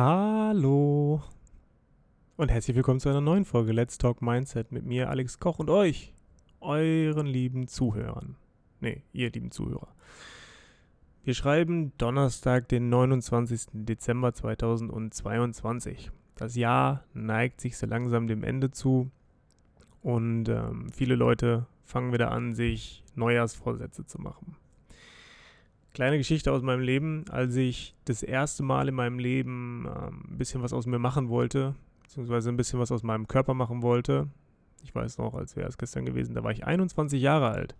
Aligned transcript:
Hallo 0.00 1.20
und 2.36 2.52
herzlich 2.52 2.76
willkommen 2.76 3.00
zu 3.00 3.08
einer 3.08 3.20
neuen 3.20 3.44
Folge 3.44 3.72
Let's 3.72 3.98
Talk 3.98 4.22
Mindset 4.22 4.70
mit 4.70 4.86
mir, 4.86 5.10
Alex 5.10 5.40
Koch 5.40 5.58
und 5.58 5.70
euch, 5.70 6.14
euren 6.60 7.26
lieben 7.26 7.66
Zuhörern. 7.66 8.36
Ne, 8.78 9.02
ihr 9.12 9.32
lieben 9.32 9.50
Zuhörer. 9.50 9.88
Wir 11.24 11.34
schreiben 11.34 11.90
Donnerstag, 11.98 12.68
den 12.68 12.90
29. 12.90 13.62
Dezember 13.72 14.32
2022. 14.32 16.12
Das 16.36 16.54
Jahr 16.54 17.02
neigt 17.12 17.60
sich 17.60 17.76
so 17.76 17.88
langsam 17.88 18.28
dem 18.28 18.44
Ende 18.44 18.70
zu 18.70 19.10
und 20.00 20.48
ähm, 20.48 20.92
viele 20.92 21.16
Leute 21.16 21.66
fangen 21.82 22.12
wieder 22.12 22.30
an, 22.30 22.54
sich 22.54 23.02
Neujahrsvorsätze 23.16 24.06
zu 24.06 24.20
machen. 24.20 24.54
Kleine 25.98 26.18
Geschichte 26.18 26.52
aus 26.52 26.62
meinem 26.62 26.82
Leben, 26.82 27.24
als 27.28 27.56
ich 27.56 27.96
das 28.04 28.22
erste 28.22 28.62
Mal 28.62 28.86
in 28.86 28.94
meinem 28.94 29.18
Leben 29.18 29.84
ähm, 29.84 30.26
ein 30.30 30.38
bisschen 30.38 30.62
was 30.62 30.72
aus 30.72 30.86
mir 30.86 31.00
machen 31.00 31.28
wollte, 31.28 31.74
beziehungsweise 32.04 32.50
ein 32.50 32.56
bisschen 32.56 32.78
was 32.78 32.92
aus 32.92 33.02
meinem 33.02 33.26
Körper 33.26 33.52
machen 33.52 33.82
wollte. 33.82 34.28
Ich 34.84 34.94
weiß 34.94 35.18
noch, 35.18 35.34
als 35.34 35.56
wäre 35.56 35.68
es 35.68 35.76
gestern 35.76 36.04
gewesen, 36.04 36.36
da 36.36 36.44
war 36.44 36.52
ich 36.52 36.64
21 36.64 37.20
Jahre 37.20 37.50
alt. 37.50 37.74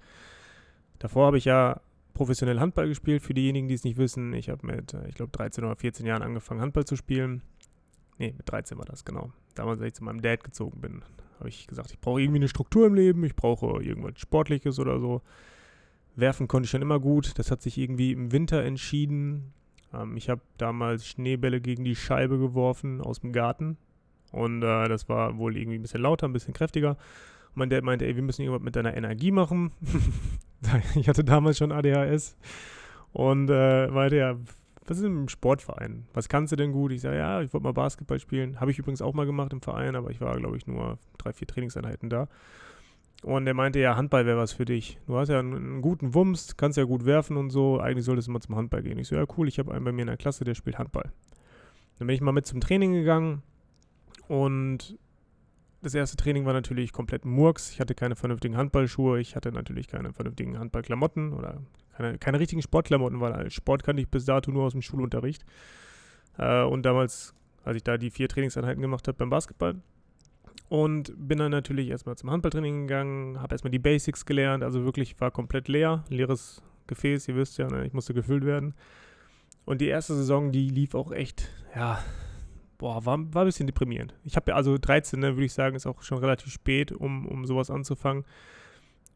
Davor 0.99 1.27
habe 1.27 1.39
ich 1.39 1.45
ja 1.45 1.81
professionell 2.13 2.59
Handball 2.59 2.89
gespielt. 2.89 3.23
Für 3.23 3.35
diejenigen, 3.35 3.69
die 3.69 3.75
es 3.75 3.85
nicht 3.85 3.99
wissen, 3.99 4.33
ich 4.33 4.51
habe 4.51 4.67
mit, 4.67 4.95
äh, 4.95 5.07
ich 5.07 5.15
glaube, 5.15 5.31
13 5.31 5.63
oder 5.63 5.77
14 5.77 6.05
Jahren 6.05 6.23
angefangen, 6.23 6.61
Handball 6.61 6.87
zu 6.87 6.97
spielen. 6.97 7.43
Ne, 8.19 8.35
mit 8.37 8.51
13 8.51 8.79
war 8.79 8.85
das, 8.85 9.05
genau. 9.05 9.31
Damals, 9.55 9.79
als 9.79 9.91
ich 9.91 9.95
zu 9.95 10.03
meinem 10.03 10.23
Dad 10.23 10.43
gezogen 10.43 10.81
bin, 10.81 11.05
habe 11.39 11.51
ich 11.51 11.69
gesagt, 11.69 11.93
ich 11.93 12.01
brauche 12.01 12.21
irgendwie 12.21 12.41
eine 12.41 12.49
Struktur 12.49 12.89
im 12.89 12.95
Leben, 12.95 13.23
ich 13.23 13.37
brauche 13.37 13.81
irgendwas 13.81 14.19
Sportliches 14.19 14.81
oder 14.81 14.99
so. 14.99 15.23
Werfen 16.19 16.49
konnte 16.49 16.67
ich 16.67 16.71
schon 16.71 16.83
immer 16.83 17.01
gut. 17.01 17.39
Das 17.39 17.51
hat 17.51 17.63
sich 17.63 17.79
irgendwie 17.79 18.13
im 18.13 18.33
Winter 18.33 18.63
entschieden. 18.63 19.53
Ähm, 19.95 20.17
ich 20.17 20.29
habe 20.29 20.41
damals 20.57 21.07
Schneebälle 21.07 21.61
gegen 21.61 21.85
die 21.85 21.97
Scheibe 21.97 22.39
geworfen 22.39 23.01
aus 23.01 23.21
dem 23.21 23.33
Garten. 23.33 23.77
Und 24.33 24.63
äh, 24.63 24.89
das 24.89 25.09
war 25.09 25.39
wohl 25.39 25.57
irgendwie 25.57 25.79
ein 25.79 25.83
bisschen 25.83 26.03
lauter, 26.03 26.29
ein 26.29 26.33
bisschen 26.33 26.55
kräftiger. 26.55 26.91
Und 26.91 27.57
mein 27.57 27.71
Dad 27.71 27.85
meinte, 27.85 28.07
ey, 28.07 28.15
wir 28.15 28.23
müssen 28.23 28.43
irgendwas 28.43 28.65
mit 28.65 28.77
deiner 28.77 28.97
Energie 28.97 29.31
machen. 29.31 29.73
ich 30.95 31.09
hatte 31.09 31.25
damals 31.25 31.59
schon 31.59 31.73
ADHS. 31.73 32.37
Und 33.13 33.49
äh, 33.51 33.89
meinte, 33.89 34.17
ja, 34.17 34.37
was 34.87 34.99
ist 34.99 35.05
im 35.05 35.29
Sportverein? 35.29 36.07
Was 36.15 36.29
kannst 36.29 36.53
du 36.53 36.57
denn 36.57 36.73
gut? 36.73 36.93
Ich 36.93 37.03
sage, 37.03 37.19
ja, 37.19 37.43
ich 37.43 37.53
wollte 37.53 37.65
mal 37.65 37.73
Basketball 37.73 38.19
spielen. 38.19 38.61
Habe 38.61 38.71
ich 38.71 38.79
übrigens 38.79 39.03
auch 39.03 39.15
mal 39.15 39.27
gemacht 39.27 39.53
im 39.53 39.61
Verein, 39.61 39.97
aber 39.97 40.11
ich 40.11 40.21
war, 40.21 40.37
glaube 40.37 40.57
ich, 40.57 40.67
nur 40.67 40.99
drei, 41.19 41.33
vier 41.33 41.47
Trainingseinheiten 41.47 42.09
da. 42.09 42.29
Und 43.23 43.47
er 43.47 43.55
meinte, 43.55 43.81
ja, 43.81 43.97
Handball 43.97 44.27
wäre 44.27 44.39
was 44.39 44.53
für 44.53 44.65
dich. 44.65 44.99
Du 45.07 45.17
hast 45.17 45.29
ja 45.29 45.41
einen, 45.41 45.55
einen, 45.55 45.83
guten 45.83 46.15
Wumms, 46.15 46.57
kannst 46.57 46.79
ja 46.79 46.85
gut 46.85 47.05
werfen 47.05 47.37
und 47.37 47.51
so. 47.51 47.81
Eigentlich 47.81 48.05
solltest 48.05 48.29
du 48.29 48.33
mal 48.33 48.41
zum 48.41 48.55
Handball 48.55 48.83
gehen. 48.83 48.99
Ich 48.99 49.09
so, 49.09 49.17
ja, 49.17 49.25
cool, 49.37 49.49
ich 49.49 49.59
habe 49.59 49.73
einen 49.73 49.85
bei 49.85 49.93
mir 49.93 50.03
in 50.03 50.07
der 50.07 50.17
Klasse, 50.17 50.45
der 50.45 50.55
spielt 50.55 50.79
Handball. 50.79 51.11
Dann 51.99 52.07
bin 52.07 52.15
ich 52.15 52.21
mal 52.21 52.33
mit 52.33 52.47
zum 52.47 52.61
Training 52.61 52.93
gegangen 52.93 53.43
und 54.29 54.97
das 55.83 55.95
erste 55.95 56.17
Training 56.17 56.45
war 56.45 56.53
natürlich 56.53 56.93
komplett 56.93 57.25
Murks. 57.25 57.71
Ich 57.71 57.81
hatte 57.81 57.95
keine 57.95 58.17
vernünftigen 58.17 58.57
Handballschuhe, 58.57 59.21
ich 59.21 59.37
hatte 59.37 59.51
natürlich 59.53 59.89
keine 59.89 60.13
vernünftigen 60.13 60.59
Handballklamotten 60.59 61.33
oder 61.33 61.61
keine, 61.97 62.19
keine 62.19 62.39
richtigen 62.39 62.63
Sportklamotten, 62.63 63.21
weil 63.21 63.51
Sport 63.51 63.83
kannte 63.83 64.03
ich 64.03 64.09
bis 64.09 64.25
dato 64.25 64.51
nur 64.53 64.65
aus 64.65 64.73
dem 64.73 64.83
Schulunterricht. 64.83 65.45
Äh, 66.37 66.63
und 66.63 66.85
damals, 66.85 67.35
als 67.65 67.77
ich 67.77 67.83
da 67.83 67.97
die 67.97 68.11
vier 68.11 68.29
Trainingseinheiten 68.29 68.81
gemacht 68.81 69.09
habe 69.09 69.19
beim 69.19 69.31
Basketball, 69.31 69.77
und 70.69 71.13
bin 71.17 71.39
dann 71.39 71.51
natürlich 71.51 71.89
erstmal 71.89 72.17
zum 72.17 72.31
Handballtraining 72.31 72.87
gegangen, 72.87 73.41
habe 73.41 73.55
erstmal 73.55 73.71
die 73.71 73.79
Basics 73.79 74.27
gelernt, 74.27 74.63
also 74.63 74.85
wirklich 74.85 75.19
war 75.21 75.31
komplett 75.31 75.69
leer, 75.69 76.05
leeres 76.09 76.63
Gefäß, 76.87 77.29
ihr 77.29 77.37
wisst 77.37 77.59
ja, 77.59 77.69
ne, 77.69 77.87
ich 77.87 77.93
musste 77.93 78.15
gefüllt 78.15 78.45
werden. 78.45 78.75
Und 79.65 79.81
die 79.81 79.89
erste 79.89 80.15
Saison, 80.15 80.51
die 80.51 80.69
lief 80.69 80.95
auch 80.95 81.13
echt, 81.13 81.49
ja, 81.75 82.03
boah, 82.79 83.05
war, 83.05 83.19
war 83.35 83.43
ein 83.43 83.47
bisschen 83.47 83.67
deprimierend. 83.67 84.15
Ich 84.25 84.37
habe 84.37 84.51
ja 84.51 84.57
also 84.57 84.79
13, 84.79 85.21
ne, 85.21 85.37
würde 85.37 85.45
ich 85.45 85.53
sagen, 85.53 85.77
ist 85.77 85.87
auch 85.87 86.03
schon 86.03 86.19
relativ 86.19 86.53
spät, 86.53 86.93
um, 86.93 87.27
um 87.27 87.45
sowas 87.45 87.71
anzufangen. 87.71 88.25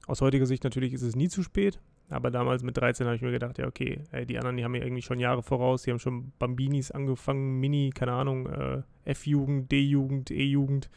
Aus 0.07 0.21
heutiger 0.21 0.47
Sicht 0.47 0.65
natürlich 0.65 0.93
ist 0.93 1.03
es 1.03 1.17
nie 1.17 1.29
zu 1.29 1.43
spät, 1.43 1.81
aber 2.11 2.31
damals 2.31 2.63
mit 2.63 2.77
13 2.77 3.07
habe 3.07 3.17
ich 3.17 3.23
mir 3.23 3.31
gedacht, 3.31 3.59
ja, 3.59 3.67
okay, 3.67 4.05
ey, 4.11 4.27
die 4.27 4.37
anderen, 4.37 4.57
die 4.57 4.65
haben 4.65 4.75
ja 4.75 4.83
irgendwie 4.83 5.03
schon 5.03 5.21
Jahre 5.21 5.43
voraus, 5.43 5.83
die 5.83 5.91
haben 5.91 5.99
schon 5.99 6.33
Bambinis 6.39 6.91
angefangen, 6.91 7.61
Mini, 7.61 7.91
keine 7.95 8.13
Ahnung, 8.13 8.47
äh, 8.47 8.83
F-Jugend, 9.05 9.71
D-Jugend, 9.71 10.31
E-Jugend. 10.31 10.91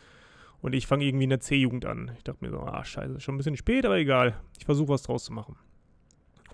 Und 0.65 0.73
ich 0.73 0.87
fange 0.87 1.05
irgendwie 1.05 1.25
in 1.25 1.29
der 1.29 1.41
C-Jugend 1.41 1.85
an. 1.85 2.09
Ich 2.17 2.23
dachte 2.23 2.43
mir 2.43 2.49
so, 2.49 2.59
ah, 2.59 2.83
scheiße, 2.83 3.19
schon 3.19 3.35
ein 3.35 3.37
bisschen 3.37 3.55
spät, 3.55 3.85
aber 3.85 3.97
egal. 3.97 4.33
Ich 4.57 4.65
versuche 4.65 4.89
was 4.89 5.03
draus 5.03 5.25
zu 5.25 5.31
machen. 5.31 5.57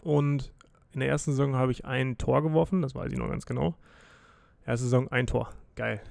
Und 0.02 0.52
in 0.92 1.00
der 1.00 1.08
ersten 1.08 1.32
Saison 1.32 1.56
habe 1.56 1.72
ich 1.72 1.86
ein 1.86 2.18
Tor 2.18 2.44
geworfen, 2.44 2.82
das 2.82 2.94
weiß 2.94 3.10
ich 3.14 3.18
noch 3.18 3.30
ganz 3.30 3.46
genau. 3.46 3.78
Erste 4.66 4.84
Saison 4.84 5.08
ein 5.14 5.28
Tor. 5.28 5.52
Geil. 5.78 6.02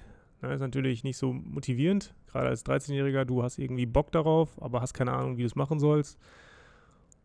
Das 0.41 0.51
ist 0.55 0.61
natürlich 0.63 1.05
nicht 1.05 1.19
so 1.19 1.35
motivierend, 1.35 2.15
gerade 2.33 2.49
als 2.49 2.65
13-Jähriger. 2.65 3.27
Du 3.27 3.43
hast 3.43 3.59
irgendwie 3.59 3.85
Bock 3.85 4.11
darauf, 4.13 4.49
aber 4.63 4.81
hast 4.81 4.95
keine 4.95 5.13
Ahnung, 5.13 5.37
wie 5.37 5.43
du 5.43 5.49
es 5.49 5.55
machen 5.55 5.79
sollst. 5.79 6.19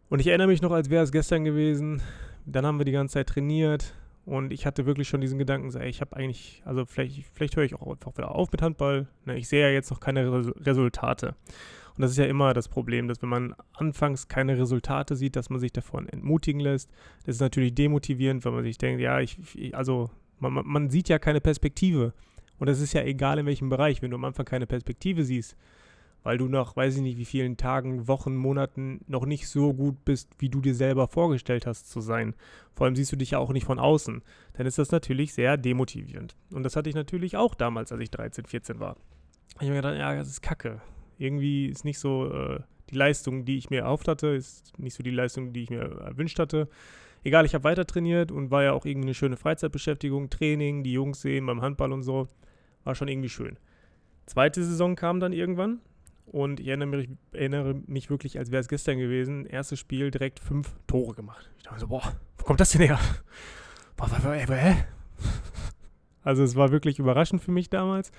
Und 0.10 0.20
ich 0.20 0.28
erinnere 0.28 0.48
mich 0.48 0.62
noch, 0.62 0.72
als 0.72 0.90
wäre 0.90 1.06
es 1.06 1.14
gestern 1.14 1.46
gewesen. 1.46 2.02
Dann 2.46 2.66
haben 2.66 2.80
wir 2.80 2.86
die 2.86 2.92
ganze 2.92 3.14
Zeit 3.14 3.28
trainiert. 3.28 3.96
Und 4.26 4.52
ich 4.52 4.66
hatte 4.66 4.88
wirklich 4.88 5.08
schon 5.08 5.22
diesen 5.22 5.38
Gedanken, 5.38 5.70
so, 5.70 5.78
ey, 5.78 5.88
ich 5.88 6.02
habe 6.02 6.16
eigentlich, 6.16 6.64
also 6.66 6.86
vielleicht, 6.86 7.26
vielleicht 7.34 7.56
höre 7.56 7.64
ich 7.64 7.76
auch 7.76 7.88
einfach 7.88 8.18
wieder 8.18 8.32
auf 8.34 8.52
mit 8.52 8.62
Handball. 8.62 9.08
Ne, 9.26 9.38
ich 9.38 9.48
sehe 9.48 9.62
ja 9.62 9.70
jetzt 9.70 9.92
noch 9.92 10.00
keine 10.00 10.32
Resultate. 10.66 11.36
Und 11.96 12.02
das 12.02 12.12
ist 12.12 12.18
ja 12.18 12.26
immer 12.26 12.54
das 12.54 12.68
Problem, 12.68 13.08
dass 13.08 13.22
wenn 13.22 13.30
man 13.30 13.56
anfangs 13.74 14.28
keine 14.28 14.58
Resultate 14.58 15.16
sieht, 15.16 15.36
dass 15.36 15.50
man 15.50 15.60
sich 15.60 15.72
davon 15.72 16.10
entmutigen 16.10 16.60
lässt. 16.60 16.90
Das 17.26 17.36
ist 17.36 17.42
natürlich 17.42 17.76
demotivierend, 17.76 18.44
wenn 18.44 18.54
man 18.54 18.64
sich 18.64 18.78
denkt, 18.78 19.00
ja, 19.00 19.20
ich, 19.22 19.38
ich 19.56 19.76
also 19.76 20.10
man, 20.40 20.54
man 20.66 20.90
sieht 20.90 21.08
ja 21.08 21.20
keine 21.20 21.40
Perspektive. 21.40 22.14
Und 22.58 22.68
das 22.68 22.82
ist 22.82 22.94
ja 22.94 23.04
egal 23.04 23.40
in 23.40 23.46
welchem 23.46 23.70
Bereich, 23.70 24.02
wenn 24.02 24.12
du 24.12 24.16
am 24.16 24.26
Anfang 24.26 24.46
keine 24.46 24.66
Perspektive 24.66 25.24
siehst, 25.24 25.56
weil 26.26 26.40
du 26.40 26.48
nach, 26.48 26.76
weiß 26.76 26.96
ich 26.96 27.02
nicht, 27.04 27.20
wie 27.20 27.26
vielen 27.26 27.56
Tagen, 27.56 28.08
Wochen, 28.08 28.36
Monaten 28.36 29.00
noch 29.08 29.28
nicht 29.28 29.48
so 29.48 29.76
gut 29.76 30.04
bist, 30.06 30.32
wie 30.40 30.50
du 30.50 30.60
dir 30.60 30.74
selber 30.74 31.08
vorgestellt 31.08 31.68
hast 31.68 31.92
zu 31.92 32.02
sein. 32.02 32.34
Vor 32.74 32.86
allem 32.86 32.96
siehst 32.96 33.12
du 33.12 33.16
dich 33.16 33.32
ja 33.32 33.38
auch 33.38 33.54
nicht 33.54 33.66
von 33.66 33.78
außen. 33.78 34.24
Dann 34.54 34.66
ist 34.66 34.80
das 34.80 34.90
natürlich 34.90 35.36
sehr 35.36 35.56
demotivierend. 35.56 36.36
Und 36.52 36.64
das 36.64 36.76
hatte 36.76 36.90
ich 36.90 36.96
natürlich 36.96 37.38
auch 37.38 37.54
damals, 37.54 37.92
als 37.92 38.02
ich 38.02 38.10
13, 38.10 38.48
14 38.48 38.80
war. 38.80 38.98
Ich 39.50 39.68
habe 39.68 39.70
mir 39.70 39.76
gedacht, 39.76 40.00
ja, 40.00 40.16
das 40.16 40.30
ist 40.30 40.42
kacke. 40.42 40.82
Irgendwie 41.20 41.68
ist 41.68 41.86
nicht 41.86 42.00
so 42.00 42.34
äh, 42.34 42.60
die 42.90 42.96
Leistung, 42.96 43.46
die 43.46 43.60
ich 43.60 43.70
mir 43.70 43.82
erhofft 43.82 44.08
hatte, 44.08 44.30
ist 44.30 44.80
nicht 44.80 44.96
so 44.96 45.04
die 45.04 45.12
Leistung, 45.12 45.54
die 45.54 45.62
ich 45.62 45.70
mir 45.70 45.84
erwünscht 46.02 46.40
hatte. 46.40 46.68
Egal, 47.24 47.46
ich 47.46 47.54
habe 47.54 47.66
weiter 47.66 47.86
trainiert 47.86 48.32
und 48.32 48.50
war 48.50 48.64
ja 48.64 48.74
auch 48.74 48.86
irgendwie 48.86 49.10
eine 49.10 49.14
schöne 49.14 49.38
Freizeitbeschäftigung, 49.38 50.32
Training, 50.32 50.84
die 50.84 50.94
Jungs 50.94 51.22
sehen 51.22 51.46
beim 51.46 51.62
Handball 51.62 51.94
und 51.94 52.02
so. 52.02 52.28
War 52.84 52.96
schon 52.96 53.10
irgendwie 53.10 53.30
schön. 53.30 53.60
Zweite 54.26 54.64
Saison 54.64 54.96
kam 54.96 55.20
dann 55.20 55.32
irgendwann 55.32 55.82
und 56.26 56.60
ich 56.60 56.68
erinnere 56.68 56.88
mich, 56.88 57.10
erinnere 57.32 57.76
mich 57.88 58.10
wirklich, 58.10 58.38
als 58.38 58.52
wäre 58.52 58.62
es 58.62 58.68
gestern 58.68 58.98
gewesen. 58.98 59.46
Erstes 59.46 59.80
Spiel 59.80 60.12
direkt 60.12 60.40
fünf 60.40 60.76
Tore 60.88 61.14
gemacht. 61.14 61.50
Ich 61.58 61.64
dachte 61.64 61.82
so, 61.82 61.88
boah, 61.88 62.16
wo 62.38 62.44
kommt 62.46 62.60
das 62.60 62.72
denn 62.72 62.82
her? 62.82 63.00
Also 66.24 66.44
es 66.44 66.56
war 66.56 66.72
wirklich 66.72 66.98
überraschend 66.98 67.44
für 67.44 67.52
mich 67.52 67.70
damals. 67.70 68.12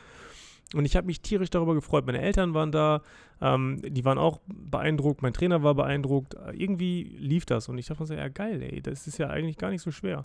Und 0.75 0.85
ich 0.85 0.97
habe 0.97 1.07
mich 1.07 1.21
tierisch 1.21 1.51
darüber 1.51 1.75
gefreut. 1.75 2.07
Meine 2.07 2.21
Eltern 2.21 2.55
waren 2.55 2.73
da, 2.73 3.03
ähm, 3.41 3.81
die 3.83 4.05
waren 4.05 4.19
auch 4.19 4.41
beeindruckt, 4.47 5.23
mein 5.23 5.33
Trainer 5.33 5.63
war 5.63 5.75
beeindruckt. 5.75 6.37
Irgendwie 6.53 7.03
lief 7.19 7.47
das 7.47 7.69
und 7.69 7.79
ich 7.79 7.87
dachte 7.87 8.03
mir 8.03 8.07
so, 8.07 8.15
ja 8.15 8.29
geil, 8.29 8.63
ey, 8.63 8.81
das 8.81 9.07
ist 9.07 9.19
ja 9.19 9.29
eigentlich 9.29 9.59
gar 9.59 9.71
nicht 9.71 9.83
so 9.83 9.91
schwer. 9.91 10.25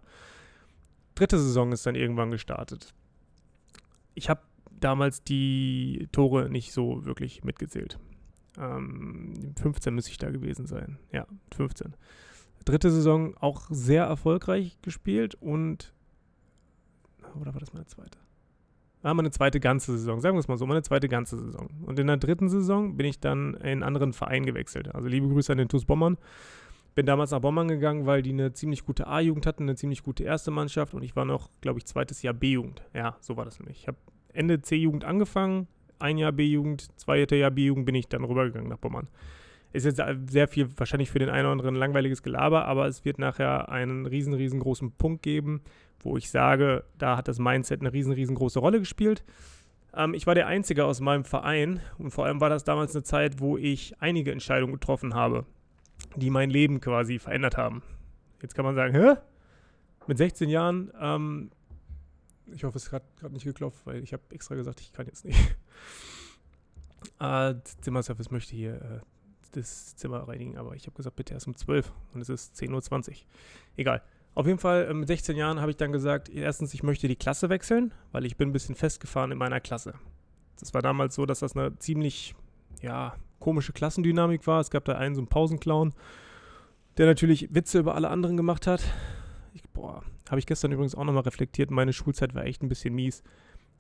Dritte 1.16 1.38
Saison 1.40 1.72
ist 1.72 1.86
dann 1.86 1.96
irgendwann 1.96 2.32
gestartet. 2.32 2.94
Ich 4.14 4.30
habe 4.30 4.42
damals 4.84 5.24
die 5.24 6.08
Tore 6.12 6.50
nicht 6.50 6.74
so 6.74 7.06
wirklich 7.06 7.44
mitgezählt. 7.44 8.00
Ähm, 8.58 9.54
15 9.60 9.94
müsste 9.94 10.12
ich 10.12 10.18
da 10.18 10.30
gewesen 10.30 10.66
sein. 10.66 10.98
Ja, 11.12 11.26
15. 11.56 11.96
Dritte 12.66 12.92
Saison 12.92 13.36
auch 13.38 13.68
sehr 13.70 14.06
erfolgreich 14.06 14.78
gespielt 14.82 15.36
und. 15.36 15.94
Oder 17.40 17.54
war 17.54 17.60
das 17.60 17.74
meine 17.74 17.88
zweite? 17.88 18.18
War 19.02 19.14
meine 19.16 19.32
zweite 19.32 19.60
ganze 19.60 19.94
Saison, 19.94 20.20
sagen 20.20 20.36
wir 20.36 20.42
es 20.42 20.48
mal 20.48 20.58
so, 20.58 20.68
meine 20.68 20.84
zweite 20.84 21.08
ganze 21.08 21.38
Saison. 21.38 21.70
Und 21.86 21.98
in 21.98 22.08
der 22.08 22.18
dritten 22.18 22.50
Saison 22.50 22.98
bin 22.98 23.08
ich 23.08 23.20
dann 23.20 23.56
in 23.56 23.62
einen 23.62 23.84
anderen 23.84 24.14
Verein 24.14 24.46
gewechselt. 24.46 24.94
Also 24.94 25.08
liebe 25.08 25.28
Grüße 25.28 25.52
an 25.52 25.58
den 25.58 25.70
TuS 25.70 25.86
Bommern. 25.86 26.18
Bin 26.94 27.06
damals 27.06 27.32
nach 27.32 27.40
Bommern 27.40 27.70
gegangen, 27.70 28.06
weil 28.06 28.22
die 28.22 28.32
eine 28.32 28.52
ziemlich 28.52 28.86
gute 28.86 29.08
A-Jugend 29.08 29.46
hatten, 29.46 29.64
eine 29.64 29.76
ziemlich 29.76 30.04
gute 30.04 30.24
erste 30.24 30.52
Mannschaft 30.52 30.94
und 30.94 31.04
ich 31.04 31.16
war 31.16 31.24
noch, 31.24 31.50
glaube 31.62 31.80
ich, 31.80 31.86
zweites 31.86 32.22
Jahr 32.22 32.34
B-Jugend. 32.34 32.84
Ja, 32.94 33.16
so 33.22 33.38
war 33.38 33.46
das 33.46 33.60
nämlich. 33.60 33.80
Ich 33.80 33.88
habe 33.88 33.98
Ende 34.34 34.62
C-Jugend 34.62 35.04
angefangen, 35.04 35.68
ein 36.00 36.18
Jahr 36.18 36.32
B-Jugend, 36.32 36.88
zweites 37.00 37.38
Jahr 37.38 37.52
B-Jugend 37.52 37.86
bin 37.86 37.96
ich 37.96 38.08
dann 38.08 38.24
rübergegangen 38.24 38.70
nach 38.70 38.78
Bommern. 38.78 39.08
Ist 39.74 39.86
jetzt 39.86 40.02
sehr 40.30 40.48
viel, 40.48 40.68
wahrscheinlich 40.78 41.12
für 41.12 41.20
den 41.20 41.30
einen 41.30 41.46
oder 41.46 41.52
anderen 41.52 41.76
langweiliges 41.76 42.24
Gelaber, 42.24 42.66
aber 42.66 42.88
es 42.88 43.06
wird 43.06 43.20
nachher 43.20 43.70
einen 43.70 44.06
riesen, 44.06 44.34
riesengroßen 44.34 44.92
Punkt 44.94 45.24
geben, 45.24 45.62
wo 46.02 46.18
ich 46.18 46.30
sage, 46.30 46.84
da 46.98 47.16
hat 47.16 47.28
das 47.28 47.40
Mindset 47.40 47.80
eine 47.80 47.94
riesen, 47.94 48.12
riesengroße 48.12 48.60
Rolle 48.60 48.80
gespielt. 48.80 49.24
Ähm, 49.96 50.14
ich 50.14 50.28
war 50.28 50.36
der 50.36 50.48
Einzige 50.48 50.86
aus 50.86 51.00
meinem 51.00 51.24
Verein 51.24 51.80
und 51.98 52.12
vor 52.12 52.26
allem 52.26 52.42
war 52.42 52.50
das 52.50 52.66
damals 52.66 52.96
eine 52.96 53.04
Zeit, 53.04 53.40
wo 53.40 53.58
ich 53.58 53.94
einige 54.02 54.32
Entscheidungen 54.32 54.74
getroffen 54.74 55.14
habe, 55.14 55.46
die 56.16 56.30
mein 56.30 56.50
Leben 56.50 56.82
quasi 56.82 57.20
verändert 57.20 57.56
haben. 57.56 57.82
Jetzt 58.42 58.56
kann 58.56 58.66
man 58.66 58.76
sagen, 58.76 58.94
hä? 58.94 59.14
Mit 60.08 60.18
16 60.18 60.50
Jahren 60.50 60.92
ähm, 61.00 61.52
Ich 62.54 62.64
hoffe, 62.64 62.78
es 62.78 62.92
hat 62.92 63.04
gerade 63.18 63.34
nicht 63.34 63.46
geklopft, 63.46 63.86
weil 63.86 64.04
ich 64.04 64.14
habe 64.14 64.24
extra 64.30 64.56
gesagt, 64.56 64.82
ich 64.82 64.94
kann 64.94 65.06
jetzt 65.06 65.26
nicht. 65.26 65.40
äh, 67.20 67.56
Zimmerservice 67.82 68.32
möchte 68.32 68.56
hier 68.56 68.76
äh, 68.76 69.00
das 69.52 69.96
Zimmer 69.96 70.28
reinigen, 70.28 70.58
aber 70.58 70.76
ich 70.76 70.86
habe 70.86 70.96
gesagt, 70.96 71.16
bitte 71.16 71.34
erst 71.34 71.48
um 71.48 71.56
12 71.56 71.92
und 72.14 72.22
es 72.22 72.30
ist 72.30 72.56
10.20 72.56 73.10
Uhr. 73.10 73.16
Egal. 73.78 74.02
Auf 74.34 74.48
jeden 74.48 74.60
Fall, 74.60 74.86
äh, 74.86 74.94
mit 74.94 75.08
16 75.08 75.36
Jahren 75.36 75.60
habe 75.60 75.72
ich 75.72 75.78
dann 75.78 75.92
gesagt, 75.92 76.30
erstens, 76.30 76.74
ich 76.74 76.84
möchte 76.84 77.08
die 77.08 77.16
Klasse 77.16 77.50
wechseln, 77.50 77.94
weil 78.12 78.26
ich 78.26 78.38
bin 78.38 78.50
ein 78.50 78.54
bisschen 78.54 78.76
festgefahren 78.76 79.32
in 79.32 79.38
meiner 79.38 79.60
Klasse. 79.60 79.94
Das 80.60 80.74
war 80.74 80.82
damals 80.82 81.16
so, 81.16 81.26
dass 81.26 81.40
das 81.40 81.56
eine 81.56 81.78
ziemlich, 81.80 82.36
ja, 82.82 83.16
komische 83.40 83.74
Klassendynamik 83.74 84.48
war. 84.48 84.62
Es 84.62 84.70
gab 84.70 84.86
da 84.86 84.94
einen 84.94 85.16
so 85.16 85.22
einen 85.22 85.28
Pausenclown, 85.28 85.94
der 86.98 87.08
natürlich 87.08 87.54
Witze 87.54 87.80
über 87.80 87.96
alle 87.96 88.10
anderen 88.10 88.38
gemacht 88.38 88.68
hat. 88.68 88.82
Ich, 89.54 89.64
boah, 89.70 90.04
habe 90.32 90.40
ich 90.40 90.46
gestern 90.46 90.72
übrigens 90.72 90.96
auch 90.96 91.04
nochmal 91.04 91.24
reflektiert. 91.24 91.72
Meine 91.72 91.92
Schulzeit 91.92 92.34
war 92.34 92.46
echt 92.46 92.64
ein 92.64 92.70
bisschen 92.70 92.96
mies. 92.96 93.22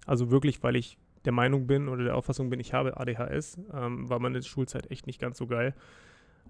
Also 0.05 0.31
wirklich, 0.31 0.61
weil 0.63 0.75
ich 0.75 0.97
der 1.23 1.31
Meinung 1.31 1.65
bin 1.65 1.87
oder 1.87 2.03
der 2.03 2.17
Auffassung 2.17 2.49
bin, 2.49 2.59
ich 2.59 2.73
habe 2.73 2.97
ADHS, 2.97 3.57
ähm, 3.73 4.09
war 4.09 4.19
meine 4.19 4.43
Schulzeit 4.43 4.91
echt 4.91 5.07
nicht 5.07 5.21
ganz 5.21 5.37
so 5.37 5.47
geil. 5.47 5.73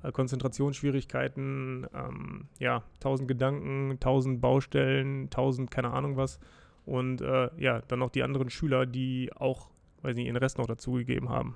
Äh, 0.01 0.11
Konzentrationsschwierigkeiten, 0.11 1.85
ähm, 1.93 2.47
ja, 2.57 2.83
tausend 2.99 3.27
Gedanken, 3.27 3.99
tausend 3.99 4.41
Baustellen, 4.41 5.29
tausend 5.29 5.69
keine 5.69 5.91
Ahnung 5.91 6.17
was. 6.17 6.39
Und 6.83 7.21
äh, 7.21 7.51
ja, 7.57 7.81
dann 7.87 7.99
noch 7.99 8.09
die 8.09 8.23
anderen 8.23 8.49
Schüler, 8.49 8.87
die 8.87 9.31
auch, 9.35 9.69
weiß 10.01 10.15
nicht, 10.15 10.25
ihren 10.25 10.37
Rest 10.37 10.57
noch 10.57 10.65
dazugegeben 10.65 11.29
haben. 11.29 11.55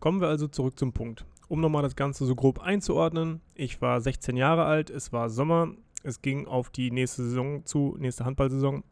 Kommen 0.00 0.20
wir 0.20 0.26
also 0.26 0.48
zurück 0.48 0.76
zum 0.80 0.92
Punkt. 0.92 1.24
Um 1.46 1.60
nochmal 1.60 1.82
das 1.82 1.94
Ganze 1.94 2.26
so 2.26 2.34
grob 2.34 2.58
einzuordnen, 2.58 3.40
ich 3.54 3.80
war 3.80 4.00
16 4.00 4.36
Jahre 4.36 4.64
alt, 4.64 4.90
es 4.90 5.12
war 5.12 5.30
Sommer, 5.30 5.68
es 6.02 6.22
ging 6.22 6.46
auf 6.46 6.70
die 6.70 6.90
nächste 6.90 7.22
Saison 7.22 7.64
zu, 7.64 7.96
nächste 7.98 8.24
Handballsaison 8.24 8.84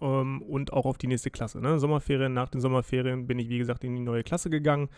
ähm, 0.00 0.42
und 0.42 0.72
auch 0.72 0.84
auf 0.84 0.98
die 0.98 1.06
nächste 1.06 1.30
Klasse. 1.30 1.60
Ne? 1.60 1.78
Sommerferien, 1.78 2.34
nach 2.34 2.48
den 2.48 2.60
Sommerferien 2.60 3.26
bin 3.26 3.38
ich, 3.38 3.48
wie 3.48 3.58
gesagt, 3.58 3.84
in 3.84 3.94
die 3.94 4.02
neue 4.02 4.22
Klasse 4.22 4.50
gegangen. 4.50 4.88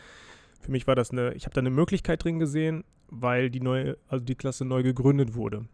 Für 0.61 0.73
mich 0.73 0.87
war 0.87 0.94
das 0.94 1.11
eine, 1.11 1.35
ich 1.35 1.44
habe 1.44 1.55
da 1.55 1.61
eine 1.61 1.70
Möglichkeit 1.70 2.25
drin 2.25 2.38
gesehen, 2.38 2.85
weil 3.08 3.50
die 3.50 3.61
neue, 3.61 3.99
also 4.08 4.25
die 4.25 4.35
Klasse 4.35 4.64
neu 4.64 4.82
gegründet 4.82 5.35
wurde. 5.35 5.67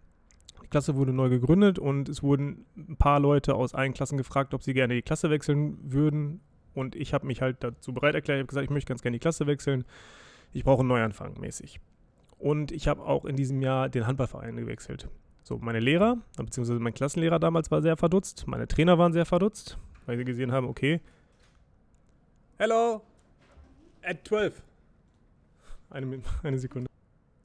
Die 0.63 0.69
Klasse 0.69 0.97
wurde 0.97 1.13
neu 1.13 1.29
gegründet 1.29 1.79
und 1.79 2.09
es 2.09 2.23
wurden 2.23 2.67
ein 2.77 2.97
paar 2.97 3.21
Leute 3.21 3.55
aus 3.55 3.75
allen 3.75 3.95
Klassen 3.95 4.19
gefragt, 4.19 4.55
ob 4.55 4.63
sie 4.63 4.75
gerne 4.75 4.95
die 4.95 5.03
Klasse 5.03 5.31
wechseln 5.31 5.79
würden. 5.83 6.41
Und 6.75 6.95
ich 6.95 7.15
habe 7.15 7.27
mich 7.27 7.41
halt 7.41 7.59
dazu 7.61 7.93
bereit 7.93 8.15
erklärt, 8.15 8.39
ich 8.39 8.43
habe 8.43 8.49
gesagt, 8.49 8.65
ich 8.65 8.71
möchte 8.71 8.89
ganz 8.89 9.03
gerne 9.03 9.17
die 9.17 9.21
Klasse 9.21 9.47
wechseln. 9.47 9.85
Ich 10.53 10.65
brauche 10.65 10.81
einen 10.81 10.89
Neuanfang 10.89 11.39
mäßig. 11.41 11.81
Und 12.39 12.73
ich 12.73 12.89
habe 12.89 13.03
auch 13.03 13.25
in 13.25 13.37
diesem 13.37 13.61
Jahr 13.61 13.89
den 13.89 14.07
Handballverein 14.07 14.57
gewechselt. 14.57 15.09
So, 15.51 15.59
meine 15.59 15.81
Lehrer, 15.81 16.17
beziehungsweise 16.37 16.79
mein 16.79 16.95
Klassenlehrer 16.95 17.41
damals 17.41 17.73
war 17.73 17.83
sehr 17.83 17.97
verdutzt, 17.97 18.47
meine 18.47 18.69
Trainer 18.69 18.99
waren 18.99 19.13
sehr 19.13 19.27
verdutzt, 19.27 19.79
weil 20.07 20.17
sie 20.17 20.25
gesehen 20.25 20.53
haben, 20.53 20.69
okay, 20.69 21.01
hello, 22.57 23.03
at 24.01 24.25
12. 24.29 24.63
Eine, 25.91 26.23
eine 26.45 26.57
Sekunde. 26.57 26.89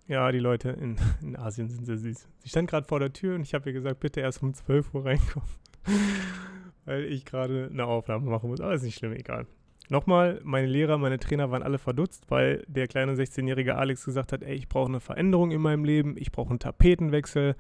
Ja, 0.08 0.32
die 0.32 0.38
Leute 0.38 0.70
in, 0.70 0.98
in 1.24 1.36
Asien 1.36 1.68
sind 1.68 1.88
sehr 1.88 1.98
süß. 1.98 2.28
Sie 2.44 2.50
stand 2.50 2.70
gerade 2.70 2.86
vor 2.86 3.00
der 3.00 3.12
Tür 3.12 3.34
und 3.34 3.42
ich 3.42 3.56
habe 3.56 3.72
ihr 3.72 3.74
gesagt, 3.74 4.02
bitte 4.02 4.20
erst 4.20 4.44
um 4.44 4.54
12 4.54 4.94
Uhr 4.94 5.04
reinkommen. 5.04 5.50
weil 6.86 7.06
ich 7.06 7.26
gerade 7.26 7.72
eine 7.74 7.88
Aufnahme 7.88 8.30
machen 8.30 8.52
muss. 8.52 8.62
Aber 8.62 8.76
ist 8.76 8.84
nicht 8.84 9.00
schlimm, 9.00 9.14
egal. 9.14 9.48
Nochmal, 9.90 10.42
meine 10.44 10.68
Lehrer, 10.68 11.00
meine 11.00 11.18
Trainer 11.18 11.50
waren 11.50 11.64
alle 11.64 11.80
verdutzt, 11.80 12.26
weil 12.30 12.64
der 12.68 12.88
kleine 12.88 13.14
16-jährige 13.14 13.78
Alex 13.78 14.06
gesagt 14.06 14.32
hat, 14.32 14.44
ey, 14.44 14.54
ich 14.54 14.68
brauche 14.68 14.90
eine 14.90 15.00
Veränderung 15.00 15.50
in 15.50 15.62
meinem 15.62 15.86
Leben, 15.86 16.16
ich 16.18 16.32
brauche 16.32 16.52
einen 16.52 16.60
Tapetenwechsel, 16.60 17.56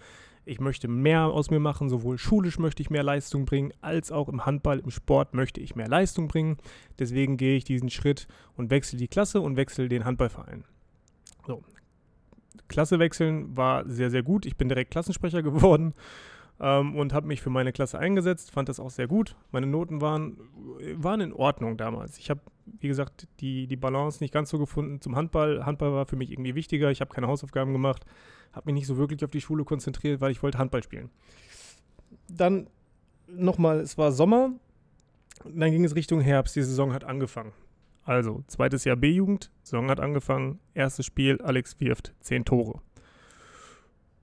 ich 0.45 0.59
möchte 0.59 0.87
mehr 0.87 1.25
aus 1.25 1.49
mir 1.49 1.59
machen, 1.59 1.89
sowohl 1.89 2.17
schulisch 2.17 2.59
möchte 2.59 2.81
ich 2.81 2.89
mehr 2.89 3.03
Leistung 3.03 3.45
bringen, 3.45 3.73
als 3.81 4.11
auch 4.11 4.29
im 4.29 4.45
Handball, 4.45 4.79
im 4.79 4.91
Sport 4.91 5.33
möchte 5.33 5.59
ich 5.59 5.75
mehr 5.75 5.87
Leistung 5.87 6.27
bringen. 6.27 6.57
Deswegen 6.99 7.37
gehe 7.37 7.57
ich 7.57 7.63
diesen 7.63 7.89
Schritt 7.89 8.27
und 8.55 8.69
wechsle 8.69 8.97
die 8.97 9.07
Klasse 9.07 9.41
und 9.41 9.57
wechsle 9.57 9.89
den 9.89 10.05
Handballverein. 10.05 10.63
So. 11.47 11.63
Klasse 12.67 12.99
wechseln 12.99 13.55
war 13.55 13.87
sehr, 13.87 14.09
sehr 14.09 14.23
gut. 14.23 14.45
Ich 14.45 14.55
bin 14.55 14.69
direkt 14.69 14.91
Klassensprecher 14.91 15.43
geworden 15.43 15.93
ähm, 16.59 16.95
und 16.95 17.13
habe 17.13 17.27
mich 17.27 17.41
für 17.41 17.49
meine 17.49 17.73
Klasse 17.73 17.99
eingesetzt, 17.99 18.51
fand 18.51 18.69
das 18.69 18.79
auch 18.79 18.89
sehr 18.89 19.07
gut. 19.07 19.35
Meine 19.51 19.67
Noten 19.67 20.01
waren, 20.01 20.37
waren 20.95 21.21
in 21.21 21.33
Ordnung 21.33 21.77
damals. 21.77 22.17
Ich 22.17 22.29
habe, 22.29 22.41
wie 22.65 22.87
gesagt, 22.87 23.27
die, 23.39 23.67
die 23.67 23.75
Balance 23.75 24.23
nicht 24.23 24.33
ganz 24.33 24.49
so 24.49 24.57
gefunden 24.57 25.01
zum 25.01 25.15
Handball. 25.15 25.65
Handball 25.65 25.93
war 25.93 26.05
für 26.05 26.15
mich 26.15 26.31
irgendwie 26.31 26.55
wichtiger. 26.55 26.91
Ich 26.91 27.01
habe 27.01 27.13
keine 27.13 27.27
Hausaufgaben 27.27 27.73
gemacht, 27.73 28.05
habe 28.53 28.65
mich 28.67 28.75
nicht 28.75 28.87
so 28.87 28.97
wirklich 28.97 29.23
auf 29.25 29.31
die 29.31 29.41
Schule 29.41 29.65
konzentriert, 29.65 30.21
weil 30.21 30.31
ich 30.31 30.41
wollte 30.43 30.57
Handball 30.57 30.83
spielen. 30.83 31.09
Dann 32.29 32.67
nochmal, 33.27 33.79
es 33.79 33.97
war 33.97 34.11
Sommer, 34.11 34.51
dann 35.43 35.71
ging 35.71 35.83
es 35.83 35.95
Richtung 35.95 36.21
Herbst. 36.21 36.55
Die 36.55 36.61
Saison 36.61 36.93
hat 36.93 37.03
angefangen. 37.03 37.51
Also, 38.03 38.43
zweites 38.47 38.83
Jahr 38.83 38.95
B-Jugend, 38.95 39.51
Saison 39.63 39.89
hat 39.89 39.99
angefangen, 39.99 40.59
erstes 40.75 41.07
Spiel, 41.07 41.41
Alex 41.41 41.79
wirft, 41.79 42.13
zehn 42.19 42.45
Tore. 42.45 42.79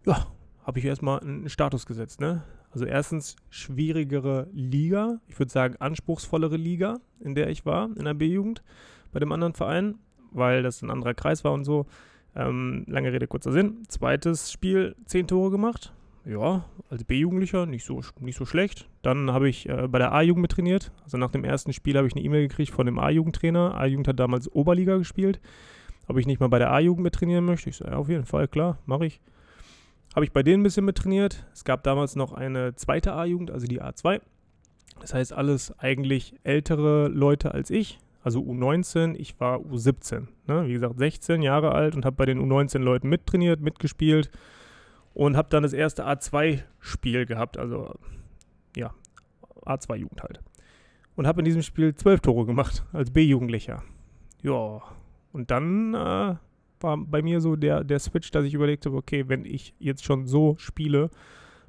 Ja, 0.06 0.28
habe 0.64 0.78
ich 0.78 0.84
erstmal 0.84 1.20
einen 1.20 1.48
Status 1.48 1.86
gesetzt. 1.86 2.20
Ne? 2.20 2.42
Also 2.70 2.84
erstens 2.84 3.36
schwierigere 3.50 4.48
Liga, 4.52 5.20
ich 5.28 5.38
würde 5.38 5.52
sagen 5.52 5.76
anspruchsvollere 5.78 6.56
Liga, 6.56 7.00
in 7.20 7.34
der 7.34 7.50
ich 7.50 7.66
war, 7.66 7.90
in 7.96 8.04
der 8.04 8.14
B-Jugend, 8.14 8.62
bei 9.12 9.20
dem 9.20 9.32
anderen 9.32 9.54
Verein, 9.54 9.96
weil 10.30 10.62
das 10.62 10.82
ein 10.82 10.90
anderer 10.90 11.14
Kreis 11.14 11.44
war 11.44 11.52
und 11.52 11.64
so. 11.64 11.86
Ähm, 12.34 12.84
lange 12.88 13.12
Rede, 13.12 13.26
kurzer 13.26 13.52
Sinn. 13.52 13.82
Zweites 13.88 14.50
Spiel, 14.50 14.96
zehn 15.04 15.26
Tore 15.26 15.50
gemacht. 15.50 15.92
Ja, 16.24 16.64
als 16.88 17.04
B-Jugendlicher 17.04 17.66
nicht 17.66 17.84
so, 17.84 18.00
nicht 18.20 18.36
so 18.36 18.46
schlecht. 18.46 18.88
Dann 19.02 19.32
habe 19.32 19.48
ich 19.48 19.68
äh, 19.68 19.88
bei 19.88 19.98
der 19.98 20.12
A-Jugend 20.12 20.42
mit 20.42 20.52
trainiert. 20.52 20.92
Also 21.02 21.18
nach 21.18 21.32
dem 21.32 21.44
ersten 21.44 21.72
Spiel 21.72 21.96
habe 21.96 22.06
ich 22.06 22.14
eine 22.14 22.24
E-Mail 22.24 22.48
gekriegt 22.48 22.72
von 22.72 22.86
dem 22.86 22.98
A-Jugendtrainer. 22.98 23.74
A-Jugend 23.74 24.08
hat 24.08 24.20
damals 24.20 24.50
Oberliga 24.50 24.96
gespielt. 24.96 25.40
Ob 26.06 26.16
ich 26.16 26.26
nicht 26.26 26.40
mal 26.40 26.48
bei 26.48 26.58
der 26.58 26.72
A-Jugend 26.72 27.02
mit 27.02 27.14
trainieren 27.14 27.44
möchte. 27.44 27.70
Ich 27.70 27.76
sage, 27.76 27.90
ja, 27.90 27.96
auf 27.96 28.08
jeden 28.08 28.24
Fall, 28.24 28.48
klar, 28.48 28.78
mache 28.86 29.06
ich. 29.06 29.20
Habe 30.14 30.24
ich 30.24 30.32
bei 30.32 30.42
denen 30.42 30.60
ein 30.60 30.64
bisschen 30.64 30.84
mit 30.84 30.98
trainiert. 30.98 31.46
Es 31.52 31.64
gab 31.64 31.82
damals 31.84 32.16
noch 32.16 32.32
eine 32.32 32.74
zweite 32.74 33.14
A-Jugend, 33.14 33.50
also 33.50 33.66
die 33.66 33.82
A2. 33.82 34.20
Das 35.00 35.14
heißt, 35.14 35.32
alles 35.32 35.76
eigentlich 35.78 36.34
ältere 36.44 37.08
Leute 37.08 37.54
als 37.54 37.70
ich. 37.70 37.98
Also 38.22 38.40
U19, 38.40 39.16
ich 39.16 39.40
war 39.40 39.58
U17. 39.58 40.28
Ne? 40.46 40.68
Wie 40.68 40.72
gesagt, 40.74 40.98
16 40.98 41.42
Jahre 41.42 41.72
alt 41.72 41.96
und 41.96 42.04
habe 42.04 42.16
bei 42.16 42.26
den 42.26 42.38
U19-Leuten 42.40 43.08
mittrainiert, 43.08 43.60
mitgespielt 43.60 44.30
und 45.14 45.36
habe 45.36 45.48
dann 45.50 45.62
das 45.62 45.72
erste 45.72 46.06
A2-Spiel 46.06 47.26
gehabt. 47.26 47.58
Also, 47.58 47.94
ja, 48.76 48.94
A2-Jugend 49.64 50.22
halt. 50.22 50.40
Und 51.16 51.26
habe 51.26 51.40
in 51.40 51.46
diesem 51.46 51.62
Spiel 51.62 51.94
zwölf 51.94 52.20
Tore 52.20 52.46
gemacht, 52.46 52.84
als 52.92 53.10
B-Jugendlicher. 53.10 53.82
Ja, 54.42 54.82
und 55.32 55.50
dann 55.50 55.94
äh, 55.94 56.36
war 56.82 56.96
bei 56.96 57.22
mir 57.22 57.40
so 57.40 57.56
der, 57.56 57.84
der 57.84 57.98
Switch, 57.98 58.30
dass 58.30 58.44
ich 58.44 58.54
überlegt 58.54 58.86
habe, 58.86 58.96
okay, 58.96 59.24
wenn 59.28 59.44
ich 59.44 59.74
jetzt 59.78 60.04
schon 60.04 60.26
so 60.26 60.56
spiele, 60.58 61.10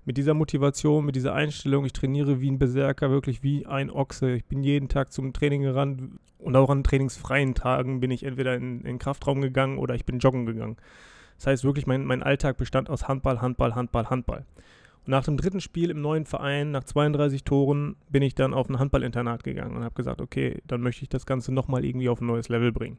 mit 0.06 0.18
dieser 0.18 0.34
Motivation, 0.34 1.06
mit 1.06 1.16
dieser 1.16 1.34
Einstellung, 1.34 1.86
ich 1.86 1.94
trainiere 1.94 2.42
wie 2.42 2.52
ein 2.52 2.60
Berserker, 2.60 3.10
wirklich 3.10 3.42
wie 3.44 3.66
ein 3.66 3.90
Ochse. 3.90 4.34
Ich 4.34 4.46
bin 4.46 4.64
jeden 4.64 4.90
Tag 4.90 5.14
zum 5.14 5.34
Training 5.34 5.62
gerannt 5.62 6.20
und 6.40 6.56
auch 6.56 6.70
an 6.70 6.84
trainingsfreien 6.84 7.56
Tagen 7.56 8.00
bin 8.00 8.12
ich 8.12 8.24
entweder 8.24 8.56
in, 8.56 8.84
den 8.84 9.00
Kraftraum 9.00 9.42
gegangen 9.42 9.78
oder 9.78 9.96
ich 9.96 10.06
bin 10.06 10.20
joggen 10.20 10.46
gegangen. 10.46 10.78
Das 11.38 11.48
heißt 11.48 11.64
wirklich, 11.64 11.88
mein, 11.88 12.06
mein 12.06 12.22
Alltag 12.22 12.58
bestand 12.58 12.90
aus 12.90 13.08
Handball, 13.08 13.42
Handball, 13.42 13.76
Handball, 13.76 14.10
Handball. 14.10 14.46
Und 15.06 15.12
nach 15.12 15.24
dem 15.24 15.38
dritten 15.38 15.62
Spiel 15.62 15.90
im 15.90 16.02
neuen 16.02 16.26
Verein, 16.26 16.72
nach 16.72 16.84
32 16.84 17.44
Toren, 17.44 17.96
bin 18.10 18.24
ich 18.24 18.36
dann 18.36 18.54
auf 18.54 18.70
ein 18.70 18.80
Handballinternat 18.80 19.44
gegangen 19.44 19.76
und 19.76 19.84
habe 19.84 19.96
gesagt, 19.96 20.22
okay, 20.22 20.62
dann 20.68 20.82
möchte 20.82 21.04
ich 21.04 21.10
das 21.10 21.26
Ganze 21.26 21.54
nochmal 21.54 21.84
irgendwie 21.84 22.10
auf 22.10 22.22
ein 22.22 22.28
neues 22.28 22.50
Level 22.50 22.72
bringen. 22.72 22.98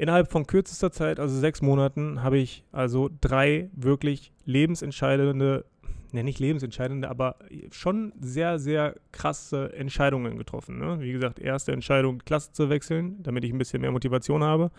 Innerhalb 0.00 0.32
von 0.32 0.46
kürzester 0.46 0.90
Zeit, 0.90 1.20
also 1.20 1.38
sechs 1.38 1.60
Monaten, 1.60 2.22
habe 2.22 2.38
ich 2.38 2.64
also 2.72 3.10
drei 3.20 3.68
wirklich 3.74 4.32
lebensentscheidende, 4.46 5.66
ne, 6.12 6.24
nicht 6.24 6.38
lebensentscheidende, 6.38 7.10
aber 7.10 7.36
schon 7.70 8.14
sehr, 8.18 8.58
sehr 8.58 8.94
krasse 9.12 9.74
Entscheidungen 9.74 10.38
getroffen. 10.38 10.78
Ne? 10.78 11.00
Wie 11.00 11.12
gesagt, 11.12 11.38
erste 11.38 11.72
Entscheidung, 11.72 12.20
Klasse 12.24 12.50
zu 12.52 12.70
wechseln, 12.70 13.22
damit 13.22 13.44
ich 13.44 13.52
ein 13.52 13.58
bisschen 13.58 13.82
mehr 13.82 13.92
Motivation 13.92 14.42
habe. 14.42 14.70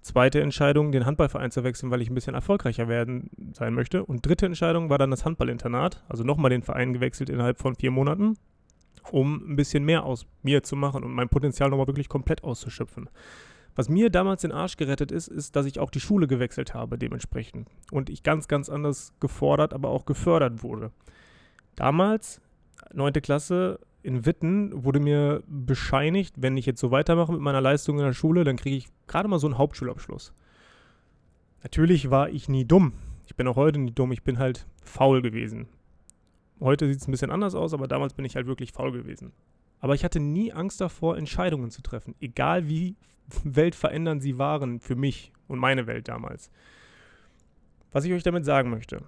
Zweite 0.00 0.40
Entscheidung, 0.40 0.90
den 0.90 1.04
Handballverein 1.04 1.50
zu 1.50 1.62
wechseln, 1.62 1.90
weil 1.90 2.00
ich 2.00 2.08
ein 2.08 2.14
bisschen 2.14 2.34
erfolgreicher 2.34 2.88
werden 2.88 3.28
sein 3.52 3.74
möchte. 3.74 4.06
Und 4.06 4.24
dritte 4.24 4.46
Entscheidung 4.46 4.88
war 4.88 4.96
dann 4.96 5.10
das 5.10 5.26
Handballinternat, 5.26 6.02
also 6.08 6.24
nochmal 6.24 6.48
den 6.48 6.62
Verein 6.62 6.94
gewechselt 6.94 7.28
innerhalb 7.28 7.58
von 7.58 7.74
vier 7.74 7.90
Monaten, 7.90 8.38
um 9.10 9.52
ein 9.52 9.56
bisschen 9.56 9.84
mehr 9.84 10.04
aus 10.04 10.24
mir 10.42 10.62
zu 10.62 10.76
machen 10.76 11.04
und 11.04 11.12
mein 11.12 11.28
Potenzial 11.28 11.68
nochmal 11.68 11.88
wirklich 11.88 12.08
komplett 12.08 12.42
auszuschöpfen. 12.42 13.10
Was 13.76 13.90
mir 13.90 14.08
damals 14.08 14.40
den 14.40 14.52
Arsch 14.52 14.78
gerettet 14.78 15.12
ist, 15.12 15.28
ist, 15.28 15.54
dass 15.54 15.66
ich 15.66 15.78
auch 15.78 15.90
die 15.90 16.00
Schule 16.00 16.26
gewechselt 16.26 16.72
habe 16.72 16.98
dementsprechend. 16.98 17.68
Und 17.92 18.08
ich 18.08 18.22
ganz, 18.22 18.48
ganz 18.48 18.70
anders 18.70 19.12
gefordert, 19.20 19.74
aber 19.74 19.90
auch 19.90 20.06
gefördert 20.06 20.62
wurde. 20.62 20.90
Damals, 21.76 22.40
9. 22.94 23.12
Klasse 23.22 23.78
in 24.02 24.24
Witten, 24.24 24.84
wurde 24.84 24.98
mir 24.98 25.42
bescheinigt, 25.46 26.36
wenn 26.38 26.56
ich 26.56 26.64
jetzt 26.64 26.80
so 26.80 26.90
weitermache 26.90 27.32
mit 27.32 27.42
meiner 27.42 27.60
Leistung 27.60 27.98
in 27.98 28.04
der 28.04 28.14
Schule, 28.14 28.44
dann 28.44 28.56
kriege 28.56 28.76
ich 28.76 28.88
gerade 29.08 29.28
mal 29.28 29.38
so 29.38 29.46
einen 29.46 29.58
Hauptschulabschluss. 29.58 30.32
Natürlich 31.62 32.10
war 32.10 32.30
ich 32.30 32.48
nie 32.48 32.64
dumm. 32.64 32.94
Ich 33.26 33.36
bin 33.36 33.46
auch 33.46 33.56
heute 33.56 33.78
nie 33.78 33.92
dumm. 33.92 34.12
Ich 34.12 34.22
bin 34.22 34.38
halt 34.38 34.66
faul 34.84 35.20
gewesen. 35.20 35.68
Heute 36.60 36.86
sieht 36.86 37.02
es 37.02 37.08
ein 37.08 37.10
bisschen 37.10 37.30
anders 37.30 37.54
aus, 37.54 37.74
aber 37.74 37.88
damals 37.88 38.14
bin 38.14 38.24
ich 38.24 38.36
halt 38.36 38.46
wirklich 38.46 38.72
faul 38.72 38.92
gewesen. 38.92 39.32
Aber 39.80 39.94
ich 39.94 40.04
hatte 40.04 40.20
nie 40.20 40.52
Angst 40.52 40.80
davor, 40.80 41.16
Entscheidungen 41.16 41.70
zu 41.70 41.82
treffen, 41.82 42.14
egal 42.20 42.68
wie 42.68 42.96
weltverändernd 43.44 44.22
sie 44.22 44.38
waren 44.38 44.80
für 44.80 44.96
mich 44.96 45.32
und 45.48 45.58
meine 45.58 45.86
Welt 45.86 46.08
damals. 46.08 46.50
Was 47.92 48.04
ich 48.04 48.12
euch 48.12 48.22
damit 48.22 48.44
sagen 48.44 48.70
möchte, 48.70 49.02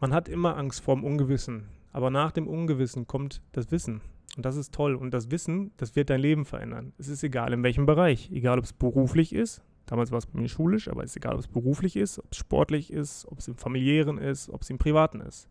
man 0.00 0.12
hat 0.12 0.28
immer 0.28 0.56
Angst 0.56 0.82
vor 0.82 0.94
dem 0.94 1.04
Ungewissen, 1.04 1.68
aber 1.92 2.10
nach 2.10 2.32
dem 2.32 2.46
Ungewissen 2.46 3.06
kommt 3.06 3.42
das 3.52 3.70
Wissen. 3.70 4.00
Und 4.36 4.44
das 4.44 4.56
ist 4.56 4.74
toll. 4.74 4.94
Und 4.94 5.12
das 5.12 5.30
Wissen, 5.30 5.72
das 5.78 5.96
wird 5.96 6.10
dein 6.10 6.20
Leben 6.20 6.44
verändern. 6.44 6.92
Es 6.98 7.08
ist 7.08 7.24
egal 7.24 7.52
in 7.52 7.62
welchem 7.62 7.86
Bereich. 7.86 8.30
Egal, 8.30 8.58
ob 8.58 8.64
es 8.64 8.72
beruflich 8.72 9.32
ist. 9.32 9.62
Damals 9.86 10.10
war 10.10 10.18
es 10.18 10.26
bei 10.26 10.38
mir 10.38 10.48
schulisch, 10.48 10.88
aber 10.88 11.04
es 11.04 11.10
ist 11.12 11.16
egal, 11.16 11.34
ob 11.34 11.40
es 11.40 11.48
beruflich 11.48 11.96
ist, 11.96 12.18
ob 12.18 12.32
es 12.32 12.38
sportlich 12.38 12.92
ist, 12.92 13.24
ob 13.26 13.38
es 13.38 13.48
im 13.48 13.56
familiären 13.56 14.18
ist, 14.18 14.50
ob 14.50 14.62
es 14.62 14.70
im 14.70 14.78
privaten 14.78 15.20
ist. 15.20 15.48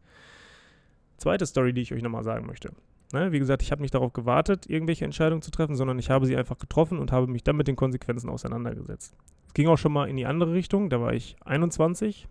Zweite 1.18 1.46
Story, 1.46 1.74
die 1.74 1.82
ich 1.82 1.94
euch 1.94 2.04
nochmal 2.04 2.24
sagen 2.24 2.46
möchte. 2.46 2.74
Ne, 3.14 3.32
wie 3.32 3.40
gesagt, 3.40 3.62
ich 3.62 3.72
habe 3.72 3.82
nicht 3.82 3.94
darauf 3.94 4.14
gewartet, 4.14 4.68
irgendwelche 4.68 5.06
Entscheidungen 5.06 5.42
zu 5.42 5.52
treffen, 5.52 5.76
sondern 5.76 6.00
ich 6.00 6.10
habe 6.10 6.26
sie 6.26 6.36
einfach 6.36 6.58
getroffen 6.58 6.98
und 6.98 7.12
habe 7.12 7.28
mich 7.28 7.44
dann 7.44 7.56
mit 7.56 7.68
den 7.68 7.76
Konsequenzen 7.76 8.30
auseinandergesetzt. 8.30 9.16
Es 9.48 9.54
ging 9.54 9.68
auch 9.68 9.78
schon 9.78 9.94
mal 9.94 10.10
in 10.10 10.18
die 10.18 10.26
andere 10.26 10.54
Richtung. 10.54 10.90
Da 10.90 11.00
war 11.00 11.14
ich 11.14 11.36
21, 11.46 12.28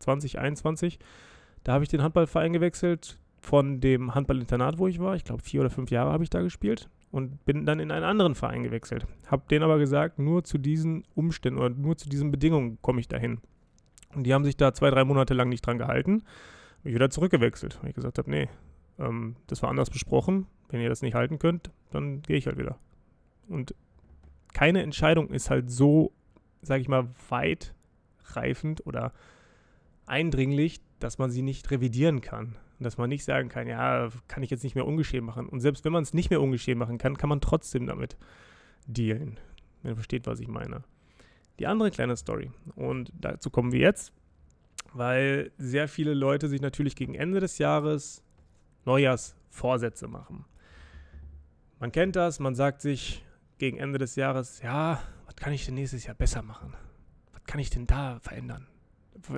2021. 0.00 0.98
Da 1.62 1.72
habe 1.72 1.84
ich 1.84 1.90
den 1.90 2.02
Handballverein 2.02 2.52
gewechselt 2.52 3.18
von 3.40 3.80
dem 3.80 4.14
Handballinternat, 4.14 4.78
wo 4.78 4.88
ich 4.88 4.98
war. 4.98 5.14
Ich 5.14 5.24
glaube, 5.24 5.42
vier 5.42 5.60
oder 5.60 5.70
fünf 5.70 5.90
Jahre 5.90 6.12
habe 6.12 6.24
ich 6.24 6.30
da 6.30 6.40
gespielt 6.40 6.90
und 7.10 7.44
bin 7.44 7.64
dann 7.64 7.80
in 7.80 7.90
einen 7.90 8.04
anderen 8.04 8.34
Verein 8.34 8.64
gewechselt. 8.64 9.06
Habe 9.28 9.44
denen 9.50 9.64
aber 9.64 9.78
gesagt, 9.78 10.18
nur 10.18 10.44
zu 10.44 10.58
diesen 10.58 11.04
Umständen 11.14 11.58
oder 11.58 11.70
nur 11.70 11.96
zu 11.96 12.08
diesen 12.08 12.30
Bedingungen 12.30 12.78
komme 12.82 13.00
ich 13.00 13.08
dahin. 13.08 13.40
Und 14.14 14.24
die 14.24 14.34
haben 14.34 14.44
sich 14.44 14.56
da 14.56 14.72
zwei, 14.72 14.90
drei 14.90 15.04
Monate 15.04 15.34
lang 15.34 15.48
nicht 15.48 15.64
dran 15.64 15.78
gehalten. 15.78 16.22
Bin 16.82 16.90
ich 16.90 16.94
wieder 16.94 17.10
zurückgewechselt, 17.10 17.78
weil 17.80 17.90
ich 17.90 17.96
gesagt 17.96 18.18
habe, 18.18 18.30
nee, 18.30 18.48
ähm, 18.98 19.36
das 19.46 19.62
war 19.62 19.70
anders 19.70 19.90
besprochen. 19.90 20.46
Wenn 20.68 20.80
ihr 20.80 20.88
das 20.88 21.02
nicht 21.02 21.14
halten 21.14 21.38
könnt, 21.38 21.70
dann 21.90 22.22
gehe 22.22 22.36
ich 22.36 22.46
halt 22.46 22.58
wieder. 22.58 22.78
Und 23.48 23.74
keine 24.52 24.82
Entscheidung 24.82 25.30
ist 25.30 25.50
halt 25.50 25.70
so, 25.70 26.12
sage 26.62 26.82
ich 26.82 26.88
mal, 26.88 27.08
weitreifend 27.28 28.86
oder 28.86 29.12
eindringlich, 30.06 30.80
dass 30.98 31.18
man 31.18 31.30
sie 31.30 31.42
nicht 31.42 31.70
revidieren 31.70 32.20
kann. 32.20 32.56
Und 32.78 32.84
dass 32.84 32.98
man 32.98 33.08
nicht 33.08 33.24
sagen 33.24 33.48
kann, 33.48 33.66
ja, 33.66 34.08
kann 34.28 34.42
ich 34.42 34.50
jetzt 34.50 34.62
nicht 34.62 34.74
mehr 34.74 34.86
ungeschehen 34.86 35.24
machen. 35.24 35.48
Und 35.48 35.60
selbst 35.60 35.84
wenn 35.84 35.92
man 35.92 36.02
es 36.02 36.14
nicht 36.14 36.30
mehr 36.30 36.40
ungeschehen 36.40 36.78
machen 36.78 36.98
kann, 36.98 37.16
kann 37.16 37.28
man 37.28 37.40
trotzdem 37.40 37.86
damit 37.86 38.16
dealen. 38.86 39.38
Wenn 39.82 39.92
ihr 39.92 39.96
versteht, 39.96 40.26
was 40.26 40.40
ich 40.40 40.48
meine. 40.48 40.82
Die 41.58 41.66
andere 41.66 41.90
kleine 41.90 42.16
Story. 42.16 42.50
Und 42.76 43.12
dazu 43.18 43.50
kommen 43.50 43.72
wir 43.72 43.80
jetzt, 43.80 44.12
weil 44.92 45.50
sehr 45.58 45.88
viele 45.88 46.14
Leute 46.14 46.48
sich 46.48 46.60
natürlich 46.60 46.94
gegen 46.94 47.14
Ende 47.14 47.40
des 47.40 47.58
Jahres 47.58 48.22
Neujahrsvorsätze 48.88 50.08
machen. 50.08 50.44
Man 51.78 51.92
kennt 51.92 52.16
das, 52.16 52.40
man 52.40 52.54
sagt 52.54 52.80
sich 52.80 53.24
gegen 53.58 53.78
Ende 53.78 53.98
des 53.98 54.16
Jahres, 54.16 54.62
ja, 54.62 55.00
was 55.26 55.36
kann 55.36 55.52
ich 55.52 55.66
denn 55.66 55.74
nächstes 55.74 56.06
Jahr 56.06 56.14
besser 56.14 56.42
machen? 56.42 56.74
Was 57.32 57.44
kann 57.44 57.60
ich 57.60 57.70
denn 57.70 57.86
da 57.86 58.18
verändern? 58.20 58.66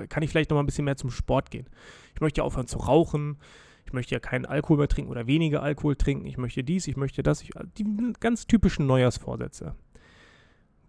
kann 0.09 0.23
ich 0.23 0.29
vielleicht 0.29 0.51
noch 0.51 0.55
mal 0.55 0.63
ein 0.63 0.67
bisschen 0.67 0.85
mehr 0.85 0.95
zum 0.95 1.09
Sport 1.09 1.51
gehen. 1.51 1.67
Ich 2.13 2.21
möchte 2.21 2.39
ja 2.39 2.45
aufhören 2.45 2.67
zu 2.67 2.77
rauchen. 2.77 3.37
Ich 3.85 3.93
möchte 3.93 4.13
ja 4.13 4.19
keinen 4.19 4.45
Alkohol 4.45 4.77
mehr 4.77 4.87
trinken 4.87 5.11
oder 5.11 5.27
weniger 5.27 5.63
Alkohol 5.63 5.95
trinken. 5.95 6.27
Ich 6.27 6.37
möchte 6.37 6.63
dies, 6.63 6.87
ich 6.87 6.97
möchte 6.97 7.23
das. 7.23 7.41
Ich, 7.41 7.49
die 7.77 8.13
ganz 8.19 8.47
typischen 8.47 8.85
Neujahrsvorsätze. 8.85 9.75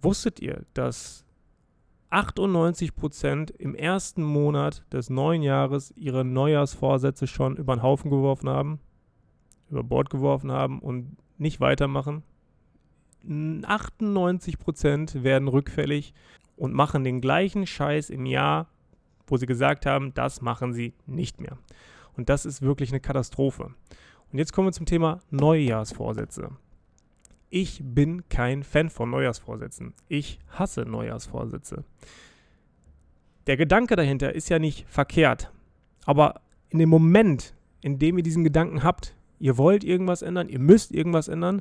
Wusstet 0.02 0.40
ihr, 0.40 0.66
dass 0.74 1.24
98% 2.12 3.50
im 3.56 3.74
ersten 3.74 4.22
Monat 4.22 4.84
des 4.92 5.10
neuen 5.10 5.42
Jahres 5.42 5.92
ihre 5.96 6.24
Neujahrsvorsätze 6.24 7.26
schon 7.26 7.56
über 7.56 7.74
den 7.74 7.82
Haufen 7.82 8.10
geworfen 8.10 8.48
haben, 8.48 8.80
über 9.70 9.82
Bord 9.82 10.10
geworfen 10.10 10.52
haben 10.52 10.78
und 10.80 11.16
nicht 11.38 11.60
weitermachen? 11.60 12.22
98% 13.24 15.22
werden 15.22 15.48
rückfällig 15.48 16.12
und 16.56 16.74
machen 16.74 17.04
den 17.04 17.20
gleichen 17.20 17.66
Scheiß 17.66 18.10
im 18.10 18.26
Jahr 18.26 18.68
wo 19.32 19.38
sie 19.38 19.46
gesagt 19.46 19.86
haben, 19.86 20.12
das 20.14 20.42
machen 20.42 20.72
sie 20.72 20.94
nicht 21.06 21.40
mehr. 21.40 21.56
Und 22.16 22.28
das 22.28 22.44
ist 22.44 22.60
wirklich 22.62 22.90
eine 22.90 23.00
Katastrophe. 23.00 23.74
Und 24.30 24.38
jetzt 24.38 24.52
kommen 24.52 24.68
wir 24.68 24.72
zum 24.72 24.86
Thema 24.86 25.20
Neujahrsvorsätze. 25.30 26.50
Ich 27.54 27.82
bin 27.84 28.26
kein 28.30 28.62
Fan 28.62 28.88
von 28.88 29.10
Neujahrsvorsätzen. 29.10 29.92
Ich 30.08 30.38
hasse 30.48 30.86
Neujahrsvorsätze. 30.86 31.84
Der 33.46 33.58
Gedanke 33.58 33.94
dahinter 33.94 34.34
ist 34.34 34.48
ja 34.48 34.58
nicht 34.58 34.86
verkehrt. 34.88 35.52
Aber 36.06 36.40
in 36.70 36.78
dem 36.78 36.88
Moment, 36.88 37.52
in 37.82 37.98
dem 37.98 38.16
ihr 38.16 38.22
diesen 38.22 38.42
Gedanken 38.42 38.82
habt, 38.82 39.14
ihr 39.38 39.58
wollt 39.58 39.84
irgendwas 39.84 40.22
ändern, 40.22 40.48
ihr 40.48 40.60
müsst 40.60 40.92
irgendwas 40.92 41.28
ändern, 41.28 41.60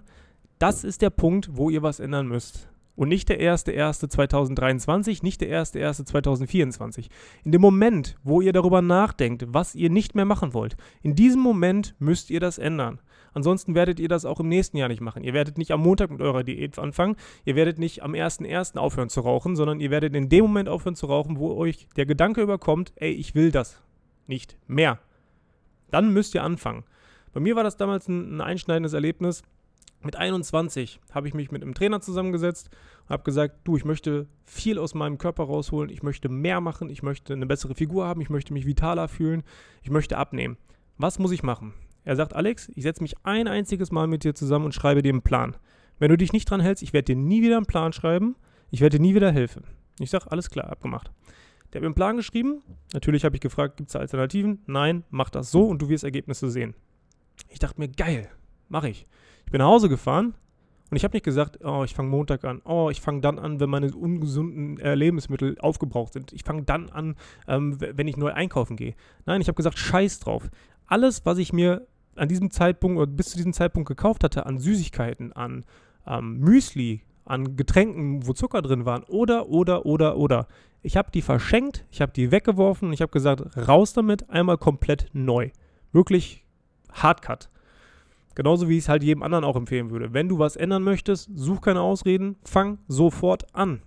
das 0.59 0.85
ist 0.85 1.01
der 1.01 1.09
Punkt, 1.09 1.57
wo 1.57 1.69
ihr 1.69 1.83
was 1.83 1.99
ändern 1.99 2.29
müsst. 2.29 2.69
Und 2.95 3.09
nicht 3.09 3.27
der 3.27 3.41
1.1.2023, 3.41 5.23
nicht 5.23 5.41
der 5.41 5.61
1.1.2024. 5.61 7.09
In 7.43 7.51
dem 7.51 7.59
Moment, 7.59 8.17
wo 8.23 8.39
ihr 8.39 8.53
darüber 8.53 8.81
nachdenkt, 8.81 9.43
was 9.49 9.75
ihr 9.75 9.89
nicht 9.89 10.15
mehr 10.15 10.23
machen 10.23 10.53
wollt, 10.53 10.77
in 11.01 11.15
diesem 11.15 11.41
Moment 11.41 11.95
müsst 11.99 12.29
ihr 12.29 12.39
das 12.39 12.59
ändern. 12.59 13.01
Ansonsten 13.33 13.75
werdet 13.75 13.99
ihr 13.99 14.09
das 14.09 14.25
auch 14.25 14.39
im 14.39 14.49
nächsten 14.49 14.77
Jahr 14.77 14.89
nicht 14.89 15.01
machen. 15.01 15.23
Ihr 15.23 15.33
werdet 15.33 15.57
nicht 15.57 15.71
am 15.71 15.81
Montag 15.81 16.11
mit 16.11 16.21
eurer 16.21 16.43
Diät 16.43 16.77
anfangen. 16.77 17.15
Ihr 17.45 17.55
werdet 17.55 17.79
nicht 17.79 18.03
am 18.03 18.13
1.1. 18.13 18.77
aufhören 18.77 19.09
zu 19.09 19.21
rauchen, 19.21 19.55
sondern 19.55 19.79
ihr 19.79 19.91
werdet 19.91 20.15
in 20.15 20.29
dem 20.29 20.45
Moment 20.45 20.69
aufhören 20.69 20.95
zu 20.95 21.05
rauchen, 21.05 21.37
wo 21.37 21.55
euch 21.55 21.87
der 21.95 22.05
Gedanke 22.05 22.41
überkommt, 22.41 22.91
ey, 22.95 23.11
ich 23.11 23.35
will 23.35 23.51
das 23.51 23.81
nicht 24.27 24.57
mehr. 24.67 24.99
Dann 25.89 26.13
müsst 26.13 26.35
ihr 26.35 26.43
anfangen. 26.43 26.83
Bei 27.33 27.39
mir 27.39 27.55
war 27.55 27.63
das 27.63 27.77
damals 27.77 28.07
ein, 28.07 28.37
ein 28.37 28.41
einschneidendes 28.41 28.93
Erlebnis 28.93 29.43
mit 30.03 30.15
21 30.15 30.99
habe 31.11 31.27
ich 31.27 31.33
mich 31.33 31.51
mit 31.51 31.61
einem 31.61 31.73
Trainer 31.73 32.01
zusammengesetzt 32.01 32.69
und 33.03 33.09
habe 33.09 33.23
gesagt, 33.23 33.59
du, 33.63 33.77
ich 33.77 33.85
möchte 33.85 34.27
viel 34.43 34.79
aus 34.79 34.93
meinem 34.93 35.17
Körper 35.17 35.43
rausholen, 35.43 35.89
ich 35.89 36.03
möchte 36.03 36.29
mehr 36.29 36.61
machen, 36.61 36.89
ich 36.89 37.03
möchte 37.03 37.33
eine 37.33 37.45
bessere 37.45 37.75
Figur 37.75 38.05
haben, 38.05 38.21
ich 38.21 38.29
möchte 38.29 38.53
mich 38.53 38.65
vitaler 38.65 39.07
fühlen, 39.07 39.43
ich 39.83 39.91
möchte 39.91 40.17
abnehmen. 40.17 40.57
Was 40.97 41.19
muss 41.19 41.31
ich 41.31 41.43
machen? 41.43 41.73
Er 42.03 42.15
sagt, 42.15 42.35
Alex, 42.35 42.69
ich 42.75 42.83
setze 42.83 43.01
mich 43.01 43.15
ein 43.23 43.47
einziges 43.47 43.91
Mal 43.91 44.07
mit 44.07 44.23
dir 44.23 44.33
zusammen 44.33 44.65
und 44.65 44.73
schreibe 44.73 45.01
dir 45.01 45.11
einen 45.11 45.21
Plan. 45.21 45.55
Wenn 45.99 46.09
du 46.09 46.17
dich 46.17 46.33
nicht 46.33 46.49
dran 46.49 46.61
hältst, 46.61 46.81
ich 46.81 46.93
werde 46.93 47.13
dir 47.13 47.15
nie 47.15 47.41
wieder 47.41 47.57
einen 47.57 47.67
Plan 47.67 47.93
schreiben, 47.93 48.35
ich 48.71 48.81
werde 48.81 48.97
dir 48.97 49.01
nie 49.01 49.13
wieder 49.13 49.31
helfen. 49.31 49.63
Ich 49.99 50.09
sage, 50.09 50.31
alles 50.31 50.49
klar, 50.49 50.69
abgemacht. 50.69 51.11
Der 51.71 51.79
hat 51.79 51.81
mir 51.81 51.87
einen 51.87 51.95
Plan 51.95 52.17
geschrieben. 52.17 52.63
Natürlich 52.93 53.23
habe 53.23 53.35
ich 53.35 53.41
gefragt, 53.41 53.77
gibt 53.77 53.89
es 53.89 53.95
Alternativen? 53.95 54.59
Nein, 54.65 55.03
mach 55.09 55.29
das 55.29 55.51
so 55.51 55.67
und 55.67 55.81
du 55.81 55.89
wirst 55.89 56.03
Ergebnisse 56.03 56.49
sehen. 56.49 56.73
Ich 57.49 57.59
dachte 57.59 57.79
mir, 57.79 57.87
geil, 57.87 58.29
mache 58.67 58.89
ich. 58.89 59.07
Ich 59.45 59.51
bin 59.51 59.59
nach 59.59 59.67
Hause 59.67 59.89
gefahren 59.89 60.33
und 60.89 60.97
ich 60.97 61.03
habe 61.03 61.15
nicht 61.15 61.23
gesagt, 61.23 61.63
oh, 61.63 61.83
ich 61.85 61.93
fange 61.93 62.09
Montag 62.09 62.43
an. 62.43 62.61
Oh, 62.65 62.89
ich 62.89 62.99
fange 62.99 63.21
dann 63.21 63.39
an, 63.39 63.59
wenn 63.59 63.69
meine 63.69 63.95
ungesunden 63.95 64.79
äh, 64.79 64.95
Lebensmittel 64.95 65.57
aufgebraucht 65.59 66.13
sind. 66.13 66.33
Ich 66.33 66.43
fange 66.43 66.63
dann 66.63 66.89
an, 66.89 67.15
ähm, 67.47 67.77
wenn 67.79 68.07
ich 68.07 68.17
neu 68.17 68.33
einkaufen 68.33 68.75
gehe. 68.75 68.95
Nein, 69.25 69.39
ich 69.39 69.47
habe 69.47 69.55
gesagt, 69.55 69.77
scheiß 69.77 70.19
drauf. 70.19 70.49
Alles, 70.87 71.25
was 71.25 71.37
ich 71.37 71.53
mir 71.53 71.87
an 72.15 72.27
diesem 72.27 72.51
Zeitpunkt 72.51 72.97
oder 72.97 73.11
bis 73.11 73.29
zu 73.29 73.37
diesem 73.37 73.53
Zeitpunkt 73.53 73.87
gekauft 73.87 74.23
hatte, 74.23 74.45
an 74.45 74.57
Süßigkeiten, 74.57 75.33
an 75.33 75.65
ähm, 76.07 76.39
Müsli, 76.39 77.01
an 77.25 77.55
Getränken, 77.55 78.25
wo 78.27 78.33
Zucker 78.33 78.61
drin 78.61 78.85
waren, 78.85 79.03
oder, 79.03 79.49
oder, 79.49 79.85
oder, 79.85 80.17
oder. 80.17 80.47
Ich 80.81 80.97
habe 80.97 81.11
die 81.11 81.21
verschenkt, 81.21 81.85
ich 81.91 82.01
habe 82.01 82.11
die 82.11 82.31
weggeworfen 82.31 82.87
und 82.87 82.93
ich 82.93 83.01
habe 83.01 83.11
gesagt, 83.11 83.55
raus 83.67 83.93
damit, 83.93 84.29
einmal 84.29 84.57
komplett 84.57 85.09
neu. 85.13 85.51
Wirklich 85.91 86.43
Hardcut. 86.91 87.49
Genauso 88.33 88.69
wie 88.69 88.77
ich 88.77 88.85
es 88.85 88.89
halt 88.89 89.03
jedem 89.03 89.23
anderen 89.23 89.43
auch 89.43 89.55
empfehlen 89.55 89.91
würde. 89.91 90.13
Wenn 90.13 90.29
du 90.29 90.39
was 90.39 90.55
ändern 90.55 90.83
möchtest, 90.83 91.29
such 91.35 91.61
keine 91.61 91.81
Ausreden, 91.81 92.37
fang 92.43 92.79
sofort 92.87 93.53
an. 93.53 93.81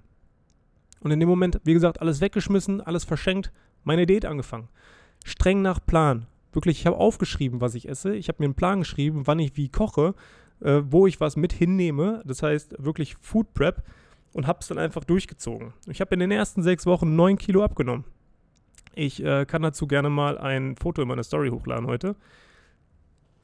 Und 1.01 1.11
in 1.11 1.21
dem 1.21 1.29
Moment, 1.29 1.61
wie 1.65 1.75
gesagt, 1.75 2.01
alles 2.01 2.21
weggeschmissen, 2.21 2.81
alles 2.81 3.05
verschenkt, 3.05 3.53
meine 3.83 4.07
Diät 4.07 4.25
angefangen. 4.25 4.69
Streng 5.25 5.63
nach 5.63 5.85
Plan. 5.85 6.27
Wirklich, 6.55 6.81
ich 6.81 6.87
habe 6.87 6.97
aufgeschrieben, 6.97 7.61
was 7.61 7.75
ich 7.75 7.89
esse. 7.89 8.15
Ich 8.15 8.29
habe 8.29 8.37
mir 8.41 8.47
einen 8.47 8.55
Plan 8.55 8.81
geschrieben, 8.81 9.27
wann 9.27 9.39
ich 9.39 9.57
wie 9.57 9.69
koche, 9.69 10.15
äh, 10.61 10.83
wo 10.85 11.07
ich 11.07 11.21
was 11.21 11.37
mit 11.37 11.53
hinnehme. 11.53 12.23
Das 12.25 12.43
heißt 12.43 12.77
wirklich 12.79 13.17
Food 13.21 13.53
Prep 13.55 13.83
und 14.33 14.47
habe 14.47 14.61
es 14.61 14.69
dann 14.69 14.79
einfach 14.79 15.05
durchgezogen. 15.05 15.75
Ich 15.87 16.01
habe 16.01 16.15
in 16.15 16.21
den 16.21 16.31
ersten 16.31 16.63
sechs 16.63 16.87
Wochen 16.87 17.17
neun 17.17 17.39
Kilo 17.39 17.63
abgenommen. 17.63 18.05
Ich 18.95 19.23
äh, 19.25 19.45
kann 19.45 19.63
dazu 19.63 19.87
gerne 19.87 20.11
mal 20.11 20.39
ein 20.39 20.77
Foto 20.77 21.03
in 21.03 21.09
meine 21.09 21.25
Story 21.25 21.51
hochladen 21.51 21.87
heute 21.87 22.17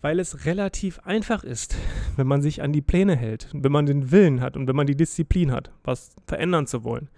weil 0.02 0.18
es 0.18 0.46
relativ 0.46 1.00
einfach 1.00 1.44
ist, 1.44 1.76
wenn 2.16 2.26
man 2.26 2.42
sich 2.42 2.62
an 2.62 2.72
die 2.72 2.82
Pläne 2.82 3.16
hält, 3.16 3.48
wenn 3.52 3.72
man 3.72 3.86
den 3.86 4.10
Willen 4.10 4.40
hat 4.40 4.56
und 4.56 4.66
wenn 4.66 4.76
man 4.76 4.86
die 4.86 4.96
Disziplin 4.96 5.52
hat, 5.52 5.70
was 5.84 6.14
verändern 6.26 6.66
zu 6.66 6.84
wollen. 6.84 7.08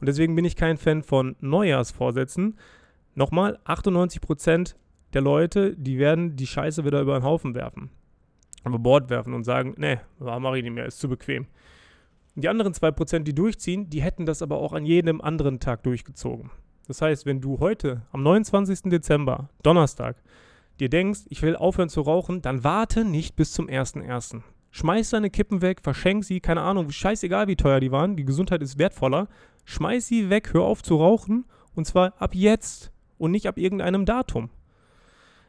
Und 0.00 0.06
deswegen 0.06 0.34
bin 0.34 0.44
ich 0.44 0.56
kein 0.56 0.78
Fan 0.78 1.02
von 1.02 1.36
Neujahrsvorsätzen. 1.40 2.58
Nochmal, 3.14 3.58
98% 3.66 4.74
der 5.12 5.22
Leute, 5.22 5.76
die 5.76 5.98
werden 5.98 6.36
die 6.36 6.46
Scheiße 6.46 6.84
wieder 6.84 7.00
über 7.00 7.18
den 7.18 7.24
Haufen 7.24 7.54
werfen, 7.54 7.90
über 8.64 8.78
Bord 8.78 9.10
werfen 9.10 9.34
und 9.34 9.44
sagen, 9.44 9.74
nee, 9.76 9.98
mache 10.18 10.58
ich 10.58 10.64
nicht 10.64 10.74
mehr, 10.74 10.86
ist 10.86 11.00
zu 11.00 11.08
bequem. 11.08 11.46
Die 12.34 12.48
anderen 12.48 12.72
2%, 12.72 13.20
die 13.20 13.34
durchziehen, 13.34 13.90
die 13.90 14.02
hätten 14.02 14.24
das 14.24 14.40
aber 14.40 14.56
auch 14.56 14.72
an 14.72 14.86
jedem 14.86 15.20
anderen 15.20 15.60
Tag 15.60 15.82
durchgezogen. 15.82 16.50
Das 16.86 17.02
heißt, 17.02 17.26
wenn 17.26 17.40
du 17.40 17.60
heute 17.60 18.02
am 18.10 18.22
29. 18.22 18.90
Dezember, 18.90 19.50
Donnerstag, 19.62 20.16
dir 20.80 20.88
denkst, 20.88 21.20
ich 21.28 21.42
will 21.42 21.56
aufhören 21.56 21.90
zu 21.90 22.00
rauchen, 22.00 22.40
dann 22.40 22.64
warte 22.64 23.04
nicht 23.04 23.36
bis 23.36 23.52
zum 23.52 23.68
1.1. 23.68 24.40
Schmeiß 24.70 25.10
deine 25.10 25.28
Kippen 25.28 25.60
weg, 25.60 25.82
verschenk 25.82 26.24
sie, 26.24 26.40
keine 26.40 26.62
Ahnung, 26.62 26.90
scheißegal 26.90 27.46
wie 27.46 27.56
teuer 27.56 27.80
die 27.80 27.92
waren, 27.92 28.16
die 28.16 28.24
Gesundheit 28.24 28.62
ist 28.62 28.78
wertvoller. 28.78 29.28
Schmeiß 29.66 30.06
sie 30.06 30.30
weg, 30.30 30.54
hör 30.54 30.62
auf 30.62 30.82
zu 30.82 30.96
rauchen 30.96 31.44
und 31.74 31.86
zwar 31.86 32.14
ab 32.20 32.34
jetzt 32.34 32.90
und 33.18 33.30
nicht 33.30 33.46
ab 33.46 33.58
irgendeinem 33.58 34.06
Datum. 34.06 34.48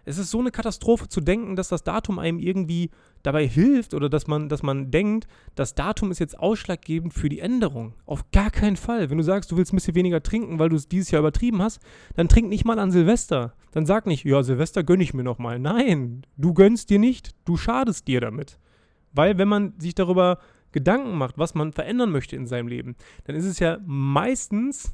Es 0.05 0.17
ist 0.17 0.31
so 0.31 0.39
eine 0.39 0.51
Katastrophe 0.51 1.07
zu 1.07 1.21
denken, 1.21 1.55
dass 1.55 1.69
das 1.69 1.83
Datum 1.83 2.19
einem 2.19 2.39
irgendwie 2.39 2.89
dabei 3.23 3.47
hilft 3.47 3.93
oder 3.93 4.09
dass 4.09 4.27
man, 4.27 4.49
dass 4.49 4.63
man 4.63 4.91
denkt, 4.91 5.27
das 5.55 5.75
Datum 5.75 6.11
ist 6.11 6.19
jetzt 6.19 6.37
ausschlaggebend 6.37 7.13
für 7.13 7.29
die 7.29 7.39
Änderung. 7.39 7.93
Auf 8.05 8.29
gar 8.31 8.51
keinen 8.51 8.75
Fall. 8.75 9.09
Wenn 9.09 9.17
du 9.17 9.23
sagst, 9.23 9.51
du 9.51 9.57
willst 9.57 9.71
ein 9.71 9.77
bisschen 9.77 9.95
weniger 9.95 10.21
trinken, 10.21 10.59
weil 10.59 10.69
du 10.69 10.75
es 10.75 10.89
dieses 10.89 11.11
Jahr 11.11 11.21
übertrieben 11.21 11.61
hast, 11.61 11.81
dann 12.15 12.27
trink 12.27 12.49
nicht 12.49 12.65
mal 12.65 12.79
an 12.79 12.91
Silvester. 12.91 13.53
Dann 13.71 13.85
sag 13.85 14.05
nicht, 14.05 14.25
ja, 14.25 14.43
Silvester 14.43 14.83
gönne 14.83 15.03
ich 15.03 15.13
mir 15.13 15.23
nochmal. 15.23 15.57
Nein, 15.59 16.25
du 16.37 16.53
gönnst 16.53 16.89
dir 16.89 16.99
nicht, 16.99 17.31
du 17.45 17.55
schadest 17.55 18.07
dir 18.07 18.19
damit. 18.19 18.59
Weil 19.13 19.37
wenn 19.37 19.47
man 19.47 19.73
sich 19.79 19.95
darüber 19.95 20.39
Gedanken 20.73 21.17
macht, 21.17 21.37
was 21.37 21.53
man 21.53 21.71
verändern 21.71 22.11
möchte 22.11 22.35
in 22.35 22.47
seinem 22.47 22.67
Leben, 22.67 22.95
dann 23.25 23.35
ist 23.35 23.45
es 23.45 23.59
ja 23.59 23.77
meistens 23.85 24.93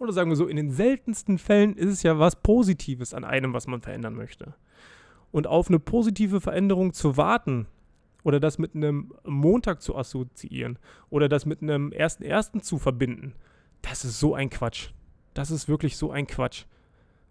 oder 0.00 0.12
sagen 0.12 0.30
wir 0.30 0.36
so, 0.36 0.46
in 0.46 0.56
den 0.56 0.70
seltensten 0.70 1.38
Fällen 1.38 1.76
ist 1.76 1.90
es 1.90 2.02
ja 2.02 2.18
was 2.18 2.36
Positives 2.36 3.14
an 3.14 3.24
einem, 3.24 3.52
was 3.52 3.66
man 3.66 3.80
verändern 3.80 4.14
möchte. 4.14 4.54
Und 5.30 5.46
auf 5.46 5.68
eine 5.68 5.78
positive 5.78 6.40
Veränderung 6.40 6.92
zu 6.92 7.16
warten 7.16 7.66
oder 8.24 8.40
das 8.40 8.58
mit 8.58 8.74
einem 8.74 9.12
Montag 9.24 9.82
zu 9.82 9.96
assoziieren 9.96 10.78
oder 11.10 11.28
das 11.28 11.46
mit 11.46 11.62
einem 11.62 11.92
ersten 11.92 12.22
ersten 12.22 12.62
zu 12.62 12.78
verbinden, 12.78 13.34
das 13.82 14.04
ist 14.04 14.18
so 14.18 14.34
ein 14.34 14.50
Quatsch. 14.50 14.90
Das 15.34 15.50
ist 15.50 15.68
wirklich 15.68 15.96
so 15.96 16.10
ein 16.10 16.26
Quatsch. 16.26 16.64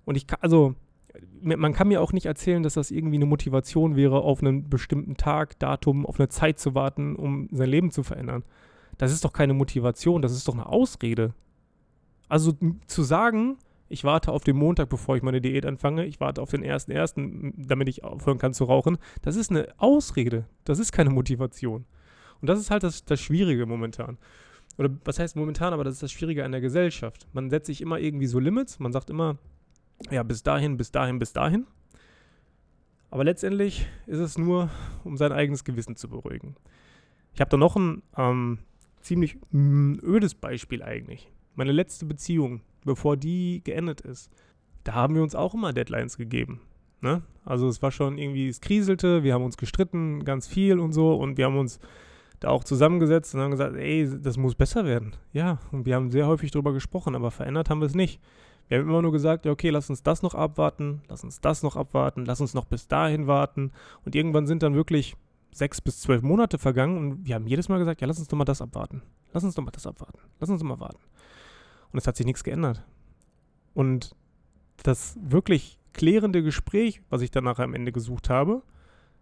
Und 0.05 0.15
ich 0.15 0.27
kann, 0.27 0.39
also, 0.41 0.75
man 1.41 1.73
kann 1.73 1.87
mir 1.87 2.01
auch 2.01 2.13
nicht 2.13 2.25
erzählen, 2.25 2.63
dass 2.63 2.75
das 2.75 2.91
irgendwie 2.91 3.17
eine 3.17 3.25
Motivation 3.25 3.95
wäre, 3.95 4.21
auf 4.21 4.41
einen 4.41 4.69
bestimmten 4.69 5.17
Tag, 5.17 5.59
Datum, 5.59 6.05
auf 6.05 6.19
eine 6.19 6.29
Zeit 6.29 6.59
zu 6.59 6.75
warten, 6.75 7.15
um 7.15 7.49
sein 7.51 7.69
Leben 7.69 7.91
zu 7.91 8.03
verändern. 8.03 8.43
Das 8.97 9.11
ist 9.11 9.25
doch 9.25 9.33
keine 9.33 9.53
Motivation, 9.53 10.21
das 10.21 10.31
ist 10.31 10.47
doch 10.47 10.53
eine 10.53 10.67
Ausrede. 10.67 11.33
Also 12.29 12.53
zu 12.87 13.03
sagen, 13.03 13.57
ich 13.89 14.03
warte 14.03 14.31
auf 14.31 14.43
den 14.43 14.57
Montag, 14.57 14.89
bevor 14.89 15.15
ich 15.15 15.23
meine 15.23 15.41
Diät 15.41 15.65
anfange, 15.65 16.05
ich 16.05 16.19
warte 16.19 16.41
auf 16.41 16.51
den 16.51 16.63
ersten 16.63 16.91
ersten, 16.91 17.53
damit 17.57 17.87
ich 17.87 18.03
aufhören 18.03 18.37
kann 18.37 18.53
zu 18.53 18.65
rauchen, 18.65 18.97
das 19.21 19.35
ist 19.35 19.49
eine 19.49 19.67
Ausrede. 19.77 20.45
Das 20.65 20.79
ist 20.79 20.91
keine 20.91 21.09
Motivation. 21.09 21.85
Und 22.41 22.49
das 22.49 22.59
ist 22.59 22.69
halt 22.69 22.83
das, 22.83 23.05
das 23.05 23.21
Schwierige 23.21 23.65
momentan. 23.65 24.17
Oder 24.77 24.89
was 25.05 25.19
heißt 25.19 25.35
momentan, 25.35 25.73
aber 25.73 25.83
das 25.83 25.95
ist 25.95 26.03
das 26.03 26.11
Schwierige 26.11 26.43
an 26.43 26.51
der 26.51 26.61
Gesellschaft. 26.61 27.27
Man 27.33 27.49
setzt 27.49 27.67
sich 27.67 27.81
immer 27.81 27.99
irgendwie 27.99 28.27
so 28.27 28.39
Limits, 28.39 28.79
man 28.79 28.91
sagt 28.91 29.09
immer, 29.09 29.37
ja, 30.11 30.21
bis 30.21 30.43
dahin, 30.43 30.77
bis 30.77 30.91
dahin, 30.91 31.17
bis 31.17 31.33
dahin. 31.33 31.65
Aber 33.09 33.23
letztendlich 33.23 33.87
ist 34.05 34.19
es 34.19 34.37
nur, 34.37 34.69
um 35.03 35.17
sein 35.17 35.31
eigenes 35.31 35.63
Gewissen 35.63 35.95
zu 35.95 36.09
beruhigen. 36.09 36.55
Ich 37.33 37.39
habe 37.39 37.49
da 37.49 37.57
noch 37.57 37.75
ein 37.75 38.03
ähm, 38.17 38.59
ziemlich 39.01 39.37
ödes 39.53 40.35
Beispiel 40.35 40.83
eigentlich 40.83 41.31
meine 41.57 41.71
letzte 41.71 42.05
Beziehung, 42.05 42.61
bevor 42.85 43.17
die 43.17 43.61
geendet 43.63 44.01
ist, 44.01 44.31
da 44.83 44.93
haben 44.93 45.15
wir 45.15 45.23
uns 45.23 45.35
auch 45.35 45.53
immer 45.53 45.73
Deadlines 45.73 46.17
gegeben. 46.17 46.61
Ne? 47.01 47.21
Also 47.43 47.67
es 47.67 47.81
war 47.81 47.91
schon 47.91 48.17
irgendwie, 48.17 48.47
es 48.47 48.61
kriselte, 48.61 49.23
wir 49.23 49.33
haben 49.33 49.43
uns 49.43 49.57
gestritten, 49.57 50.23
ganz 50.23 50.47
viel 50.47 50.79
und 50.79 50.93
so 50.93 51.15
und 51.15 51.37
wir 51.37 51.45
haben 51.45 51.57
uns 51.57 51.79
da 52.39 52.49
auch 52.49 52.63
zusammengesetzt 52.63 53.33
und 53.33 53.41
haben 53.41 53.51
gesagt, 53.51 53.75
ey, 53.75 54.07
das 54.21 54.37
muss 54.37 54.55
besser 54.55 54.85
werden. 54.85 55.15
Ja, 55.33 55.59
und 55.71 55.85
wir 55.85 55.95
haben 55.95 56.11
sehr 56.11 56.27
häufig 56.27 56.51
darüber 56.51 56.73
gesprochen, 56.73 57.15
aber 57.15 57.31
verändert 57.31 57.69
haben 57.69 57.81
wir 57.81 57.87
es 57.87 57.95
nicht. 57.95 58.21
Wir 58.67 58.77
haben 58.79 58.89
immer 58.89 59.01
nur 59.01 59.11
gesagt, 59.11 59.45
ja, 59.45 59.51
okay, 59.51 59.69
lass 59.69 59.89
uns 59.89 60.03
das 60.03 60.21
noch 60.21 60.35
abwarten, 60.35 61.01
lass 61.07 61.23
uns 61.23 61.39
das 61.41 61.63
noch 61.63 61.75
abwarten, 61.75 62.25
lass 62.25 62.41
uns 62.41 62.53
noch 62.53 62.65
bis 62.65 62.87
dahin 62.87 63.25
warten. 63.25 63.71
Und 64.05 64.13
irgendwann 64.13 64.45
sind 64.45 64.61
dann 64.61 64.75
wirklich 64.75 65.15
sechs 65.51 65.81
bis 65.81 66.01
zwölf 66.01 66.21
Monate 66.21 66.57
vergangen 66.57 66.97
und 66.97 67.25
wir 67.25 67.35
haben 67.35 67.47
jedes 67.47 67.69
Mal 67.69 67.79
gesagt, 67.79 68.01
ja, 68.01 68.07
lass 68.07 68.19
uns 68.19 68.27
doch 68.27 68.37
mal 68.37 68.45
das 68.45 68.61
abwarten. 68.61 69.01
Lass 69.33 69.43
uns 69.43 69.55
doch 69.55 69.63
mal 69.63 69.71
das 69.71 69.87
abwarten. 69.87 70.19
Lass 70.39 70.49
uns 70.49 70.61
doch 70.61 70.67
mal 70.67 70.79
warten. 70.79 70.99
Und 71.91 71.99
es 71.99 72.07
hat 72.07 72.15
sich 72.17 72.25
nichts 72.25 72.43
geändert. 72.43 72.83
Und 73.73 74.15
das 74.83 75.17
wirklich 75.21 75.79
klärende 75.93 76.43
Gespräch, 76.43 77.01
was 77.09 77.21
ich 77.21 77.31
dann 77.31 77.43
nachher 77.43 77.63
am 77.63 77.73
Ende 77.73 77.91
gesucht 77.91 78.29
habe, 78.29 78.63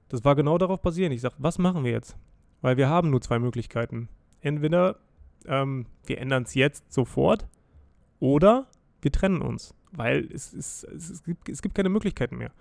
das 0.09 0.23
war 0.23 0.35
genau 0.35 0.57
darauf 0.57 0.81
basierend. 0.81 1.15
Ich 1.15 1.21
sage, 1.21 1.35
was 1.37 1.57
machen 1.57 1.83
wir 1.83 1.91
jetzt? 1.91 2.17
Weil 2.61 2.77
wir 2.77 2.89
haben 2.89 3.09
nur 3.09 3.21
zwei 3.21 3.39
Möglichkeiten. 3.39 4.09
Entweder 4.41 4.97
ähm, 5.45 5.85
wir 6.05 6.19
ändern 6.19 6.43
es 6.43 6.53
jetzt 6.53 6.91
sofort 6.93 7.47
oder 8.19 8.67
wir 9.01 9.11
trennen 9.11 9.41
uns, 9.41 9.73
weil 9.91 10.29
es, 10.31 10.53
es, 10.53 10.83
es, 10.83 11.23
gibt, 11.23 11.49
es 11.49 11.61
gibt 11.61 11.75
keine 11.75 11.89
Möglichkeiten 11.89 12.37
mehr. 12.37 12.51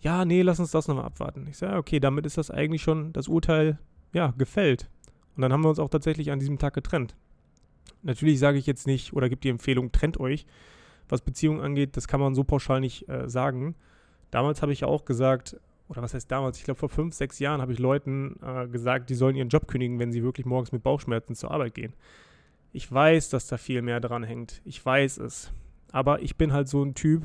Ja, 0.00 0.24
nee, 0.24 0.42
lass 0.42 0.60
uns 0.60 0.70
das 0.70 0.88
nochmal 0.88 1.04
abwarten. 1.04 1.46
Ich 1.48 1.58
sage, 1.58 1.76
okay, 1.76 2.00
damit 2.00 2.24
ist 2.24 2.38
das 2.38 2.50
eigentlich 2.50 2.82
schon 2.82 3.12
das 3.12 3.28
Urteil, 3.28 3.78
ja, 4.12 4.32
gefällt. 4.36 4.88
Und 5.36 5.42
dann 5.42 5.52
haben 5.52 5.62
wir 5.62 5.68
uns 5.68 5.78
auch 5.78 5.90
tatsächlich 5.90 6.30
an 6.30 6.38
diesem 6.38 6.58
Tag 6.58 6.74
getrennt. 6.74 7.16
Natürlich 8.02 8.38
sage 8.38 8.58
ich 8.58 8.66
jetzt 8.66 8.86
nicht 8.86 9.12
oder 9.12 9.28
gibt 9.28 9.44
die 9.44 9.48
Empfehlung, 9.48 9.92
trennt 9.92 10.18
euch. 10.18 10.46
Was 11.08 11.22
Beziehungen 11.22 11.60
angeht, 11.60 11.96
das 11.96 12.08
kann 12.08 12.20
man 12.20 12.34
so 12.34 12.44
pauschal 12.44 12.80
nicht 12.80 13.08
äh, 13.08 13.28
sagen. 13.28 13.74
Damals 14.30 14.62
habe 14.62 14.72
ich 14.72 14.84
auch 14.84 15.04
gesagt, 15.04 15.56
oder 15.88 16.02
was 16.02 16.14
heißt 16.14 16.30
damals? 16.30 16.58
Ich 16.58 16.64
glaube, 16.64 16.78
vor 16.78 16.88
fünf, 16.88 17.14
sechs 17.14 17.38
Jahren 17.40 17.60
habe 17.60 17.72
ich 17.72 17.78
Leuten 17.78 18.38
äh, 18.42 18.68
gesagt, 18.68 19.10
die 19.10 19.14
sollen 19.14 19.34
ihren 19.34 19.48
Job 19.48 19.66
kündigen, 19.66 19.98
wenn 19.98 20.12
sie 20.12 20.22
wirklich 20.22 20.46
morgens 20.46 20.70
mit 20.72 20.82
Bauchschmerzen 20.82 21.34
zur 21.34 21.50
Arbeit 21.50 21.74
gehen. 21.74 21.94
Ich 22.72 22.90
weiß, 22.90 23.30
dass 23.30 23.48
da 23.48 23.56
viel 23.56 23.82
mehr 23.82 23.98
dran 23.98 24.22
hängt. 24.22 24.62
Ich 24.64 24.84
weiß 24.84 25.18
es. 25.18 25.52
Aber 25.90 26.22
ich 26.22 26.36
bin 26.36 26.52
halt 26.52 26.68
so 26.68 26.84
ein 26.84 26.94
Typ, 26.94 27.24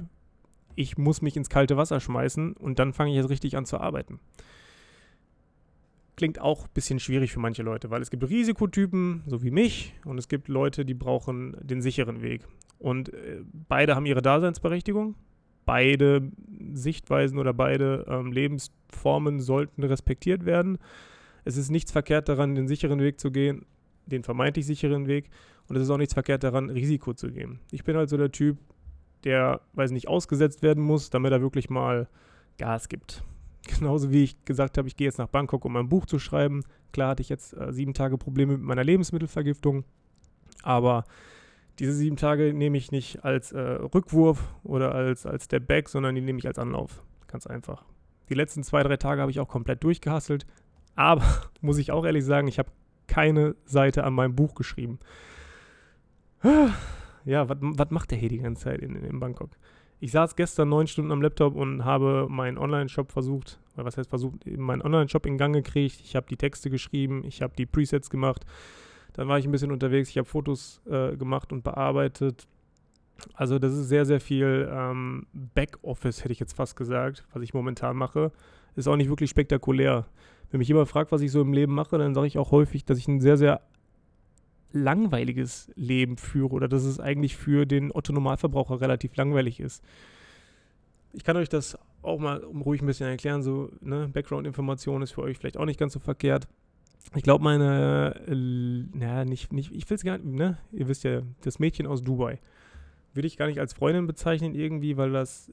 ich 0.73 0.97
muss 0.97 1.21
mich 1.21 1.37
ins 1.37 1.49
kalte 1.49 1.77
Wasser 1.77 1.99
schmeißen 1.99 2.53
und 2.53 2.79
dann 2.79 2.93
fange 2.93 3.11
ich 3.11 3.17
jetzt 3.17 3.29
richtig 3.29 3.55
an 3.55 3.65
zu 3.65 3.79
arbeiten 3.79 4.19
klingt 6.15 6.39
auch 6.39 6.65
ein 6.65 6.73
bisschen 6.73 6.99
schwierig 6.99 7.33
für 7.33 7.39
manche 7.39 7.63
Leute, 7.63 7.89
weil 7.89 8.01
es 8.01 8.09
gibt 8.09 8.27
Risikotypen, 8.27 9.23
so 9.27 9.43
wie 9.43 9.51
mich, 9.51 9.93
und 10.05 10.17
es 10.17 10.27
gibt 10.27 10.47
Leute, 10.47 10.85
die 10.85 10.93
brauchen 10.93 11.57
den 11.61 11.81
sicheren 11.81 12.21
Weg. 12.21 12.47
Und 12.79 13.13
äh, 13.13 13.41
beide 13.67 13.95
haben 13.95 14.05
ihre 14.05 14.21
Daseinsberechtigung. 14.21 15.15
Beide 15.65 16.31
Sichtweisen 16.73 17.39
oder 17.39 17.53
beide 17.53 18.05
ähm, 18.07 18.31
Lebensformen 18.31 19.39
sollten 19.39 19.83
respektiert 19.83 20.45
werden. 20.45 20.77
Es 21.43 21.57
ist 21.57 21.71
nichts 21.71 21.91
verkehrt 21.91 22.29
daran, 22.29 22.53
den 22.55 22.67
sicheren 22.67 22.99
Weg 22.99 23.19
zu 23.19 23.31
gehen, 23.31 23.65
den 24.05 24.23
vermeintlich 24.23 24.65
sicheren 24.65 25.07
Weg. 25.07 25.29
Und 25.67 25.75
es 25.75 25.83
ist 25.83 25.89
auch 25.89 25.97
nichts 25.97 26.13
verkehrt 26.13 26.43
daran, 26.43 26.69
Risiko 26.69 27.13
zu 27.13 27.31
gehen. 27.31 27.59
Ich 27.71 27.83
bin 27.83 27.95
halt 27.97 28.09
so 28.09 28.17
der 28.17 28.31
Typ, 28.31 28.57
der, 29.23 29.61
weiß 29.73 29.91
nicht, 29.91 30.07
ausgesetzt 30.07 30.61
werden 30.61 30.83
muss, 30.83 31.09
damit 31.09 31.31
er 31.31 31.41
wirklich 31.41 31.69
mal 31.69 32.07
Gas 32.57 32.87
gibt. 32.87 33.23
Genauso 33.67 34.11
wie 34.11 34.23
ich 34.23 34.45
gesagt 34.45 34.77
habe, 34.77 34.87
ich 34.87 34.95
gehe 34.95 35.05
jetzt 35.05 35.17
nach 35.17 35.27
Bangkok, 35.27 35.65
um 35.65 35.73
mein 35.73 35.89
Buch 35.89 36.05
zu 36.05 36.19
schreiben. 36.19 36.63
Klar 36.93 37.09
hatte 37.09 37.21
ich 37.21 37.29
jetzt 37.29 37.53
äh, 37.53 37.73
sieben 37.73 37.93
Tage 37.93 38.17
Probleme 38.17 38.53
mit 38.53 38.61
meiner 38.61 38.83
Lebensmittelvergiftung, 38.83 39.83
aber 40.63 41.03
diese 41.79 41.93
sieben 41.93 42.15
Tage 42.15 42.53
nehme 42.53 42.77
ich 42.77 42.91
nicht 42.91 43.25
als 43.25 43.51
äh, 43.51 43.59
Rückwurf 43.59 44.53
oder 44.63 44.93
als, 44.93 45.25
als 45.25 45.45
Step 45.45 45.67
Back, 45.67 45.89
sondern 45.89 46.15
die 46.15 46.21
nehme 46.21 46.39
ich 46.39 46.47
als 46.47 46.59
Anlauf. 46.59 47.03
Ganz 47.27 47.47
einfach. 47.47 47.83
Die 48.29 48.33
letzten 48.33 48.63
zwei, 48.63 48.81
drei 48.83 48.97
Tage 48.97 49.21
habe 49.21 49.31
ich 49.31 49.39
auch 49.39 49.47
komplett 49.47 49.83
durchgehasselt, 49.83 50.45
aber 50.95 51.25
muss 51.61 51.77
ich 51.77 51.91
auch 51.91 52.05
ehrlich 52.05 52.23
sagen, 52.23 52.47
ich 52.47 52.59
habe 52.59 52.71
keine 53.07 53.55
Seite 53.65 54.03
an 54.03 54.13
meinem 54.13 54.35
Buch 54.35 54.55
geschrieben. 54.55 54.99
Ja, 57.27 57.49
was 57.49 57.89
macht 57.89 58.11
der 58.11 58.19
hier 58.19 58.29
die 58.29 58.37
ganze 58.37 58.65
Zeit 58.65 58.81
in, 58.81 58.95
in 58.97 59.19
Bangkok? 59.19 59.49
Ich 60.05 60.11
saß 60.11 60.35
gestern 60.35 60.69
neun 60.69 60.85
Stunden 60.85 61.11
am 61.11 61.23
Laptop 61.23 61.55
und 61.55 61.83
habe 61.83 62.27
meinen 62.29 62.59
Online-Shop 62.59 63.11
versucht, 63.11 63.59
oder 63.73 63.85
was 63.85 63.97
heißt 63.97 64.07
versucht, 64.07 64.45
meinen 64.45 64.83
Online-Shop 64.83 65.25
in 65.25 65.39
Gang 65.39 65.51
gekriegt. 65.55 65.99
Ich 65.99 66.15
habe 66.15 66.27
die 66.29 66.37
Texte 66.37 66.69
geschrieben, 66.69 67.23
ich 67.25 67.41
habe 67.41 67.55
die 67.57 67.65
Presets 67.65 68.11
gemacht. 68.11 68.45
Dann 69.13 69.27
war 69.27 69.39
ich 69.39 69.45
ein 69.45 69.51
bisschen 69.51 69.71
unterwegs, 69.71 70.11
ich 70.11 70.19
habe 70.19 70.27
Fotos 70.27 70.79
äh, 70.85 71.17
gemacht 71.17 71.51
und 71.51 71.63
bearbeitet. 71.63 72.45
Also 73.33 73.57
das 73.57 73.73
ist 73.73 73.89
sehr, 73.89 74.05
sehr 74.05 74.19
viel 74.19 74.69
ähm, 74.71 75.25
Backoffice, 75.33 76.23
hätte 76.23 76.33
ich 76.33 76.39
jetzt 76.39 76.55
fast 76.55 76.75
gesagt, 76.75 77.25
was 77.33 77.41
ich 77.41 77.55
momentan 77.55 77.97
mache. 77.97 78.31
Ist 78.75 78.87
auch 78.87 78.97
nicht 78.97 79.09
wirklich 79.09 79.31
spektakulär. 79.31 80.05
Wenn 80.51 80.59
mich 80.59 80.67
jemand 80.67 80.87
fragt, 80.87 81.13
was 81.13 81.21
ich 81.21 81.31
so 81.31 81.41
im 81.41 81.51
Leben 81.51 81.73
mache, 81.73 81.97
dann 81.97 82.13
sage 82.13 82.27
ich 82.27 82.37
auch 82.37 82.51
häufig, 82.51 82.85
dass 82.85 82.99
ich 82.99 83.07
ein 83.07 83.21
sehr, 83.21 83.37
sehr 83.37 83.59
langweiliges 84.75 85.71
Leben 85.75 86.17
führe 86.17 86.53
oder 86.53 86.67
dass 86.67 86.83
es 86.83 86.99
eigentlich 86.99 87.35
für 87.35 87.65
den 87.65 87.91
Otto-Normalverbraucher 87.91 88.81
relativ 88.81 89.15
langweilig 89.15 89.59
ist. 89.59 89.83
Ich 91.13 91.23
kann 91.23 91.37
euch 91.37 91.49
das 91.49 91.77
auch 92.01 92.19
mal 92.19 92.43
ruhig 92.43 92.81
ein 92.81 92.87
bisschen 92.87 93.07
erklären, 93.07 93.41
so, 93.41 93.71
ne, 93.81 94.09
Background-Information 94.11 95.01
ist 95.01 95.11
für 95.11 95.21
euch 95.21 95.37
vielleicht 95.37 95.57
auch 95.57 95.65
nicht 95.65 95.79
ganz 95.79 95.93
so 95.93 95.99
verkehrt. 95.99 96.47
Ich 97.15 97.23
glaube, 97.23 97.43
meine, 97.43 98.15
äh, 98.27 98.35
naja, 98.97 99.25
nicht, 99.25 99.53
nicht, 99.53 99.71
ich 99.71 99.89
will 99.89 99.95
es 99.95 100.03
gar 100.03 100.17
nicht, 100.17 100.25
ne, 100.25 100.57
ihr 100.71 100.87
wisst 100.87 101.03
ja, 101.03 101.21
das 101.41 101.59
Mädchen 101.59 101.87
aus 101.87 102.03
Dubai 102.03 102.39
würde 103.15 103.27
ich 103.27 103.37
gar 103.37 103.47
nicht 103.47 103.59
als 103.59 103.73
Freundin 103.73 104.07
bezeichnen 104.07 104.53
irgendwie, 104.53 104.97
weil 104.97 105.11
das 105.11 105.49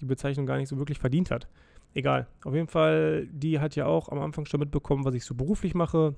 die 0.00 0.04
Bezeichnung 0.04 0.46
gar 0.46 0.56
nicht 0.56 0.68
so 0.68 0.78
wirklich 0.78 0.98
verdient 0.98 1.30
hat. 1.30 1.48
Egal. 1.94 2.26
Auf 2.44 2.54
jeden 2.54 2.68
Fall, 2.68 3.26
die 3.26 3.58
hat 3.58 3.76
ja 3.76 3.86
auch 3.86 4.08
am 4.08 4.20
Anfang 4.20 4.46
schon 4.46 4.60
mitbekommen, 4.60 5.04
was 5.04 5.14
ich 5.14 5.24
so 5.24 5.34
beruflich 5.34 5.74
mache 5.74 6.14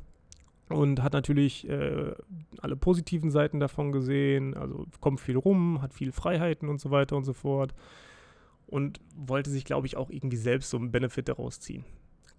und 0.68 1.02
hat 1.02 1.12
natürlich 1.12 1.68
äh, 1.68 2.12
alle 2.58 2.76
positiven 2.76 3.30
Seiten 3.30 3.60
davon 3.60 3.92
gesehen. 3.92 4.54
Also 4.54 4.86
kommt 5.00 5.20
viel 5.20 5.36
rum, 5.36 5.82
hat 5.82 5.92
viel 5.94 6.12
Freiheiten 6.12 6.68
und 6.68 6.80
so 6.80 6.90
weiter 6.90 7.16
und 7.16 7.24
so 7.24 7.32
fort. 7.32 7.74
und 8.66 9.00
wollte 9.14 9.50
sich, 9.50 9.64
glaube 9.64 9.86
ich, 9.86 9.96
auch 9.96 10.10
irgendwie 10.10 10.36
selbst 10.36 10.70
so 10.70 10.76
einen 10.76 10.90
Benefit 10.90 11.28
daraus 11.28 11.60
ziehen. 11.60 11.84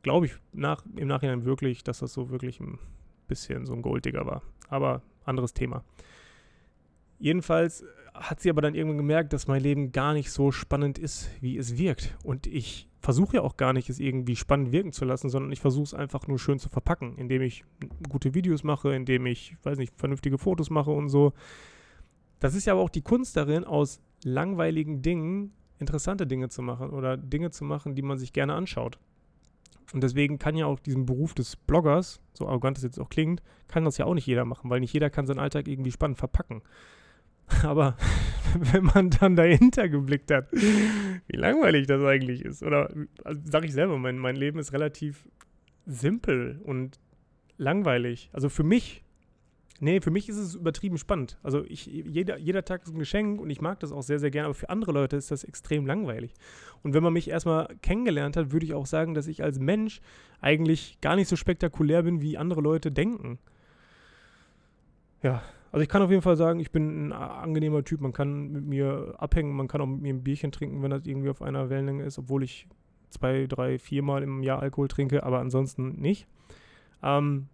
Glaube 0.01 0.25
ich 0.27 0.35
nach, 0.53 0.83
im 0.95 1.07
Nachhinein 1.07 1.45
wirklich, 1.45 1.83
dass 1.83 1.99
das 1.99 2.13
so 2.13 2.29
wirklich 2.29 2.59
ein 2.59 2.79
bisschen 3.27 3.65
so 3.65 3.73
ein 3.73 3.81
Golddigger 3.81 4.25
war. 4.25 4.41
Aber 4.69 5.01
anderes 5.23 5.53
Thema. 5.53 5.83
Jedenfalls 7.17 7.83
hat 8.13 8.39
sie 8.39 8.49
aber 8.49 8.61
dann 8.61 8.75
irgendwann 8.75 8.97
gemerkt, 8.97 9.33
dass 9.33 9.47
mein 9.47 9.61
Leben 9.61 9.91
gar 9.91 10.13
nicht 10.13 10.31
so 10.31 10.51
spannend 10.51 10.97
ist, 10.97 11.29
wie 11.41 11.57
es 11.57 11.77
wirkt. 11.77 12.17
Und 12.23 12.47
ich 12.47 12.89
versuche 12.99 13.37
ja 13.37 13.41
auch 13.41 13.57
gar 13.57 13.73
nicht, 13.73 13.89
es 13.89 13.99
irgendwie 13.99 14.35
spannend 14.35 14.71
wirken 14.71 14.91
zu 14.91 15.05
lassen, 15.05 15.29
sondern 15.29 15.51
ich 15.51 15.59
versuche 15.59 15.83
es 15.83 15.93
einfach 15.93 16.27
nur 16.27 16.39
schön 16.39 16.59
zu 16.59 16.69
verpacken, 16.69 17.17
indem 17.17 17.41
ich 17.41 17.63
gute 18.09 18.33
Videos 18.33 18.63
mache, 18.63 18.93
indem 18.95 19.25
ich, 19.25 19.55
weiß 19.63 19.77
nicht, 19.77 19.93
vernünftige 19.95 20.37
Fotos 20.37 20.69
mache 20.69 20.91
und 20.91 21.09
so. 21.09 21.33
Das 22.39 22.55
ist 22.55 22.65
ja 22.65 22.73
aber 22.73 22.81
auch 22.81 22.89
die 22.89 23.01
Kunst 23.01 23.37
darin, 23.37 23.63
aus 23.63 24.01
langweiligen 24.23 25.01
Dingen 25.01 25.53
interessante 25.77 26.25
Dinge 26.25 26.49
zu 26.49 26.61
machen 26.61 26.89
oder 26.89 27.17
Dinge 27.17 27.51
zu 27.51 27.63
machen, 27.63 27.95
die 27.95 28.01
man 28.01 28.17
sich 28.17 28.33
gerne 28.33 28.53
anschaut. 28.53 28.97
Und 29.93 30.01
deswegen 30.01 30.39
kann 30.39 30.55
ja 30.55 30.65
auch 30.65 30.79
diesen 30.79 31.05
Beruf 31.05 31.33
des 31.33 31.55
Bloggers, 31.55 32.21
so 32.33 32.47
arrogant 32.47 32.77
es 32.77 32.83
jetzt 32.83 32.99
auch 32.99 33.09
klingt, 33.09 33.43
kann 33.67 33.85
das 33.85 33.97
ja 33.97 34.05
auch 34.05 34.13
nicht 34.13 34.25
jeder 34.25 34.45
machen, 34.45 34.69
weil 34.69 34.79
nicht 34.79 34.93
jeder 34.93 35.09
kann 35.09 35.27
seinen 35.27 35.39
Alltag 35.39 35.67
irgendwie 35.67 35.91
spannend 35.91 36.17
verpacken. 36.17 36.63
Aber 37.63 37.97
wenn 38.59 38.85
man 38.85 39.09
dann 39.09 39.35
dahinter 39.35 39.89
geblickt 39.89 40.31
hat, 40.31 40.51
wie 40.51 41.37
langweilig 41.37 41.87
das 41.87 42.01
eigentlich 42.03 42.43
ist, 42.43 42.63
oder 42.63 42.89
also 43.23 43.41
sage 43.45 43.67
ich 43.67 43.73
selber, 43.73 43.97
mein, 43.97 44.17
mein 44.17 44.35
Leben 44.35 44.59
ist 44.59 44.73
relativ 44.73 45.27
simpel 45.85 46.59
und 46.63 46.99
langweilig. 47.57 48.29
Also 48.33 48.49
für 48.49 48.63
mich 48.63 49.05
Nee, 49.81 49.99
für 49.99 50.11
mich 50.11 50.29
ist 50.29 50.37
es 50.37 50.55
übertrieben 50.55 50.97
spannend. 50.97 51.37
Also 51.43 51.65
ich, 51.65 51.85
jeder, 51.85 52.37
jeder 52.37 52.63
Tag 52.63 52.83
ist 52.83 52.93
ein 52.93 52.99
Geschenk 52.99 53.41
und 53.41 53.49
ich 53.49 53.59
mag 53.59 53.79
das 53.81 53.91
auch 53.91 54.03
sehr, 54.03 54.19
sehr 54.19 54.31
gerne, 54.31 54.45
aber 54.45 54.53
für 54.53 54.69
andere 54.69 54.93
Leute 54.93 55.17
ist 55.17 55.31
das 55.31 55.43
extrem 55.43 55.85
langweilig. 55.85 56.33
Und 56.81 56.93
wenn 56.93 57.03
man 57.03 57.11
mich 57.11 57.29
erstmal 57.29 57.67
kennengelernt 57.81 58.37
hat, 58.37 58.53
würde 58.53 58.65
ich 58.65 58.73
auch 58.73 58.85
sagen, 58.85 59.13
dass 59.13 59.27
ich 59.27 59.43
als 59.43 59.59
Mensch 59.59 59.99
eigentlich 60.39 61.01
gar 61.01 61.17
nicht 61.17 61.27
so 61.27 61.35
spektakulär 61.35 62.03
bin, 62.03 62.21
wie 62.21 62.37
andere 62.37 62.61
Leute 62.61 62.89
denken. 62.89 63.37
Ja, 65.21 65.43
also 65.75 65.83
ich 65.83 65.89
kann 65.89 66.01
auf 66.01 66.09
jeden 66.09 66.21
Fall 66.21 66.37
sagen, 66.37 66.61
ich 66.61 66.71
bin 66.71 67.09
ein 67.09 67.11
angenehmer 67.11 67.83
Typ. 67.83 67.99
Man 67.99 68.13
kann 68.13 68.49
mit 68.49 68.63
mir 68.63 69.13
abhängen, 69.17 69.53
man 69.53 69.67
kann 69.67 69.81
auch 69.81 69.87
mit 69.87 69.99
mir 69.99 70.13
ein 70.13 70.23
Bierchen 70.23 70.53
trinken, 70.53 70.81
wenn 70.81 70.89
das 70.89 71.05
irgendwie 71.05 71.27
auf 71.27 71.41
einer 71.41 71.69
Wellenlänge 71.69 72.05
ist, 72.05 72.17
obwohl 72.17 72.43
ich 72.43 72.65
zwei, 73.09 73.45
drei, 73.45 73.77
viermal 73.77 74.23
im 74.23 74.41
Jahr 74.41 74.61
Alkohol 74.61 74.87
trinke, 74.87 75.23
aber 75.23 75.39
ansonsten 75.39 75.99
nicht. 75.99 76.27
Ähm, 77.03 77.47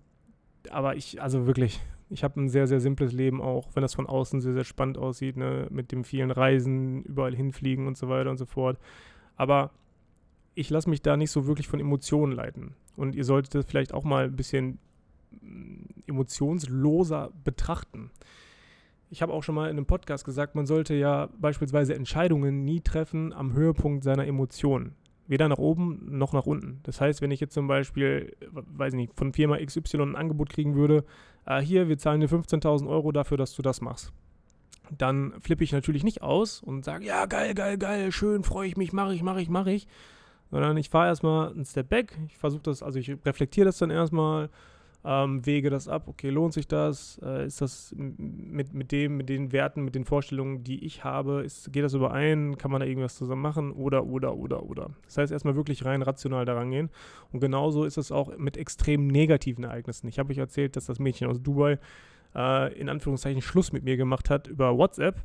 aber 0.69 0.95
ich, 0.97 1.19
also 1.19 1.47
wirklich, 1.47 1.81
ich 2.11 2.23
habe 2.23 2.39
ein 2.39 2.47
sehr, 2.47 2.67
sehr 2.67 2.79
simples 2.79 3.11
Leben 3.11 3.41
auch, 3.41 3.69
wenn 3.73 3.81
das 3.81 3.95
von 3.95 4.05
außen 4.05 4.39
sehr, 4.39 4.53
sehr 4.53 4.65
spannend 4.65 4.99
aussieht, 4.99 5.35
ne? 5.35 5.65
mit 5.71 5.91
dem 5.91 6.03
vielen 6.03 6.29
Reisen, 6.29 7.01
überall 7.01 7.35
hinfliegen 7.35 7.87
und 7.87 7.97
so 7.97 8.07
weiter 8.07 8.29
und 8.29 8.37
so 8.37 8.45
fort. 8.45 8.77
Aber 9.35 9.71
ich 10.53 10.69
lasse 10.69 10.91
mich 10.91 11.01
da 11.01 11.17
nicht 11.17 11.31
so 11.31 11.47
wirklich 11.47 11.67
von 11.67 11.79
Emotionen 11.79 12.33
leiten. 12.33 12.75
Und 12.95 13.15
ihr 13.15 13.23
solltet 13.23 13.55
das 13.55 13.65
vielleicht 13.65 13.95
auch 13.95 14.03
mal 14.03 14.25
ein 14.25 14.35
bisschen 14.35 14.77
emotionsloser 16.07 17.31
betrachten. 17.43 18.11
Ich 19.09 19.21
habe 19.21 19.33
auch 19.33 19.43
schon 19.43 19.55
mal 19.55 19.69
in 19.69 19.77
einem 19.77 19.85
Podcast 19.85 20.23
gesagt, 20.23 20.55
man 20.55 20.65
sollte 20.65 20.93
ja 20.93 21.29
beispielsweise 21.39 21.95
Entscheidungen 21.95 22.63
nie 22.63 22.81
treffen 22.81 23.33
am 23.33 23.53
Höhepunkt 23.53 24.03
seiner 24.03 24.25
Emotionen 24.25 24.95
weder 25.31 25.47
nach 25.47 25.59
oben 25.59 26.17
noch 26.17 26.33
nach 26.33 26.45
unten. 26.45 26.81
Das 26.83 26.99
heißt, 26.99 27.21
wenn 27.21 27.31
ich 27.31 27.39
jetzt 27.39 27.53
zum 27.53 27.65
Beispiel, 27.65 28.35
weiß 28.51 28.93
ich 28.93 28.97
nicht, 28.97 29.13
von 29.15 29.31
Firma 29.31 29.57
XY 29.57 30.01
ein 30.01 30.15
Angebot 30.17 30.49
kriegen 30.49 30.75
würde, 30.75 31.05
äh, 31.45 31.61
hier, 31.61 31.87
wir 31.87 31.97
zahlen 31.97 32.19
dir 32.19 32.27
15.000 32.27 32.87
Euro 32.89 33.13
dafür, 33.13 33.37
dass 33.37 33.55
du 33.55 33.61
das 33.61 33.79
machst. 33.79 34.11
Dann 34.97 35.33
flippe 35.39 35.63
ich 35.63 35.71
natürlich 35.71 36.03
nicht 36.03 36.21
aus 36.21 36.61
und 36.61 36.83
sage, 36.83 37.05
ja, 37.05 37.27
geil, 37.27 37.53
geil, 37.53 37.77
geil, 37.77 38.11
schön, 38.11 38.43
freue 38.43 38.67
ich 38.67 38.75
mich, 38.75 38.91
mache 38.91 39.13
ich, 39.13 39.23
mache 39.23 39.41
ich, 39.41 39.47
mache 39.47 39.71
ich. 39.71 39.87
Sondern 40.49 40.75
ich 40.75 40.89
fahre 40.89 41.07
erstmal 41.07 41.51
einen 41.51 41.63
Step 41.63 41.87
back. 41.87 42.19
Ich 42.27 42.37
versuche 42.37 42.63
das, 42.63 42.83
also 42.83 42.99
ich 42.99 43.15
reflektiere 43.25 43.65
das 43.65 43.77
dann 43.77 43.89
erstmal, 43.89 44.49
ähm, 45.03 45.45
wege 45.45 45.69
das 45.69 45.87
ab, 45.87 46.07
okay, 46.07 46.29
lohnt 46.29 46.53
sich 46.53 46.67
das? 46.67 47.19
Äh, 47.23 47.47
ist 47.47 47.59
das 47.61 47.93
mit, 47.97 48.73
mit 48.73 48.91
dem, 48.91 49.17
mit 49.17 49.29
den 49.29 49.51
Werten, 49.51 49.83
mit 49.83 49.95
den 49.95 50.05
Vorstellungen, 50.05 50.63
die 50.63 50.85
ich 50.85 51.03
habe, 51.03 51.41
ist, 51.41 51.73
geht 51.73 51.83
das 51.83 51.93
überein? 51.95 52.57
Kann 52.57 52.69
man 52.69 52.81
da 52.81 52.85
irgendwas 52.85 53.15
zusammen 53.15 53.41
machen? 53.41 53.71
Oder, 53.71 54.05
oder, 54.05 54.35
oder, 54.35 54.63
oder. 54.63 54.91
Das 55.05 55.17
heißt, 55.17 55.31
erstmal 55.31 55.55
wirklich 55.55 55.85
rein 55.85 56.03
rational 56.03 56.45
daran 56.45 56.69
gehen. 56.69 56.89
Und 57.31 57.39
genauso 57.39 57.83
ist 57.83 57.97
es 57.97 58.11
auch 58.11 58.37
mit 58.37 58.57
extrem 58.57 59.07
negativen 59.07 59.63
Ereignissen. 59.63 60.07
Ich 60.07 60.19
habe 60.19 60.31
euch 60.31 60.37
erzählt, 60.37 60.75
dass 60.75 60.85
das 60.85 60.99
Mädchen 60.99 61.27
aus 61.27 61.41
Dubai 61.41 61.79
äh, 62.35 62.73
in 62.79 62.87
Anführungszeichen 62.87 63.41
Schluss 63.41 63.71
mit 63.71 63.83
mir 63.83 63.97
gemacht 63.97 64.29
hat 64.29 64.47
über 64.47 64.77
WhatsApp. 64.77 65.23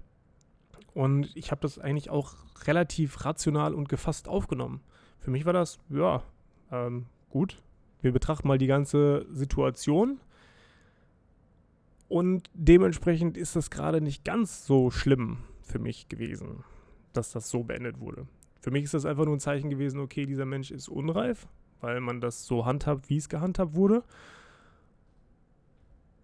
Und 0.95 1.31
ich 1.37 1.51
habe 1.51 1.61
das 1.61 1.79
eigentlich 1.79 2.09
auch 2.09 2.33
relativ 2.65 3.27
rational 3.27 3.75
und 3.75 3.91
gefasst 3.91 4.29
aufgenommen. 4.29 4.81
Für 5.19 5.31
mich 5.31 5.45
war 5.45 5.53
das, 5.53 5.79
ja, 5.91 6.23
ähm, 6.73 7.05
gut, 7.29 7.59
wir 8.03 8.13
betrachten 8.13 8.49
mal 8.49 8.59
die 8.59 8.67
ganze 8.67 9.27
Situation. 9.33 10.21
Und 12.09 12.51
dementsprechend 12.55 13.37
ist 13.37 13.57
das 13.57 13.71
gerade 13.71 14.01
nicht 14.01 14.25
ganz 14.25 14.67
so 14.67 14.91
schlimm 14.91 15.39
für 15.63 15.79
mich 15.79 16.09
gewesen, 16.09 16.65
dass 17.13 17.33
das 17.33 17.51
so 17.51 17.65
beendet 17.65 17.99
wurde. 17.99 18.27
Für 18.61 18.71
mich 18.71 18.85
ist 18.85 18.95
das 18.95 19.07
einfach 19.07 19.25
nur 19.25 19.37
ein 19.37 19.41
Zeichen 19.41 19.71
gewesen, 19.71 20.01
okay, 20.01 20.27
dieser 20.27 20.45
Mensch 20.45 20.71
ist 20.71 20.89
unreif, 20.89 21.49
weil 21.81 22.01
man 22.01 22.21
das 22.21 22.47
so 22.47 22.65
handhabt, 22.65 23.11
wie 23.11 23.17
es 23.17 23.29
gehandhabt 23.29 23.75
wurde. 23.75 24.05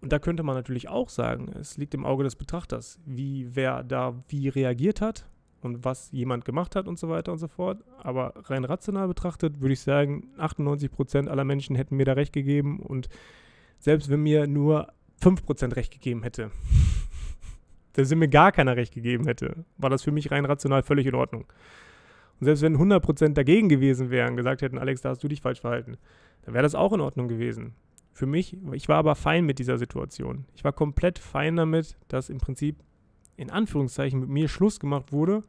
Und 0.01 0.11
da 0.11 0.19
könnte 0.19 0.43
man 0.43 0.55
natürlich 0.55 0.89
auch 0.89 1.09
sagen, 1.09 1.51
es 1.59 1.77
liegt 1.77 1.93
im 1.93 2.05
Auge 2.05 2.23
des 2.23 2.35
Betrachters, 2.35 2.99
wie 3.05 3.47
wer 3.55 3.83
da 3.83 4.21
wie 4.27 4.49
reagiert 4.49 5.01
hat 5.01 5.25
und 5.63 5.83
was 5.83 6.11
jemand 6.11 6.45
gemacht 6.45 6.75
hat 6.75 6.87
und 6.87 6.99
so 6.99 7.09
weiter 7.09 7.31
und 7.31 7.37
so 7.37 7.47
fort. 7.47 7.83
Aber 8.01 8.33
rein 8.49 8.65
rational 8.65 9.07
betrachtet 9.07 9.61
würde 9.61 9.73
ich 9.73 9.81
sagen, 9.81 10.29
98% 10.37 11.27
aller 11.27 11.43
Menschen 11.43 11.75
hätten 11.75 11.95
mir 11.95 12.05
da 12.05 12.13
recht 12.13 12.33
gegeben 12.33 12.79
und 12.79 13.09
selbst 13.79 14.09
wenn 14.09 14.21
mir 14.21 14.47
nur 14.47 14.87
5% 15.21 15.75
recht 15.75 15.91
gegeben 15.91 16.23
hätte, 16.23 16.51
selbst 17.95 18.11
wenn 18.11 18.19
mir 18.19 18.29
gar 18.29 18.51
keiner 18.51 18.75
recht 18.75 18.93
gegeben 18.93 19.25
hätte, 19.25 19.65
war 19.77 19.89
das 19.89 20.03
für 20.03 20.11
mich 20.11 20.31
rein 20.31 20.45
rational 20.45 20.83
völlig 20.83 21.05
in 21.05 21.15
Ordnung. 21.15 21.45
Und 22.39 22.45
selbst 22.45 22.61
wenn 22.61 22.77
100% 22.77 23.33
dagegen 23.33 23.69
gewesen 23.69 24.09
wären, 24.09 24.35
gesagt 24.35 24.61
hätten, 24.61 24.77
Alex, 24.77 25.01
da 25.01 25.09
hast 25.09 25.23
du 25.23 25.27
dich 25.27 25.41
falsch 25.41 25.61
verhalten, 25.61 25.97
dann 26.43 26.53
wäre 26.53 26.63
das 26.63 26.75
auch 26.75 26.93
in 26.93 27.01
Ordnung 27.01 27.27
gewesen. 27.27 27.73
Für 28.11 28.25
mich, 28.25 28.57
ich 28.73 28.89
war 28.89 28.97
aber 28.97 29.15
fein 29.15 29.45
mit 29.45 29.59
dieser 29.59 29.77
Situation. 29.77 30.45
Ich 30.55 30.63
war 30.63 30.71
komplett 30.71 31.19
fein 31.19 31.55
damit, 31.55 31.97
dass 32.09 32.29
im 32.29 32.37
Prinzip 32.37 32.77
in 33.35 33.49
Anführungszeichen 33.49 34.19
mit 34.19 34.29
mir 34.29 34.47
Schluss 34.47 34.79
gemacht 34.79 35.11
wurde 35.11 35.43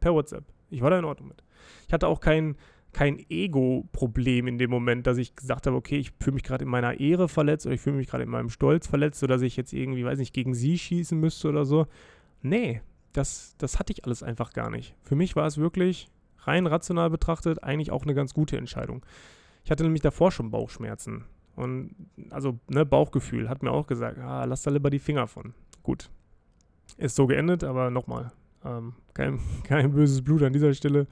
per 0.00 0.14
WhatsApp. 0.14 0.44
Ich 0.70 0.82
war 0.82 0.90
da 0.90 0.98
in 0.98 1.04
Ordnung 1.04 1.28
mit. 1.28 1.42
Ich 1.86 1.92
hatte 1.92 2.08
auch 2.08 2.20
kein, 2.20 2.56
kein 2.92 3.18
Ego-Problem 3.28 4.46
in 4.46 4.58
dem 4.58 4.70
Moment, 4.70 5.06
dass 5.06 5.18
ich 5.18 5.34
gesagt 5.34 5.66
habe, 5.66 5.76
okay, 5.76 5.98
ich 5.98 6.12
fühle 6.20 6.34
mich 6.34 6.42
gerade 6.42 6.64
in 6.64 6.70
meiner 6.70 6.98
Ehre 6.98 7.28
verletzt 7.28 7.66
oder 7.66 7.74
ich 7.74 7.80
fühle 7.80 7.96
mich 7.96 8.08
gerade 8.08 8.24
in 8.24 8.30
meinem 8.30 8.50
Stolz 8.50 8.86
verletzt 8.86 9.22
oder 9.22 9.34
dass 9.34 9.42
ich 9.42 9.56
jetzt 9.56 9.72
irgendwie, 9.72 10.04
weiß 10.04 10.18
nicht, 10.18 10.34
gegen 10.34 10.54
sie 10.54 10.78
schießen 10.78 11.18
müsste 11.18 11.48
oder 11.48 11.64
so. 11.64 11.86
Nee, 12.42 12.80
das, 13.12 13.54
das 13.58 13.78
hatte 13.78 13.92
ich 13.92 14.04
alles 14.04 14.22
einfach 14.22 14.52
gar 14.52 14.70
nicht. 14.70 14.94
Für 15.02 15.16
mich 15.16 15.36
war 15.36 15.46
es 15.46 15.58
wirklich 15.58 16.08
rein 16.40 16.66
rational 16.66 17.10
betrachtet 17.10 17.62
eigentlich 17.62 17.90
auch 17.90 18.04
eine 18.04 18.14
ganz 18.14 18.34
gute 18.34 18.56
Entscheidung. 18.56 19.04
Ich 19.64 19.70
hatte 19.70 19.82
nämlich 19.82 20.02
davor 20.02 20.30
schon 20.30 20.50
Bauchschmerzen. 20.50 21.24
Und 21.56 21.94
also, 22.30 22.58
ne, 22.68 22.84
Bauchgefühl 22.84 23.48
hat 23.48 23.62
mir 23.62 23.72
auch 23.72 23.86
gesagt, 23.86 24.18
ah, 24.18 24.44
lass 24.44 24.62
da 24.62 24.70
lieber 24.70 24.90
die 24.90 24.98
Finger 24.98 25.26
von. 25.26 25.54
Gut. 25.82 26.10
Ist 26.96 27.16
so 27.16 27.26
geendet, 27.26 27.64
aber 27.64 27.90
nochmal, 27.90 28.32
ähm, 28.64 28.94
kein, 29.14 29.40
kein 29.64 29.92
böses 29.92 30.22
Blut 30.22 30.42
an 30.42 30.52
dieser 30.52 30.74
Stelle. 30.74 31.06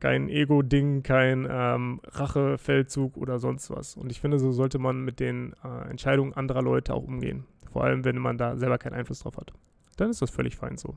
Kein 0.00 0.28
Ego-Ding, 0.28 1.02
kein 1.02 1.46
ähm, 1.48 2.00
Rachefeldzug 2.04 3.16
oder 3.16 3.38
sonst 3.38 3.70
was. 3.70 3.96
Und 3.96 4.10
ich 4.10 4.20
finde, 4.20 4.38
so 4.38 4.52
sollte 4.52 4.78
man 4.78 5.02
mit 5.02 5.18
den 5.18 5.54
äh, 5.64 5.88
Entscheidungen 5.88 6.34
anderer 6.34 6.60
Leute 6.60 6.92
auch 6.92 7.04
umgehen. 7.04 7.44
Vor 7.72 7.84
allem, 7.84 8.04
wenn 8.04 8.18
man 8.18 8.36
da 8.36 8.56
selber 8.56 8.76
keinen 8.76 8.94
Einfluss 8.94 9.20
drauf 9.20 9.36
hat. 9.38 9.52
Dann 9.96 10.10
ist 10.10 10.20
das 10.20 10.30
völlig 10.30 10.56
fein 10.56 10.76
so. 10.76 10.96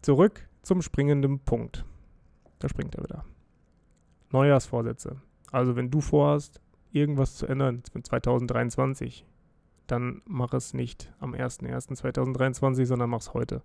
Zurück 0.00 0.48
zum 0.62 0.80
springenden 0.80 1.40
Punkt. 1.40 1.84
Da 2.58 2.68
springt 2.68 2.94
er 2.94 3.04
wieder. 3.04 3.24
Neujahrsvorsätze. 4.30 5.20
Also, 5.50 5.76
wenn 5.76 5.90
du 5.90 6.00
vorhast, 6.00 6.60
irgendwas 6.90 7.36
zu 7.36 7.46
ändern 7.46 7.82
für 7.92 8.02
2023, 8.02 9.26
dann 9.92 10.22
mach 10.24 10.54
es 10.54 10.74
nicht 10.74 11.12
am 11.20 11.34
01.01.2023, 11.34 12.86
sondern 12.86 13.10
mach 13.10 13.20
es 13.20 13.34
heute. 13.34 13.62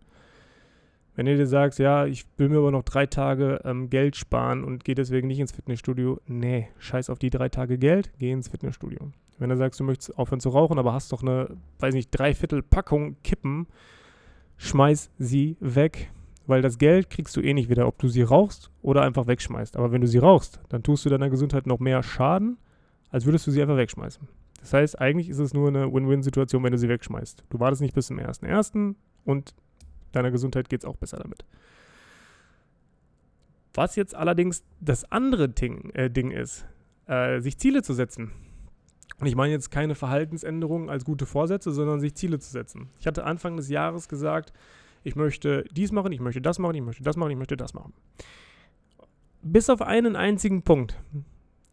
Wenn 1.15 1.25
du 1.25 1.35
dir 1.35 1.47
sagst, 1.47 1.79
ja, 1.79 2.05
ich 2.05 2.27
will 2.37 2.49
mir 2.49 2.59
aber 2.59 2.69
noch 2.69 2.83
drei 2.83 3.07
Tage 3.07 3.61
ähm, 3.63 3.89
Geld 3.89 4.15
sparen 4.15 4.63
und 4.63 4.83
gehe 4.83 4.93
deswegen 4.93 5.27
nicht 5.27 5.39
ins 5.39 5.51
Fitnessstudio, 5.51 6.21
nee, 6.27 6.67
scheiß 6.77 7.09
auf 7.09 7.17
die 7.17 7.31
drei 7.31 7.49
Tage 7.49 7.79
Geld, 7.79 8.11
geh 8.19 8.31
ins 8.31 8.49
Fitnessstudio. 8.49 9.11
Wenn 9.39 9.49
du 9.49 9.57
sagst, 9.57 9.79
du 9.79 9.83
möchtest 9.83 10.17
aufhören 10.17 10.39
zu 10.39 10.49
rauchen, 10.49 10.77
aber 10.77 10.93
hast 10.93 11.11
doch 11.11 11.23
eine, 11.23 11.57
weiß 11.79 11.95
nicht, 11.95 12.11
dreiviertel 12.11 12.61
Packung 12.61 13.15
Kippen, 13.23 13.65
schmeiß 14.57 15.09
sie 15.17 15.57
weg, 15.59 16.11
weil 16.45 16.61
das 16.61 16.77
Geld 16.77 17.09
kriegst 17.09 17.35
du 17.35 17.41
eh 17.41 17.53
nicht 17.53 17.69
wieder, 17.69 17.87
ob 17.87 17.97
du 17.97 18.09
sie 18.09 18.21
rauchst 18.21 18.69
oder 18.81 19.01
einfach 19.01 19.25
wegschmeißt. 19.25 19.75
Aber 19.75 19.91
wenn 19.91 20.01
du 20.01 20.07
sie 20.07 20.19
rauchst, 20.19 20.59
dann 20.69 20.83
tust 20.83 21.05
du 21.05 21.09
deiner 21.09 21.29
Gesundheit 21.29 21.65
noch 21.65 21.79
mehr 21.79 22.03
Schaden, 22.03 22.57
als 23.09 23.25
würdest 23.25 23.47
du 23.47 23.51
sie 23.51 23.61
einfach 23.61 23.77
wegschmeißen. 23.77 24.27
Das 24.59 24.73
heißt, 24.73 24.99
eigentlich 24.99 25.29
ist 25.29 25.39
es 25.39 25.53
nur 25.53 25.67
eine 25.67 25.91
Win-Win-Situation, 25.91 26.63
wenn 26.63 26.71
du 26.71 26.77
sie 26.77 26.89
wegschmeißt. 26.89 27.45
Du 27.49 27.59
wartest 27.59 27.81
nicht 27.81 27.93
bis 27.93 28.07
zum 28.07 28.17
1.1. 28.17 28.95
und 29.23 29.55
deiner 30.11 30.31
Gesundheit 30.31 30.69
geht 30.69 30.81
es 30.81 30.85
auch 30.85 30.97
besser 30.97 31.17
damit. 31.17 31.45
Was 33.73 33.95
jetzt 33.95 34.15
allerdings 34.15 34.63
das 34.81 35.11
andere 35.11 35.49
Ding, 35.49 35.91
äh, 35.91 36.09
Ding 36.09 36.31
ist, 36.31 36.65
äh, 37.05 37.39
sich 37.39 37.59
Ziele 37.59 37.83
zu 37.83 37.93
setzen. 37.93 38.31
Und 39.19 39.27
ich 39.27 39.35
meine 39.35 39.53
jetzt 39.53 39.71
keine 39.71 39.95
Verhaltensänderungen 39.95 40.89
als 40.89 41.05
gute 41.05 41.25
Vorsätze, 41.25 41.71
sondern 41.71 41.99
sich 41.99 42.15
Ziele 42.15 42.39
zu 42.39 42.49
setzen. 42.51 42.89
Ich 42.99 43.07
hatte 43.07 43.23
Anfang 43.23 43.57
des 43.57 43.69
Jahres 43.69 44.07
gesagt, 44.07 44.53
ich 45.03 45.15
möchte 45.15 45.63
dies 45.71 45.91
machen, 45.91 46.11
ich 46.11 46.19
möchte 46.19 46.41
das 46.41 46.59
machen, 46.59 46.75
ich 46.75 46.81
möchte 46.81 47.03
das 47.03 47.17
machen, 47.17 47.31
ich 47.31 47.37
möchte 47.37 47.57
das 47.57 47.73
machen. 47.73 47.93
Bis 49.41 49.69
auf 49.69 49.81
einen 49.81 50.15
einzigen 50.15 50.63
Punkt 50.63 50.99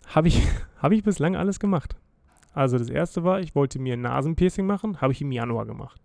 habe 0.06 0.28
ich, 0.28 0.42
hab 0.78 0.92
ich 0.92 1.02
bislang 1.02 1.36
alles 1.36 1.58
gemacht. 1.58 1.96
Also 2.54 2.78
das 2.78 2.88
erste 2.88 3.24
war, 3.24 3.40
ich 3.40 3.54
wollte 3.54 3.80
mir 3.80 3.94
ein 3.94 4.00
Nasenpiercing 4.02 4.64
machen, 4.64 5.00
habe 5.00 5.12
ich 5.12 5.20
im 5.20 5.32
Januar 5.32 5.66
gemacht. 5.66 6.00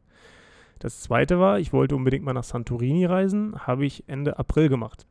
Das 0.79 1.01
zweite 1.01 1.39
war, 1.39 1.59
ich 1.59 1.73
wollte 1.73 1.95
unbedingt 1.95 2.25
mal 2.25 2.33
nach 2.33 2.43
Santorini 2.43 3.05
reisen, 3.05 3.67
habe 3.67 3.85
ich 3.85 4.03
Ende 4.07 4.39
April 4.39 4.67
gemacht. 4.67 5.05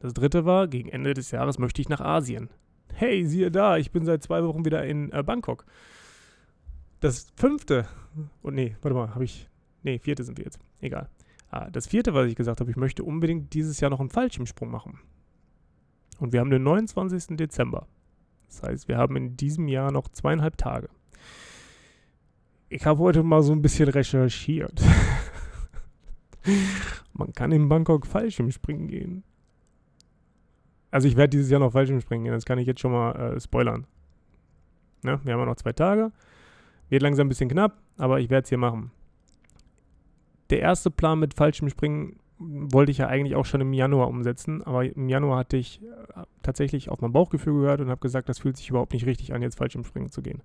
Das 0.00 0.14
dritte 0.14 0.44
war, 0.44 0.68
gegen 0.68 0.88
Ende 0.90 1.14
des 1.14 1.30
Jahres 1.32 1.58
möchte 1.58 1.80
ich 1.80 1.88
nach 1.88 2.00
Asien. 2.00 2.50
Hey, 2.92 3.26
siehe 3.26 3.50
da, 3.50 3.78
ich 3.78 3.90
bin 3.90 4.04
seit 4.04 4.22
zwei 4.22 4.44
Wochen 4.44 4.64
wieder 4.64 4.84
in 4.84 5.10
äh, 5.10 5.22
Bangkok. 5.22 5.64
Das 7.00 7.26
fünfte, 7.36 7.88
oh 8.42 8.50
nee, 8.50 8.76
warte 8.82 8.94
mal, 8.94 9.14
habe 9.14 9.24
ich, 9.24 9.48
nee, 9.82 9.98
vierte 9.98 10.22
sind 10.22 10.38
wir 10.38 10.44
jetzt, 10.44 10.60
egal. 10.80 11.08
Ah, 11.50 11.68
das 11.70 11.88
vierte, 11.88 12.14
was 12.14 12.28
ich 12.28 12.36
gesagt 12.36 12.60
habe, 12.60 12.70
ich 12.70 12.76
möchte 12.76 13.02
unbedingt 13.02 13.54
dieses 13.54 13.80
Jahr 13.80 13.90
noch 13.90 14.00
einen 14.00 14.10
Fallschirmsprung 14.10 14.70
machen. 14.70 15.00
Und 16.18 16.32
wir 16.32 16.40
haben 16.40 16.50
den 16.50 16.62
29. 16.62 17.36
Dezember. 17.36 17.88
Das 18.48 18.62
heißt, 18.62 18.88
wir 18.88 18.98
haben 18.98 19.16
in 19.16 19.36
diesem 19.36 19.68
Jahr 19.68 19.90
noch 19.92 20.08
zweieinhalb 20.08 20.56
Tage. 20.56 20.88
Ich 22.68 22.86
habe 22.86 23.00
heute 23.00 23.22
mal 23.22 23.42
so 23.42 23.52
ein 23.52 23.62
bisschen 23.62 23.88
recherchiert. 23.88 24.82
Man 27.12 27.32
kann 27.32 27.52
in 27.52 27.68
Bangkok 27.68 28.06
Fallschirmspringen 28.06 28.88
gehen. 28.88 29.24
Also 30.90 31.08
ich 31.08 31.16
werde 31.16 31.30
dieses 31.30 31.50
Jahr 31.50 31.60
noch 31.60 31.72
Fallschirmspringen 31.72 32.24
gehen, 32.24 32.34
das 32.34 32.44
kann 32.44 32.58
ich 32.58 32.66
jetzt 32.66 32.80
schon 32.80 32.92
mal 32.92 33.12
äh, 33.12 33.40
spoilern. 33.40 33.86
Ne? 35.02 35.20
Wir 35.24 35.32
haben 35.32 35.40
ja 35.40 35.46
noch 35.46 35.56
zwei 35.56 35.72
Tage. 35.72 36.12
Wird 36.88 37.02
langsam 37.02 37.26
ein 37.26 37.28
bisschen 37.28 37.48
knapp, 37.48 37.76
aber 37.96 38.20
ich 38.20 38.30
werde 38.30 38.44
es 38.44 38.48
hier 38.48 38.58
machen. 38.58 38.90
Der 40.50 40.60
erste 40.60 40.90
Plan 40.90 41.18
mit 41.18 41.34
Fallschirmspringen 41.34 42.16
wollte 42.38 42.90
ich 42.90 42.98
ja 42.98 43.06
eigentlich 43.06 43.36
auch 43.36 43.46
schon 43.46 43.60
im 43.60 43.72
Januar 43.72 44.08
umsetzen, 44.08 44.62
aber 44.62 44.84
im 44.84 45.08
Januar 45.08 45.38
hatte 45.38 45.56
ich 45.56 45.80
äh, 45.82 46.22
tatsächlich 46.42 46.88
auf 46.88 47.00
mein 47.00 47.12
Bauchgefühl 47.12 47.60
gehört 47.60 47.80
und 47.80 47.90
habe 47.90 48.00
gesagt, 48.00 48.28
das 48.28 48.40
fühlt 48.40 48.56
sich 48.56 48.70
überhaupt 48.70 48.92
nicht 48.92 49.06
richtig 49.06 49.32
an, 49.32 49.42
jetzt 49.42 49.58
falsch 49.58 49.76
im 49.76 49.84
Springen 49.84 50.10
zu 50.10 50.20
gehen. 50.20 50.42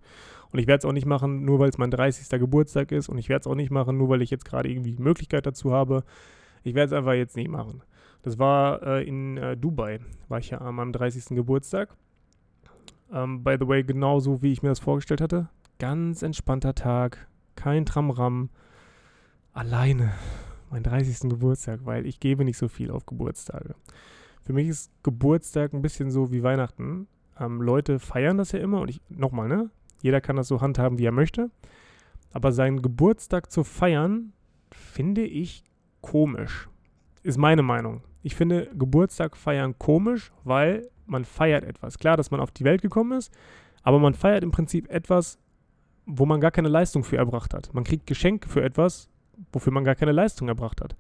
Und 0.51 0.59
ich 0.59 0.67
werde 0.67 0.79
es 0.79 0.85
auch 0.85 0.93
nicht 0.93 1.07
machen, 1.07 1.45
nur 1.45 1.59
weil 1.59 1.69
es 1.69 1.77
mein 1.77 1.91
30. 1.91 2.29
Geburtstag 2.39 2.91
ist 2.91 3.09
und 3.09 3.17
ich 3.17 3.29
werde 3.29 3.41
es 3.41 3.47
auch 3.47 3.55
nicht 3.55 3.71
machen, 3.71 3.97
nur 3.97 4.09
weil 4.09 4.21
ich 4.21 4.29
jetzt 4.29 4.45
gerade 4.45 4.69
irgendwie 4.69 4.93
die 4.93 5.01
Möglichkeit 5.01 5.45
dazu 5.45 5.71
habe. 5.73 6.03
Ich 6.63 6.75
werde 6.75 6.93
es 6.93 6.97
einfach 6.97 7.13
jetzt 7.13 7.35
nicht 7.35 7.49
machen. 7.49 7.81
Das 8.21 8.37
war 8.37 8.83
äh, 8.83 9.07
in 9.07 9.37
äh, 9.37 9.57
Dubai, 9.57 9.99
war 10.27 10.39
ich 10.39 10.51
ja 10.51 10.71
meinem 10.71 10.91
30. 10.91 11.35
Geburtstag. 11.35 11.89
Ähm, 13.11 13.43
by 13.43 13.57
the 13.59 13.67
way, 13.67 13.83
genauso 13.83 14.41
wie 14.41 14.51
ich 14.51 14.61
mir 14.61 14.69
das 14.69 14.79
vorgestellt 14.79 15.21
hatte. 15.21 15.49
Ganz 15.79 16.21
entspannter 16.21 16.75
Tag, 16.75 17.27
kein 17.55 17.85
Tramram, 17.85 18.49
alleine 19.53 20.11
mein 20.69 20.83
30. 20.83 21.29
Geburtstag, 21.29 21.81
weil 21.83 22.05
ich 22.05 22.19
gebe 22.19 22.45
nicht 22.45 22.57
so 22.57 22.67
viel 22.67 22.91
auf 22.91 23.05
Geburtstage. 23.05 23.75
Für 24.41 24.53
mich 24.53 24.67
ist 24.67 24.91
Geburtstag 25.03 25.73
ein 25.73 25.81
bisschen 25.81 26.11
so 26.11 26.31
wie 26.31 26.43
Weihnachten. 26.43 27.07
Ähm, 27.39 27.61
Leute 27.61 27.99
feiern 27.99 28.37
das 28.37 28.51
ja 28.51 28.59
immer 28.59 28.81
und 28.81 28.89
ich, 28.89 29.01
nochmal, 29.09 29.47
ne? 29.47 29.69
Jeder 30.01 30.21
kann 30.21 30.35
das 30.35 30.47
so 30.47 30.61
handhaben, 30.61 30.97
wie 30.97 31.05
er 31.05 31.11
möchte. 31.11 31.51
Aber 32.31 32.51
seinen 32.51 32.81
Geburtstag 32.81 33.51
zu 33.51 33.63
feiern, 33.63 34.33
finde 34.71 35.23
ich 35.23 35.63
komisch. 36.01 36.69
Ist 37.23 37.37
meine 37.37 37.63
Meinung. 37.63 38.03
Ich 38.21 38.35
finde 38.35 38.69
Geburtstag 38.77 39.35
feiern 39.35 39.77
komisch, 39.77 40.31
weil 40.43 40.89
man 41.05 41.25
feiert 41.25 41.63
etwas. 41.63 41.97
Klar, 41.97 42.17
dass 42.17 42.31
man 42.31 42.39
auf 42.39 42.51
die 42.51 42.63
Welt 42.63 42.81
gekommen 42.81 43.17
ist, 43.17 43.33
aber 43.83 43.99
man 43.99 44.13
feiert 44.13 44.43
im 44.43 44.51
Prinzip 44.51 44.89
etwas, 44.89 45.39
wo 46.05 46.25
man 46.25 46.39
gar 46.39 46.51
keine 46.51 46.69
Leistung 46.69 47.03
für 47.03 47.17
erbracht 47.17 47.53
hat. 47.53 47.73
Man 47.73 47.83
kriegt 47.83 48.07
Geschenke 48.07 48.49
für 48.49 48.63
etwas, 48.63 49.09
wofür 49.51 49.73
man 49.73 49.83
gar 49.83 49.95
keine 49.95 50.11
Leistung 50.11 50.47
erbracht 50.47 50.81
hat. 50.81 50.95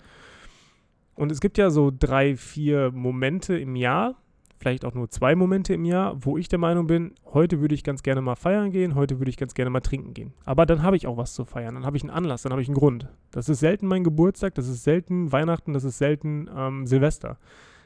Und 1.15 1.31
es 1.31 1.41
gibt 1.41 1.57
ja 1.57 1.69
so 1.69 1.91
drei, 1.97 2.37
vier 2.37 2.91
Momente 2.91 3.57
im 3.57 3.75
Jahr, 3.75 4.15
vielleicht 4.59 4.85
auch 4.85 4.93
nur 4.93 5.09
zwei 5.09 5.35
Momente 5.35 5.73
im 5.73 5.85
Jahr, 5.85 6.15
wo 6.23 6.37
ich 6.37 6.49
der 6.49 6.59
Meinung 6.59 6.87
bin, 6.87 7.13
heute 7.25 7.61
würde 7.61 7.75
ich 7.75 7.83
ganz 7.83 8.03
gerne 8.03 8.21
mal 8.21 8.35
feiern 8.35 8.71
gehen, 8.71 8.95
heute 8.95 9.19
würde 9.19 9.29
ich 9.29 9.37
ganz 9.37 9.53
gerne 9.53 9.69
mal 9.69 9.79
trinken 9.79 10.13
gehen. 10.13 10.33
Aber 10.45 10.65
dann 10.65 10.83
habe 10.83 10.97
ich 10.97 11.07
auch 11.07 11.17
was 11.17 11.33
zu 11.33 11.45
feiern, 11.45 11.75
dann 11.75 11.85
habe 11.85 11.97
ich 11.97 12.03
einen 12.03 12.09
Anlass, 12.09 12.43
dann 12.43 12.51
habe 12.51 12.61
ich 12.61 12.67
einen 12.67 12.75
Grund. 12.75 13.07
Das 13.31 13.49
ist 13.49 13.59
selten 13.59 13.87
mein 13.87 14.03
Geburtstag, 14.03 14.55
das 14.55 14.67
ist 14.67 14.83
selten 14.83 15.31
Weihnachten, 15.31 15.73
das 15.73 15.83
ist 15.83 15.97
selten 15.97 16.49
ähm, 16.55 16.85
Silvester. 16.85 17.37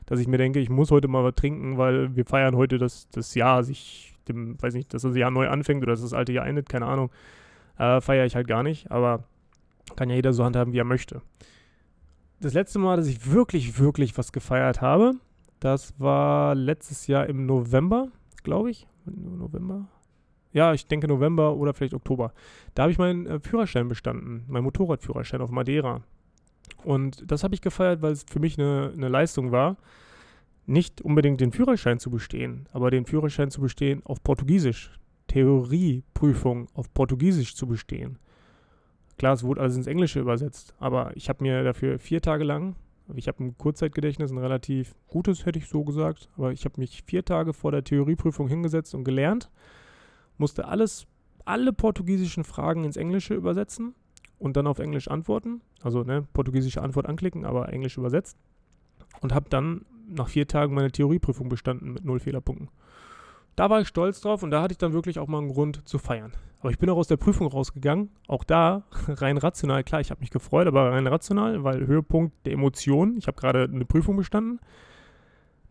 Dass 0.05 0.19
ich 0.19 0.27
mir 0.27 0.37
denke, 0.37 0.59
ich 0.59 0.69
muss 0.69 0.91
heute 0.91 1.07
mal 1.07 1.23
was 1.23 1.35
trinken, 1.35 1.77
weil 1.77 2.15
wir 2.15 2.25
feiern 2.25 2.55
heute 2.55 2.77
das, 2.77 3.07
das 3.09 3.35
Jahr 3.35 3.63
sich, 3.63 4.13
dem, 4.27 4.61
weiß 4.61 4.73
nicht, 4.73 4.93
dass 4.93 5.03
das 5.03 5.15
Jahr 5.15 5.31
neu 5.31 5.47
anfängt 5.47 5.83
oder 5.83 5.93
dass 5.93 6.01
das 6.01 6.13
alte 6.13 6.33
Jahr 6.33 6.45
endet, 6.45 6.69
keine 6.69 6.87
Ahnung. 6.87 7.09
Äh, 7.77 8.01
feiere 8.01 8.25
ich 8.25 8.35
halt 8.35 8.47
gar 8.47 8.63
nicht, 8.63 8.91
aber 8.91 9.23
kann 9.95 10.09
ja 10.09 10.15
jeder 10.15 10.33
so 10.33 10.43
handhaben, 10.43 10.73
wie 10.73 10.79
er 10.79 10.85
möchte. 10.85 11.21
Das 12.39 12.53
letzte 12.53 12.79
Mal, 12.79 12.97
dass 12.97 13.07
ich 13.07 13.31
wirklich, 13.31 13.79
wirklich 13.79 14.17
was 14.17 14.31
gefeiert 14.31 14.81
habe, 14.81 15.13
das 15.59 15.93
war 15.97 16.55
letztes 16.55 17.07
Jahr 17.07 17.27
im 17.27 17.45
November, 17.45 18.09
glaube 18.43 18.71
ich. 18.71 18.87
November? 19.05 19.87
Ja, 20.51 20.73
ich 20.73 20.87
denke 20.87 21.07
November 21.07 21.55
oder 21.55 21.73
vielleicht 21.73 21.93
Oktober. 21.93 22.33
Da 22.75 22.83
habe 22.83 22.91
ich 22.91 22.97
meinen 22.97 23.25
äh, 23.25 23.39
Führerschein 23.39 23.87
bestanden, 23.87 24.43
meinen 24.47 24.63
Motorradführerschein 24.65 25.41
auf 25.41 25.51
Madeira. 25.51 26.01
Und 26.83 27.23
das 27.31 27.43
habe 27.43 27.55
ich 27.55 27.61
gefeiert, 27.61 28.01
weil 28.01 28.11
es 28.11 28.25
für 28.29 28.39
mich 28.39 28.59
eine, 28.59 28.91
eine 28.93 29.07
Leistung 29.07 29.51
war, 29.51 29.77
nicht 30.65 31.01
unbedingt 31.01 31.41
den 31.41 31.51
Führerschein 31.51 31.99
zu 31.99 32.09
bestehen, 32.09 32.67
aber 32.71 32.91
den 32.91 33.05
Führerschein 33.05 33.51
zu 33.51 33.61
bestehen 33.61 34.01
auf 34.05 34.23
Portugiesisch. 34.23 34.91
Theorieprüfung 35.27 36.67
auf 36.73 36.93
Portugiesisch 36.93 37.55
zu 37.55 37.67
bestehen. 37.67 38.19
Klar, 39.17 39.33
es 39.33 39.43
wurde 39.43 39.61
alles 39.61 39.75
ins 39.75 39.87
Englische 39.87 40.19
übersetzt, 40.19 40.73
aber 40.79 41.15
ich 41.15 41.29
habe 41.29 41.43
mir 41.43 41.63
dafür 41.63 41.99
vier 41.99 42.21
Tage 42.21 42.43
lang, 42.43 42.75
ich 43.15 43.27
habe 43.27 43.43
ein 43.43 43.57
Kurzzeitgedächtnis, 43.57 44.31
ein 44.31 44.37
relativ 44.37 44.95
gutes, 45.07 45.45
hätte 45.45 45.59
ich 45.59 45.67
so 45.67 45.83
gesagt, 45.83 46.29
aber 46.37 46.51
ich 46.51 46.65
habe 46.65 46.79
mich 46.79 47.03
vier 47.05 47.23
Tage 47.23 47.53
vor 47.53 47.71
der 47.71 47.83
Theorieprüfung 47.83 48.47
hingesetzt 48.47 48.95
und 48.95 49.03
gelernt, 49.03 49.51
musste 50.37 50.67
alles, 50.67 51.05
alle 51.45 51.73
portugiesischen 51.73 52.43
Fragen 52.43 52.83
ins 52.83 52.97
Englische 52.97 53.33
übersetzen 53.33 53.93
und 54.39 54.57
dann 54.57 54.67
auf 54.67 54.79
Englisch 54.79 55.09
antworten, 55.09 55.61
also 55.81 56.03
ne, 56.03 56.25
portugiesische 56.33 56.81
Antwort 56.81 57.05
anklicken, 57.05 57.45
aber 57.45 57.71
Englisch 57.71 57.97
übersetzt 57.97 58.37
und 59.21 59.33
habe 59.33 59.49
dann 59.49 59.85
nach 60.07 60.27
vier 60.27 60.47
Tagen 60.47 60.73
meine 60.73 60.91
Theorieprüfung 60.91 61.49
bestanden 61.49 61.93
mit 61.93 62.05
null 62.05 62.19
Fehlerpunkten. 62.19 62.69
Da 63.55 63.69
war 63.69 63.81
ich 63.81 63.87
stolz 63.87 64.21
drauf 64.21 64.43
und 64.43 64.51
da 64.51 64.61
hatte 64.61 64.73
ich 64.73 64.77
dann 64.77 64.93
wirklich 64.93 65.19
auch 65.19 65.27
mal 65.27 65.39
einen 65.39 65.49
Grund 65.49 65.87
zu 65.87 65.99
feiern. 65.99 66.33
Aber 66.59 66.71
ich 66.71 66.79
bin 66.79 66.89
auch 66.89 66.97
aus 66.97 67.07
der 67.07 67.17
Prüfung 67.17 67.47
rausgegangen. 67.47 68.09
Auch 68.27 68.43
da 68.43 68.83
rein 69.07 69.37
rational. 69.37 69.83
Klar, 69.83 70.01
ich 70.01 70.11
habe 70.11 70.21
mich 70.21 70.31
gefreut, 70.31 70.67
aber 70.67 70.91
rein 70.91 71.07
rational, 71.07 71.63
weil 71.63 71.85
Höhepunkt 71.85 72.45
der 72.45 72.53
Emotionen. 72.53 73.17
Ich 73.17 73.27
habe 73.27 73.39
gerade 73.39 73.63
eine 73.63 73.85
Prüfung 73.85 74.15
bestanden. 74.15 74.59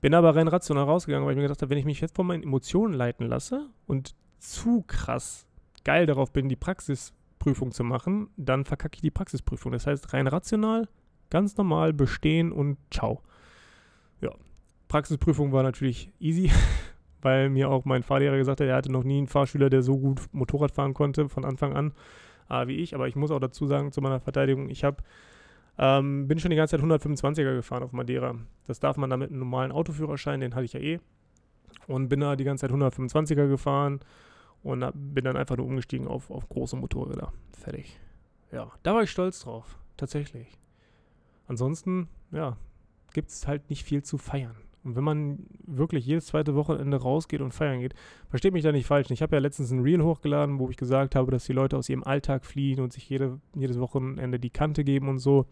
Bin 0.02 0.14
aber 0.14 0.34
rein 0.34 0.48
rational 0.48 0.84
rausgegangen, 0.84 1.24
weil 1.24 1.32
ich 1.32 1.36
mir 1.36 1.44
gedacht 1.44 1.62
habe, 1.62 1.70
wenn 1.70 1.78
ich 1.78 1.84
mich 1.84 2.00
jetzt 2.00 2.14
von 2.14 2.26
meinen 2.26 2.42
Emotionen 2.42 2.92
leiten 2.92 3.26
lasse 3.26 3.68
und 3.86 4.14
zu 4.38 4.82
krass 4.86 5.46
geil 5.84 6.06
darauf 6.06 6.32
bin, 6.32 6.48
die 6.48 6.56
Praxisprüfung 6.56 7.72
zu 7.72 7.84
machen, 7.84 8.28
dann 8.36 8.64
verkacke 8.64 8.96
ich 8.96 9.00
die 9.00 9.10
Praxisprüfung. 9.10 9.72
Das 9.72 9.86
heißt, 9.86 10.12
rein 10.12 10.26
rational, 10.26 10.88
ganz 11.30 11.56
normal 11.56 11.92
bestehen 11.92 12.52
und 12.52 12.78
ciao. 12.90 13.22
Ja, 14.20 14.30
Praxisprüfung 14.88 15.52
war 15.52 15.62
natürlich 15.62 16.12
easy. 16.18 16.50
weil 17.22 17.48
mir 17.48 17.70
auch 17.70 17.84
mein 17.84 18.02
Fahrlehrer 18.02 18.36
gesagt 18.36 18.60
hat, 18.60 18.66
er 18.68 18.76
hatte 18.76 18.92
noch 18.92 19.04
nie 19.04 19.18
einen 19.18 19.26
Fahrschüler, 19.28 19.70
der 19.70 19.82
so 19.82 19.98
gut 19.98 20.20
Motorrad 20.32 20.72
fahren 20.72 20.94
konnte 20.94 21.28
von 21.28 21.44
Anfang 21.44 21.74
an 21.74 21.92
äh, 22.52 22.66
wie 22.66 22.76
ich. 22.76 22.94
Aber 22.94 23.08
ich 23.08 23.16
muss 23.16 23.30
auch 23.30 23.40
dazu 23.40 23.66
sagen, 23.66 23.92
zu 23.92 24.00
meiner 24.00 24.20
Verteidigung, 24.20 24.68
ich 24.68 24.84
habe 24.84 24.98
ähm, 25.78 26.28
bin 26.28 26.38
schon 26.38 26.50
die 26.50 26.56
ganze 26.56 26.76
Zeit 26.76 26.84
125er 26.84 27.54
gefahren 27.54 27.82
auf 27.82 27.92
Madeira. 27.92 28.36
Das 28.66 28.78
darf 28.78 28.96
man 28.96 29.08
da 29.10 29.16
mit 29.16 29.30
einem 29.30 29.40
normalen 29.40 29.72
Autoführerschein, 29.72 30.40
den 30.40 30.54
hatte 30.54 30.66
ich 30.66 30.74
ja 30.74 30.80
eh. 30.80 31.00
Und 31.86 32.08
bin 32.08 32.20
da 32.20 32.36
die 32.36 32.44
ganze 32.44 32.68
Zeit 32.68 32.76
125er 32.76 33.48
gefahren 33.48 34.00
und 34.62 34.84
bin 34.94 35.24
dann 35.24 35.36
einfach 35.36 35.56
nur 35.56 35.66
umgestiegen 35.66 36.06
auf, 36.06 36.30
auf 36.30 36.48
große 36.48 36.76
Motorräder. 36.76 37.32
Fertig. 37.58 37.98
Ja, 38.52 38.70
da 38.82 38.94
war 38.94 39.02
ich 39.02 39.10
stolz 39.10 39.40
drauf. 39.40 39.78
Tatsächlich. 39.96 40.58
Ansonsten, 41.48 42.08
ja, 42.30 42.56
gibt 43.14 43.30
es 43.30 43.48
halt 43.48 43.70
nicht 43.70 43.84
viel 43.84 44.02
zu 44.02 44.18
feiern. 44.18 44.56
Und 44.84 44.96
wenn 44.96 45.04
man 45.04 45.46
wirklich 45.64 46.04
jedes 46.06 46.26
zweite 46.26 46.54
Wochenende 46.54 46.96
rausgeht 46.96 47.40
und 47.40 47.52
feiern 47.52 47.80
geht, 47.80 47.94
versteht 48.28 48.52
mich 48.52 48.64
da 48.64 48.72
nicht 48.72 48.86
falsch. 48.86 49.10
Ich 49.10 49.22
habe 49.22 49.36
ja 49.36 49.40
letztens 49.40 49.70
ein 49.70 49.80
Reel 49.80 50.02
hochgeladen, 50.02 50.58
wo 50.58 50.70
ich 50.70 50.76
gesagt 50.76 51.14
habe, 51.14 51.30
dass 51.30 51.44
die 51.44 51.52
Leute 51.52 51.76
aus 51.76 51.88
ihrem 51.88 52.02
Alltag 52.02 52.44
fliehen 52.44 52.80
und 52.80 52.92
sich 52.92 53.08
jede, 53.08 53.40
jedes 53.54 53.78
Wochenende 53.78 54.40
die 54.40 54.50
Kante 54.50 54.82
geben 54.84 55.08
und 55.08 55.18
so. 55.18 55.46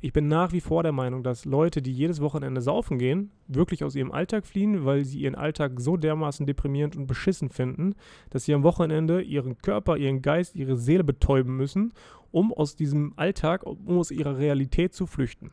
Ich 0.00 0.12
bin 0.12 0.28
nach 0.28 0.52
wie 0.52 0.60
vor 0.60 0.82
der 0.82 0.92
Meinung, 0.92 1.22
dass 1.22 1.46
Leute, 1.46 1.80
die 1.80 1.92
jedes 1.92 2.20
Wochenende 2.20 2.60
saufen 2.60 2.98
gehen, 2.98 3.30
wirklich 3.48 3.84
aus 3.84 3.94
ihrem 3.94 4.12
Alltag 4.12 4.44
fliehen, 4.44 4.84
weil 4.84 5.04
sie 5.04 5.20
ihren 5.20 5.34
Alltag 5.34 5.80
so 5.80 5.96
dermaßen 5.96 6.44
deprimierend 6.44 6.94
und 6.94 7.06
beschissen 7.06 7.48
finden, 7.48 7.94
dass 8.28 8.44
sie 8.44 8.52
am 8.52 8.64
Wochenende 8.64 9.22
ihren 9.22 9.56
Körper, 9.56 9.96
ihren 9.96 10.20
Geist, 10.20 10.56
ihre 10.56 10.76
Seele 10.76 11.04
betäuben 11.04 11.56
müssen, 11.56 11.94
um 12.32 12.52
aus 12.52 12.76
diesem 12.76 13.14
Alltag, 13.16 13.64
um 13.64 13.98
aus 13.98 14.10
ihrer 14.10 14.36
Realität 14.36 14.92
zu 14.92 15.06
flüchten. 15.06 15.52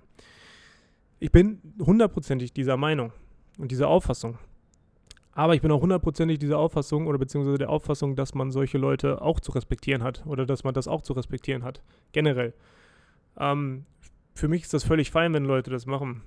Ich 1.24 1.32
bin 1.32 1.62
hundertprozentig 1.80 2.52
dieser 2.52 2.78
Meinung. 2.78 3.14
und 3.60 3.70
diese 3.70 3.88
Auffassung. 3.88 4.40
Aber 5.34 5.54
ich 5.54 5.62
bin 5.62 5.70
auch 5.70 5.84
hundertprozentig 5.84 6.40
dieser 6.40 6.58
Auffassung 6.58 7.06
oder 7.06 7.20
beziehungsweise 7.20 7.60
der 7.60 7.70
Auffassung, 7.70 8.16
dass 8.16 8.34
man 8.34 8.50
solche 8.50 8.80
Leute 8.80 9.22
auch 9.22 9.40
zu 9.40 9.52
respektieren 9.52 10.02
hat 10.02 10.26
oder 10.26 10.48
dass 10.48 10.64
man 10.64 10.74
das 10.74 10.88
auch 10.88 11.04
zu 11.04 11.14
respektieren 11.14 11.64
hat. 11.64 11.84
Generell. 12.12 12.56
Ähm, 13.38 13.86
für 14.34 14.48
mich 14.48 14.64
ist 14.64 14.74
das 14.74 14.84
völlig 14.84 15.12
fein, 15.12 15.32
wenn 15.36 15.46
Leute 15.46 15.70
das 15.70 15.86
machen. 15.86 16.24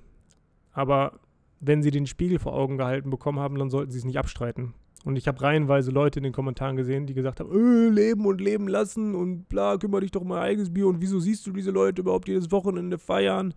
Aber 0.71 1.19
wenn 1.59 1.83
sie 1.83 1.91
den 1.91 2.07
Spiegel 2.07 2.39
vor 2.39 2.53
Augen 2.53 2.77
gehalten 2.77 3.09
bekommen 3.09 3.39
haben, 3.39 3.59
dann 3.59 3.69
sollten 3.69 3.91
sie 3.91 3.97
es 3.97 4.05
nicht 4.05 4.17
abstreiten. 4.17 4.75
Und 5.03 5.17
ich 5.17 5.27
habe 5.27 5.41
reihenweise 5.41 5.91
Leute 5.91 6.19
in 6.19 6.23
den 6.23 6.33
Kommentaren 6.33 6.77
gesehen, 6.77 7.05
die 7.05 7.13
gesagt 7.13 7.41
haben, 7.41 7.51
äh, 7.51 7.89
leben 7.89 8.25
und 8.25 8.39
leben 8.39 8.69
lassen 8.69 9.13
und 9.13 9.49
bla, 9.49 9.77
kümmere 9.77 10.01
dich 10.01 10.11
doch 10.11 10.23
mein 10.23 10.39
eigenes 10.39 10.73
Bier 10.73 10.87
und 10.87 11.01
wieso 11.01 11.19
siehst 11.19 11.45
du 11.45 11.51
diese 11.51 11.71
Leute 11.71 12.01
überhaupt 12.01 12.29
jedes 12.29 12.49
Wochenende 12.49 12.97
feiern? 12.97 13.53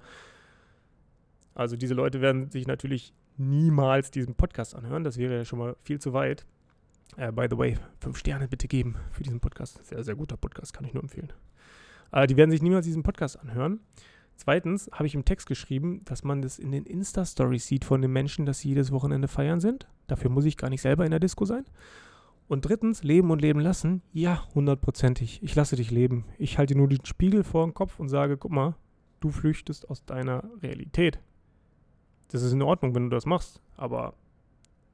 Also 1.59 1.77
diese 1.77 1.93
Leute 1.95 2.21
werden 2.21 2.53
sich 2.53 2.69
natürlich 2.69 3.13
niemals 3.37 4.13
diesen 4.13 4.37
Podcast 4.37 4.77
anhören. 4.77 5.03
Das 5.03 5.19
wäre 5.19 5.35
ja 5.35 5.45
schon 5.45 5.59
mal 5.59 5.75
viel 5.83 5.99
zu 5.99 6.13
weit. 6.13 6.47
Äh, 7.17 7.33
by 7.33 7.49
the 7.51 7.59
way, 7.59 7.77
fünf 7.99 8.17
Sterne 8.17 8.47
bitte 8.47 8.69
geben 8.69 8.95
für 9.11 9.25
diesen 9.25 9.41
Podcast. 9.41 9.85
Sehr, 9.85 10.05
sehr 10.05 10.15
guter 10.15 10.37
Podcast, 10.37 10.73
kann 10.73 10.85
ich 10.85 10.95
nur 10.95 11.03
empfehlen. 11.03 11.33
Äh, 12.13 12.29
die 12.29 12.37
werden 12.37 12.53
sich 12.53 12.63
niemals 12.63 12.87
diesen 12.87 13.03
Podcast 13.03 13.41
anhören. 13.41 13.81
Zweitens 14.37 14.89
habe 14.93 15.09
ich 15.09 15.17
im 15.17 15.25
Text 15.25 15.49
geschrieben, 15.49 16.01
dass 16.05 16.23
man 16.23 16.43
das 16.43 16.61
in 16.61 16.71
den 16.71 16.85
Insta-Stories 16.85 17.67
sieht 17.67 17.85
von 17.85 18.03
den 18.03 18.13
Menschen, 18.13 18.47
dass 18.47 18.61
sie 18.61 18.69
jedes 18.69 18.93
Wochenende 18.93 19.27
feiern 19.27 19.59
sind. 19.59 19.89
Dafür 20.07 20.31
muss 20.31 20.45
ich 20.45 20.59
gar 20.59 20.71
nicht 20.71 20.81
selber 20.81 21.05
in 21.07 21.11
der 21.11 21.19
Disco 21.19 21.45
sein. 21.45 21.65
Und 22.47 22.67
drittens, 22.67 23.03
leben 23.03 23.33
und 23.33 23.43
leben 23.43 23.59
lassen. 23.59 24.03
Ja, 24.13 24.47
hundertprozentig. 24.55 25.43
Ich 25.43 25.57
lasse 25.57 25.75
dich 25.75 25.91
leben. 25.91 26.25
Ich 26.39 26.57
halte 26.57 26.77
nur 26.77 26.89
den 26.89 27.05
Spiegel 27.05 27.43
vor 27.43 27.67
den 27.67 27.75
Kopf 27.75 27.99
und 27.99 28.09
sage, 28.09 28.37
guck 28.37 28.53
mal, 28.53 28.77
du 29.19 29.31
flüchtest 29.31 29.91
aus 29.91 30.05
deiner 30.05 30.45
Realität. 30.63 31.19
Das 32.31 32.43
ist 32.43 32.53
in 32.53 32.63
Ordnung, 32.63 32.95
wenn 32.95 33.05
du 33.05 33.17
das 33.17 33.27
machst, 33.27 33.61
aber 33.77 34.15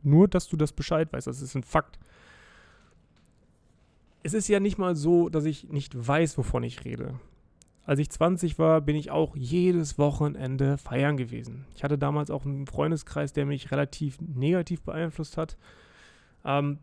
nur, 0.02 0.28
dass 0.28 0.48
du 0.48 0.56
das 0.56 0.72
Bescheid 0.72 1.12
weißt, 1.12 1.26
das 1.26 1.42
ist 1.42 1.54
ein 1.54 1.62
Fakt. 1.62 1.98
Es 4.22 4.34
ist 4.34 4.48
ja 4.48 4.60
nicht 4.60 4.78
mal 4.78 4.94
so, 4.94 5.28
dass 5.28 5.44
ich 5.44 5.68
nicht 5.70 5.94
weiß, 5.94 6.38
wovon 6.38 6.62
ich 6.62 6.84
rede. 6.84 7.18
Als 7.86 7.98
ich 7.98 8.10
20 8.10 8.58
war, 8.58 8.80
bin 8.80 8.96
ich 8.96 9.10
auch 9.10 9.36
jedes 9.36 9.98
Wochenende 9.98 10.78
feiern 10.78 11.16
gewesen. 11.16 11.66
Ich 11.74 11.84
hatte 11.84 11.98
damals 11.98 12.30
auch 12.30 12.46
einen 12.46 12.66
Freundeskreis, 12.66 13.34
der 13.34 13.44
mich 13.44 13.70
relativ 13.70 14.18
negativ 14.20 14.82
beeinflusst 14.82 15.36
hat. 15.36 15.58
Ähm, 16.44 16.78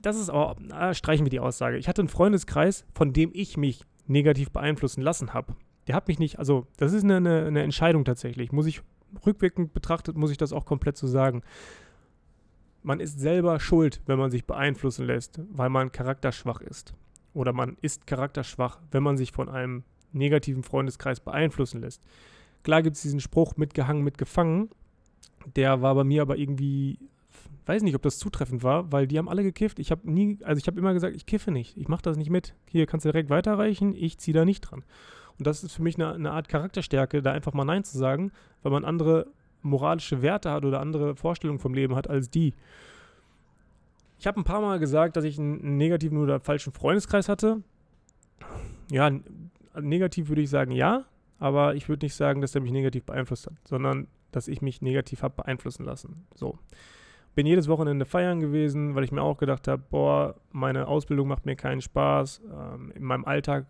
das 0.00 0.16
ist 0.16 0.30
aber, 0.30 0.56
na, 0.60 0.94
streichen 0.94 1.26
wir 1.26 1.30
die 1.30 1.40
Aussage. 1.40 1.76
Ich 1.76 1.88
hatte 1.88 2.00
einen 2.00 2.08
Freundeskreis, 2.08 2.86
von 2.94 3.12
dem 3.12 3.30
ich 3.34 3.58
mich 3.58 3.84
negativ 4.06 4.50
beeinflussen 4.50 5.02
lassen 5.02 5.34
habe. 5.34 5.54
Der 5.86 5.94
hat 5.94 6.08
mich 6.08 6.18
nicht, 6.18 6.38
also 6.38 6.66
das 6.78 6.94
ist 6.94 7.04
eine, 7.04 7.16
eine, 7.16 7.46
eine 7.46 7.62
Entscheidung 7.62 8.06
tatsächlich, 8.06 8.52
muss 8.52 8.66
ich 8.66 8.80
rückwirkend 9.26 9.72
betrachtet 9.72 10.16
muss 10.16 10.30
ich 10.30 10.36
das 10.36 10.52
auch 10.52 10.64
komplett 10.64 10.96
so 10.96 11.06
sagen. 11.06 11.42
Man 12.82 13.00
ist 13.00 13.18
selber 13.18 13.60
schuld, 13.60 14.02
wenn 14.06 14.18
man 14.18 14.30
sich 14.30 14.44
beeinflussen 14.44 15.06
lässt, 15.06 15.40
weil 15.50 15.70
man 15.70 15.92
charakterschwach 15.92 16.60
ist. 16.60 16.94
Oder 17.32 17.52
man 17.52 17.76
ist 17.80 18.06
charakterschwach, 18.06 18.80
wenn 18.90 19.02
man 19.02 19.16
sich 19.16 19.32
von 19.32 19.48
einem 19.48 19.84
negativen 20.12 20.62
Freundeskreis 20.62 21.20
beeinflussen 21.20 21.80
lässt. 21.80 22.02
Klar 22.62 22.82
gibt 22.82 22.96
es 22.96 23.02
diesen 23.02 23.20
Spruch 23.20 23.56
mitgehangen, 23.56 24.02
mitgefangen. 24.04 24.70
Der 25.56 25.82
war 25.82 25.94
bei 25.94 26.04
mir 26.04 26.22
aber 26.22 26.38
irgendwie, 26.38 26.98
weiß 27.66 27.82
nicht, 27.82 27.94
ob 27.94 28.02
das 28.02 28.18
zutreffend 28.18 28.62
war, 28.62 28.90
weil 28.92 29.06
die 29.06 29.18
haben 29.18 29.28
alle 29.28 29.42
gekifft. 29.42 29.78
Ich 29.78 29.90
habe 29.90 30.10
nie, 30.10 30.38
also 30.42 30.58
ich 30.58 30.66
habe 30.66 30.78
immer 30.78 30.94
gesagt, 30.94 31.14
ich 31.16 31.26
kiffe 31.26 31.50
nicht, 31.50 31.76
ich 31.76 31.88
mache 31.88 32.02
das 32.02 32.16
nicht 32.16 32.30
mit. 32.30 32.54
Hier 32.70 32.86
kannst 32.86 33.04
du 33.04 33.10
direkt 33.10 33.30
weiterreichen, 33.30 33.94
ich 33.94 34.18
ziehe 34.18 34.34
da 34.34 34.44
nicht 34.44 34.60
dran. 34.60 34.84
Und 35.38 35.46
das 35.46 35.64
ist 35.64 35.72
für 35.72 35.82
mich 35.82 35.96
eine, 35.96 36.12
eine 36.12 36.32
Art 36.32 36.48
Charakterstärke, 36.48 37.22
da 37.22 37.32
einfach 37.32 37.52
mal 37.52 37.64
Nein 37.64 37.84
zu 37.84 37.98
sagen, 37.98 38.32
weil 38.62 38.72
man 38.72 38.84
andere 38.84 39.26
moralische 39.62 40.22
Werte 40.22 40.50
hat 40.50 40.64
oder 40.64 40.80
andere 40.80 41.16
Vorstellungen 41.16 41.58
vom 41.58 41.74
Leben 41.74 41.96
hat 41.96 42.08
als 42.08 42.30
die. 42.30 42.54
Ich 44.18 44.26
habe 44.26 44.40
ein 44.40 44.44
paar 44.44 44.60
Mal 44.60 44.78
gesagt, 44.78 45.16
dass 45.16 45.24
ich 45.24 45.38
einen 45.38 45.76
negativen 45.76 46.18
oder 46.18 46.40
falschen 46.40 46.72
Freundeskreis 46.72 47.28
hatte. 47.28 47.62
Ja, 48.90 49.10
negativ 49.80 50.28
würde 50.28 50.42
ich 50.42 50.50
sagen 50.50 50.70
ja, 50.70 51.04
aber 51.38 51.74
ich 51.74 51.88
würde 51.88 52.06
nicht 52.06 52.14
sagen, 52.14 52.40
dass 52.40 52.54
er 52.54 52.60
mich 52.60 52.72
negativ 52.72 53.04
beeinflusst 53.04 53.46
hat, 53.46 53.54
sondern 53.64 54.06
dass 54.30 54.48
ich 54.48 54.62
mich 54.62 54.82
negativ 54.82 55.22
habe 55.22 55.34
beeinflussen 55.36 55.84
lassen. 55.84 56.26
So 56.34 56.58
bin 57.34 57.46
jedes 57.46 57.68
Wochenende 57.68 58.04
feiern 58.04 58.40
gewesen, 58.40 58.94
weil 58.94 59.04
ich 59.04 59.12
mir 59.12 59.22
auch 59.22 59.38
gedacht 59.38 59.68
habe, 59.68 59.82
boah, 59.90 60.36
meine 60.52 60.86
Ausbildung 60.86 61.28
macht 61.28 61.46
mir 61.46 61.56
keinen 61.56 61.80
Spaß. 61.80 62.42
Ähm, 62.50 62.92
in 62.94 63.02
meinem 63.02 63.24
Alltag, 63.24 63.66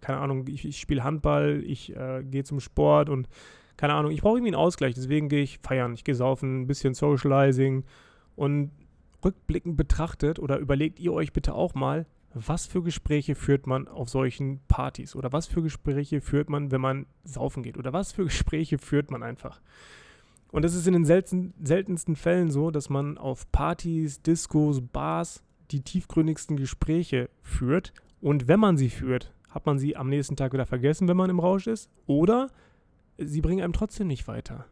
keine 0.00 0.18
Ahnung, 0.18 0.46
ich, 0.48 0.64
ich 0.64 0.78
spiele 0.78 1.04
Handball, 1.04 1.62
ich 1.64 1.94
äh, 1.94 2.22
gehe 2.24 2.44
zum 2.44 2.60
Sport 2.60 3.08
und 3.08 3.28
keine 3.76 3.94
Ahnung, 3.94 4.10
ich 4.10 4.22
brauche 4.22 4.38
irgendwie 4.38 4.54
einen 4.54 4.62
Ausgleich, 4.62 4.94
deswegen 4.94 5.28
gehe 5.28 5.42
ich 5.42 5.58
feiern, 5.58 5.94
ich 5.94 6.04
gehe 6.04 6.14
saufen, 6.14 6.62
ein 6.62 6.66
bisschen 6.66 6.94
Socializing 6.94 7.84
und 8.34 8.70
rückblickend 9.24 9.76
betrachtet 9.76 10.38
oder 10.38 10.58
überlegt 10.58 10.98
ihr 10.98 11.12
euch 11.12 11.32
bitte 11.32 11.54
auch 11.54 11.74
mal, 11.74 12.06
was 12.32 12.66
für 12.66 12.82
Gespräche 12.82 13.34
führt 13.34 13.66
man 13.66 13.88
auf 13.88 14.08
solchen 14.08 14.60
Partys 14.68 15.16
oder 15.16 15.32
was 15.32 15.46
für 15.46 15.62
Gespräche 15.62 16.20
führt 16.20 16.50
man, 16.50 16.70
wenn 16.70 16.80
man 16.80 17.06
saufen 17.24 17.62
geht 17.62 17.78
oder 17.78 17.92
was 17.92 18.12
für 18.12 18.24
Gespräche 18.24 18.78
führt 18.78 19.10
man 19.10 19.22
einfach. 19.22 19.60
Und 20.56 20.64
es 20.64 20.74
ist 20.74 20.86
in 20.86 20.94
den 20.94 21.04
selten, 21.04 21.52
seltensten 21.62 22.16
Fällen 22.16 22.50
so, 22.50 22.70
dass 22.70 22.88
man 22.88 23.18
auf 23.18 23.52
Partys, 23.52 24.22
Discos, 24.22 24.80
Bars 24.80 25.44
die 25.70 25.82
tiefgründigsten 25.82 26.56
Gespräche 26.56 27.28
führt. 27.42 27.92
Und 28.22 28.48
wenn 28.48 28.58
man 28.58 28.78
sie 28.78 28.88
führt, 28.88 29.34
hat 29.50 29.66
man 29.66 29.78
sie 29.78 29.96
am 29.96 30.08
nächsten 30.08 30.34
Tag 30.34 30.54
wieder 30.54 30.64
vergessen, 30.64 31.08
wenn 31.08 31.16
man 31.18 31.28
im 31.28 31.40
Rausch 31.40 31.66
ist. 31.66 31.90
Oder 32.06 32.48
sie 33.18 33.42
bringen 33.42 33.62
einem 33.62 33.74
trotzdem 33.74 34.06
nicht 34.06 34.28
weiter. 34.28 34.64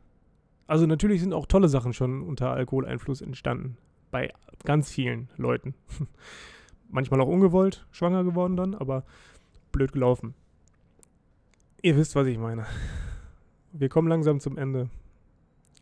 Also 0.66 0.86
natürlich 0.86 1.20
sind 1.20 1.34
auch 1.34 1.44
tolle 1.44 1.68
Sachen 1.68 1.92
schon 1.92 2.22
unter 2.22 2.50
Alkoholeinfluss 2.50 3.20
entstanden. 3.20 3.76
Bei 4.10 4.32
ganz 4.64 4.90
vielen 4.90 5.28
Leuten. 5.36 5.74
Manchmal 6.88 7.20
auch 7.20 7.28
ungewollt 7.28 7.86
schwanger 7.90 8.24
geworden 8.24 8.56
dann, 8.56 8.74
aber 8.74 9.04
blöd 9.70 9.92
gelaufen. 9.92 10.32
Ihr 11.82 11.94
wisst, 11.98 12.16
was 12.16 12.26
ich 12.26 12.38
meine. 12.38 12.64
Wir 13.74 13.90
kommen 13.90 14.08
langsam 14.08 14.40
zum 14.40 14.56
Ende. 14.56 14.88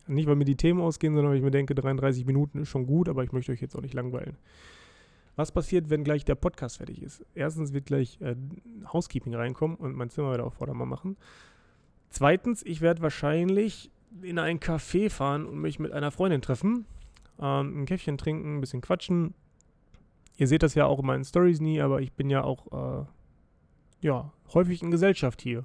Nicht, 0.06 0.26
weil 0.26 0.36
mir 0.36 0.44
die 0.44 0.56
Themen 0.56 0.80
ausgehen, 0.80 1.14
sondern 1.14 1.30
weil 1.30 1.38
ich 1.38 1.44
mir 1.44 1.50
denke, 1.50 1.74
33 1.74 2.26
Minuten 2.26 2.58
ist 2.58 2.68
schon 2.68 2.86
gut, 2.86 3.08
aber 3.08 3.22
ich 3.24 3.32
möchte 3.32 3.52
euch 3.52 3.60
jetzt 3.60 3.76
auch 3.76 3.82
nicht 3.82 3.94
langweilen. 3.94 4.36
Was 5.36 5.52
passiert, 5.52 5.88
wenn 5.88 6.04
gleich 6.04 6.24
der 6.24 6.34
Podcast 6.34 6.78
fertig 6.78 7.02
ist? 7.02 7.24
Erstens 7.34 7.72
wird 7.72 7.86
gleich 7.86 8.20
äh, 8.20 8.36
Housekeeping 8.92 9.34
reinkommen 9.34 9.76
und 9.76 9.96
mein 9.96 10.10
Zimmer 10.10 10.34
wieder 10.34 10.44
auf 10.44 10.54
Vordermann 10.54 10.88
machen. 10.88 11.16
Zweitens, 12.10 12.62
ich 12.64 12.82
werde 12.82 13.00
wahrscheinlich 13.00 13.90
in 14.20 14.38
ein 14.38 14.60
Café 14.60 15.08
fahren 15.08 15.46
und 15.46 15.58
mich 15.58 15.78
mit 15.78 15.92
einer 15.92 16.10
Freundin 16.10 16.42
treffen, 16.42 16.84
ähm, 17.40 17.82
ein 17.82 17.86
Käffchen 17.86 18.18
trinken, 18.18 18.56
ein 18.56 18.60
bisschen 18.60 18.82
quatschen. 18.82 19.32
Ihr 20.36 20.48
seht 20.48 20.62
das 20.62 20.74
ja 20.74 20.84
auch 20.84 20.98
in 20.98 21.06
meinen 21.06 21.24
Stories 21.24 21.60
nie, 21.60 21.80
aber 21.80 22.02
ich 22.02 22.12
bin 22.12 22.28
ja 22.28 22.44
auch 22.44 23.00
äh, 23.00 23.06
ja, 24.02 24.32
häufig 24.52 24.82
in 24.82 24.90
Gesellschaft 24.90 25.40
hier. 25.40 25.64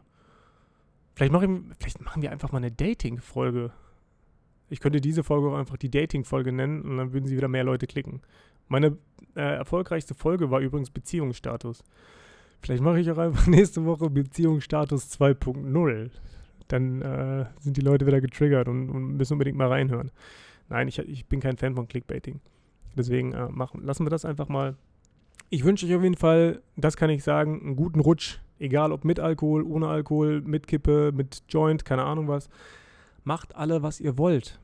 Vielleicht, 1.15 1.33
mach 1.33 1.41
ich, 1.41 1.49
vielleicht 1.79 2.01
machen 2.01 2.21
wir 2.21 2.31
einfach 2.31 2.51
mal 2.51 2.59
eine 2.59 2.71
Dating-Folge. 2.71 3.71
Ich 4.69 4.79
könnte 4.79 5.01
diese 5.01 5.23
Folge 5.23 5.47
auch 5.47 5.57
einfach 5.57 5.77
die 5.77 5.89
Dating-Folge 5.89 6.51
nennen 6.51 6.81
und 6.81 6.97
dann 6.97 7.13
würden 7.13 7.25
sie 7.25 7.37
wieder 7.37 7.47
mehr 7.47 7.63
Leute 7.63 7.87
klicken. 7.87 8.21
Meine 8.67 8.97
äh, 9.35 9.41
erfolgreichste 9.41 10.13
Folge 10.13 10.51
war 10.51 10.59
übrigens 10.59 10.89
Beziehungsstatus. 10.89 11.83
Vielleicht 12.61 12.83
mache 12.83 12.99
ich 12.99 13.09
auch 13.09 13.17
einfach 13.17 13.47
nächste 13.47 13.85
Woche 13.85 14.09
Beziehungsstatus 14.09 15.19
2.0. 15.19 16.09
Dann 16.67 17.01
äh, 17.01 17.45
sind 17.59 17.77
die 17.77 17.81
Leute 17.81 18.05
wieder 18.05 18.19
getriggert 18.19 18.67
und, 18.67 18.89
und, 18.89 19.15
müssen 19.15 19.33
unbedingt 19.33 19.57
mal 19.57 19.69
reinhören. 19.69 20.11
Nein, 20.67 20.89
ich, 20.89 20.99
ich 20.99 21.25
bin 21.27 21.39
kein 21.39 21.55
Fan 21.55 21.75
von 21.75 21.87
Clickbaiting. 21.87 22.41
Deswegen 22.97 23.31
äh, 23.31 23.47
machen, 23.47 23.83
lassen 23.83 24.05
wir 24.05 24.09
das 24.09 24.25
einfach 24.25 24.49
mal. 24.49 24.75
Ich 25.49 25.63
wünsche 25.63 25.85
euch 25.85 25.95
auf 25.95 26.03
jeden 26.03 26.17
Fall, 26.17 26.61
das 26.75 26.97
kann 26.97 27.09
ich 27.09 27.23
sagen, 27.23 27.61
einen 27.61 27.75
guten 27.77 28.01
Rutsch. 28.01 28.39
Egal 28.59 28.91
ob 28.91 29.05
mit 29.05 29.19
Alkohol, 29.19 29.63
ohne 29.63 29.87
Alkohol, 29.87 30.41
mit 30.41 30.67
Kippe, 30.67 31.13
mit 31.13 31.43
Joint, 31.47 31.85
keine 31.85 32.03
Ahnung 32.03 32.27
was 32.27 32.49
macht 33.27 33.57
alle, 33.57 33.83
was 33.83 33.99
ihr 33.99 34.17
wollt. 34.17 34.57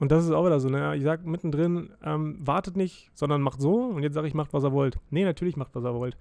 Und 0.00 0.10
das 0.10 0.24
ist 0.24 0.32
auch 0.32 0.44
wieder 0.44 0.58
so, 0.58 0.68
ne? 0.68 0.96
Ich 0.96 1.04
sage 1.04 1.28
mittendrin, 1.30 1.90
ähm, 2.02 2.36
wartet 2.40 2.76
nicht, 2.76 3.12
sondern 3.14 3.40
macht 3.40 3.60
so. 3.60 3.84
Und 3.84 4.02
jetzt 4.02 4.14
sage 4.14 4.26
ich, 4.26 4.34
macht, 4.34 4.52
was 4.52 4.64
ihr 4.64 4.72
wollt. 4.72 4.98
Nee, 5.10 5.24
natürlich 5.24 5.56
macht, 5.56 5.72
was 5.76 5.84
ihr 5.84 5.94
wollt. 5.94 6.16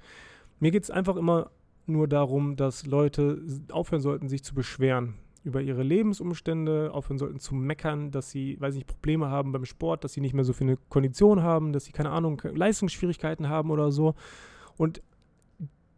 Mir 0.59 0.69
geht 0.69 0.83
es 0.83 0.91
einfach 0.91 1.15
immer 1.15 1.49
nur 1.87 2.07
darum, 2.07 2.55
dass 2.57 2.85
Leute 2.85 3.41
aufhören 3.71 4.01
sollten, 4.01 4.29
sich 4.29 4.43
zu 4.43 4.53
beschweren 4.53 5.15
über 5.43 5.61
ihre 5.61 5.81
Lebensumstände, 5.81 6.91
aufhören 6.93 7.17
sollten 7.17 7.39
zu 7.39 7.55
meckern, 7.55 8.11
dass 8.11 8.29
sie, 8.29 8.61
weiß 8.61 8.75
nicht, 8.75 8.85
Probleme 8.85 9.31
haben 9.31 9.51
beim 9.51 9.65
Sport, 9.65 10.03
dass 10.03 10.13
sie 10.13 10.21
nicht 10.21 10.35
mehr 10.35 10.45
so 10.45 10.53
viel 10.53 10.67
eine 10.67 10.77
Kondition 10.89 11.41
haben, 11.41 11.73
dass 11.73 11.85
sie, 11.85 11.91
keine 11.91 12.11
Ahnung, 12.11 12.39
Leistungsschwierigkeiten 12.53 13.49
haben 13.49 13.71
oder 13.71 13.91
so. 13.91 14.13
Und 14.77 15.01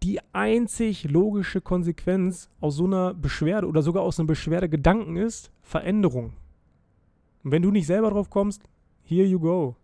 die 0.03 0.19
einzig 0.33 1.05
logische 1.09 1.61
Konsequenz 1.61 2.49
aus 2.59 2.75
so 2.75 2.85
einer 2.85 3.13
Beschwerde 3.13 3.67
oder 3.67 3.81
sogar 3.81 4.03
aus 4.03 4.19
einem 4.19 4.27
Beschwerdegedanken 4.27 5.15
ist 5.15 5.49
Veränderung. 5.61 6.33
Und 7.43 7.51
wenn 7.51 7.61
du 7.61 7.71
nicht 7.71 7.87
selber 7.87 8.09
drauf 8.09 8.29
kommst, 8.29 8.63
here 9.03 9.25
you 9.25 9.39
go. 9.39 9.77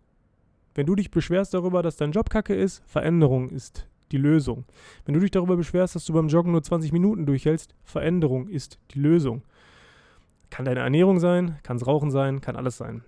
Wenn 0.74 0.86
du 0.86 0.94
dich 0.94 1.10
beschwerst 1.10 1.54
darüber, 1.54 1.82
dass 1.82 1.96
dein 1.96 2.12
Job 2.12 2.28
kacke 2.28 2.54
ist, 2.54 2.82
Veränderung 2.86 3.48
ist 3.48 3.86
die 4.12 4.18
Lösung. 4.18 4.64
Wenn 5.06 5.14
du 5.14 5.20
dich 5.20 5.30
darüber 5.30 5.56
beschwerst, 5.56 5.94
dass 5.94 6.04
du 6.04 6.12
beim 6.12 6.28
Joggen 6.28 6.52
nur 6.52 6.62
20 6.62 6.92
Minuten 6.92 7.24
durchhältst, 7.24 7.74
Veränderung 7.82 8.48
ist 8.48 8.78
die 8.92 8.98
Lösung. 8.98 9.42
Kann 10.50 10.66
deine 10.66 10.80
Ernährung 10.80 11.18
sein, 11.18 11.58
kann 11.62 11.78
es 11.78 11.86
Rauchen 11.86 12.10
sein, 12.10 12.42
kann 12.42 12.56
alles 12.56 12.76
sein. 12.76 13.04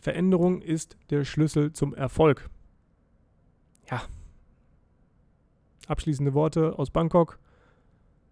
Veränderung 0.00 0.62
ist 0.62 0.96
der 1.10 1.24
Schlüssel 1.24 1.72
zum 1.72 1.92
Erfolg. 1.94 2.48
Ja. 3.90 4.02
Abschließende 5.86 6.34
Worte 6.34 6.78
aus 6.78 6.90
Bangkok. 6.90 7.38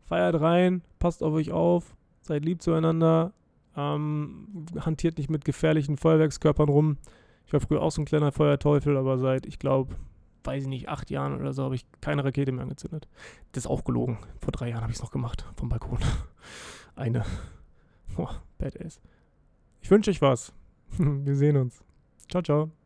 Feiert 0.04 0.40
rein, 0.40 0.82
passt 0.98 1.22
auf 1.22 1.32
euch 1.32 1.50
auf, 1.50 1.96
seid 2.20 2.44
lieb 2.44 2.60
zueinander, 2.62 3.32
ähm, 3.76 4.66
hantiert 4.80 5.18
nicht 5.18 5.30
mit 5.30 5.44
gefährlichen 5.44 5.96
Feuerwerkskörpern 5.96 6.68
rum. 6.68 6.98
Ich 7.46 7.52
war 7.52 7.60
früher 7.60 7.82
auch 7.82 7.90
so 7.90 8.02
ein 8.02 8.06
kleiner 8.06 8.32
Feuerteufel, 8.32 8.96
aber 8.96 9.18
seit, 9.18 9.46
ich 9.46 9.58
glaube, 9.58 9.94
weiß 10.44 10.64
ich 10.64 10.68
nicht, 10.68 10.88
acht 10.88 11.10
Jahren 11.10 11.40
oder 11.40 11.52
so 11.52 11.64
habe 11.64 11.74
ich 11.74 11.86
keine 12.00 12.24
Rakete 12.24 12.52
mehr 12.52 12.62
angezündet. 12.62 13.08
Das 13.52 13.64
ist 13.64 13.70
auch 13.70 13.84
gelogen. 13.84 14.18
Vor 14.40 14.52
drei 14.52 14.68
Jahren 14.68 14.82
habe 14.82 14.92
ich 14.92 14.98
es 14.98 15.02
noch 15.02 15.10
gemacht, 15.10 15.46
vom 15.56 15.68
Balkon. 15.68 15.98
Eine. 16.96 17.24
Boah, 18.14 18.42
badass. 18.58 19.00
Ich 19.80 19.90
wünsche 19.90 20.10
euch 20.10 20.22
was. 20.22 20.52
Wir 20.98 21.34
sehen 21.34 21.56
uns. 21.56 21.82
Ciao, 22.28 22.42
ciao. 22.42 22.83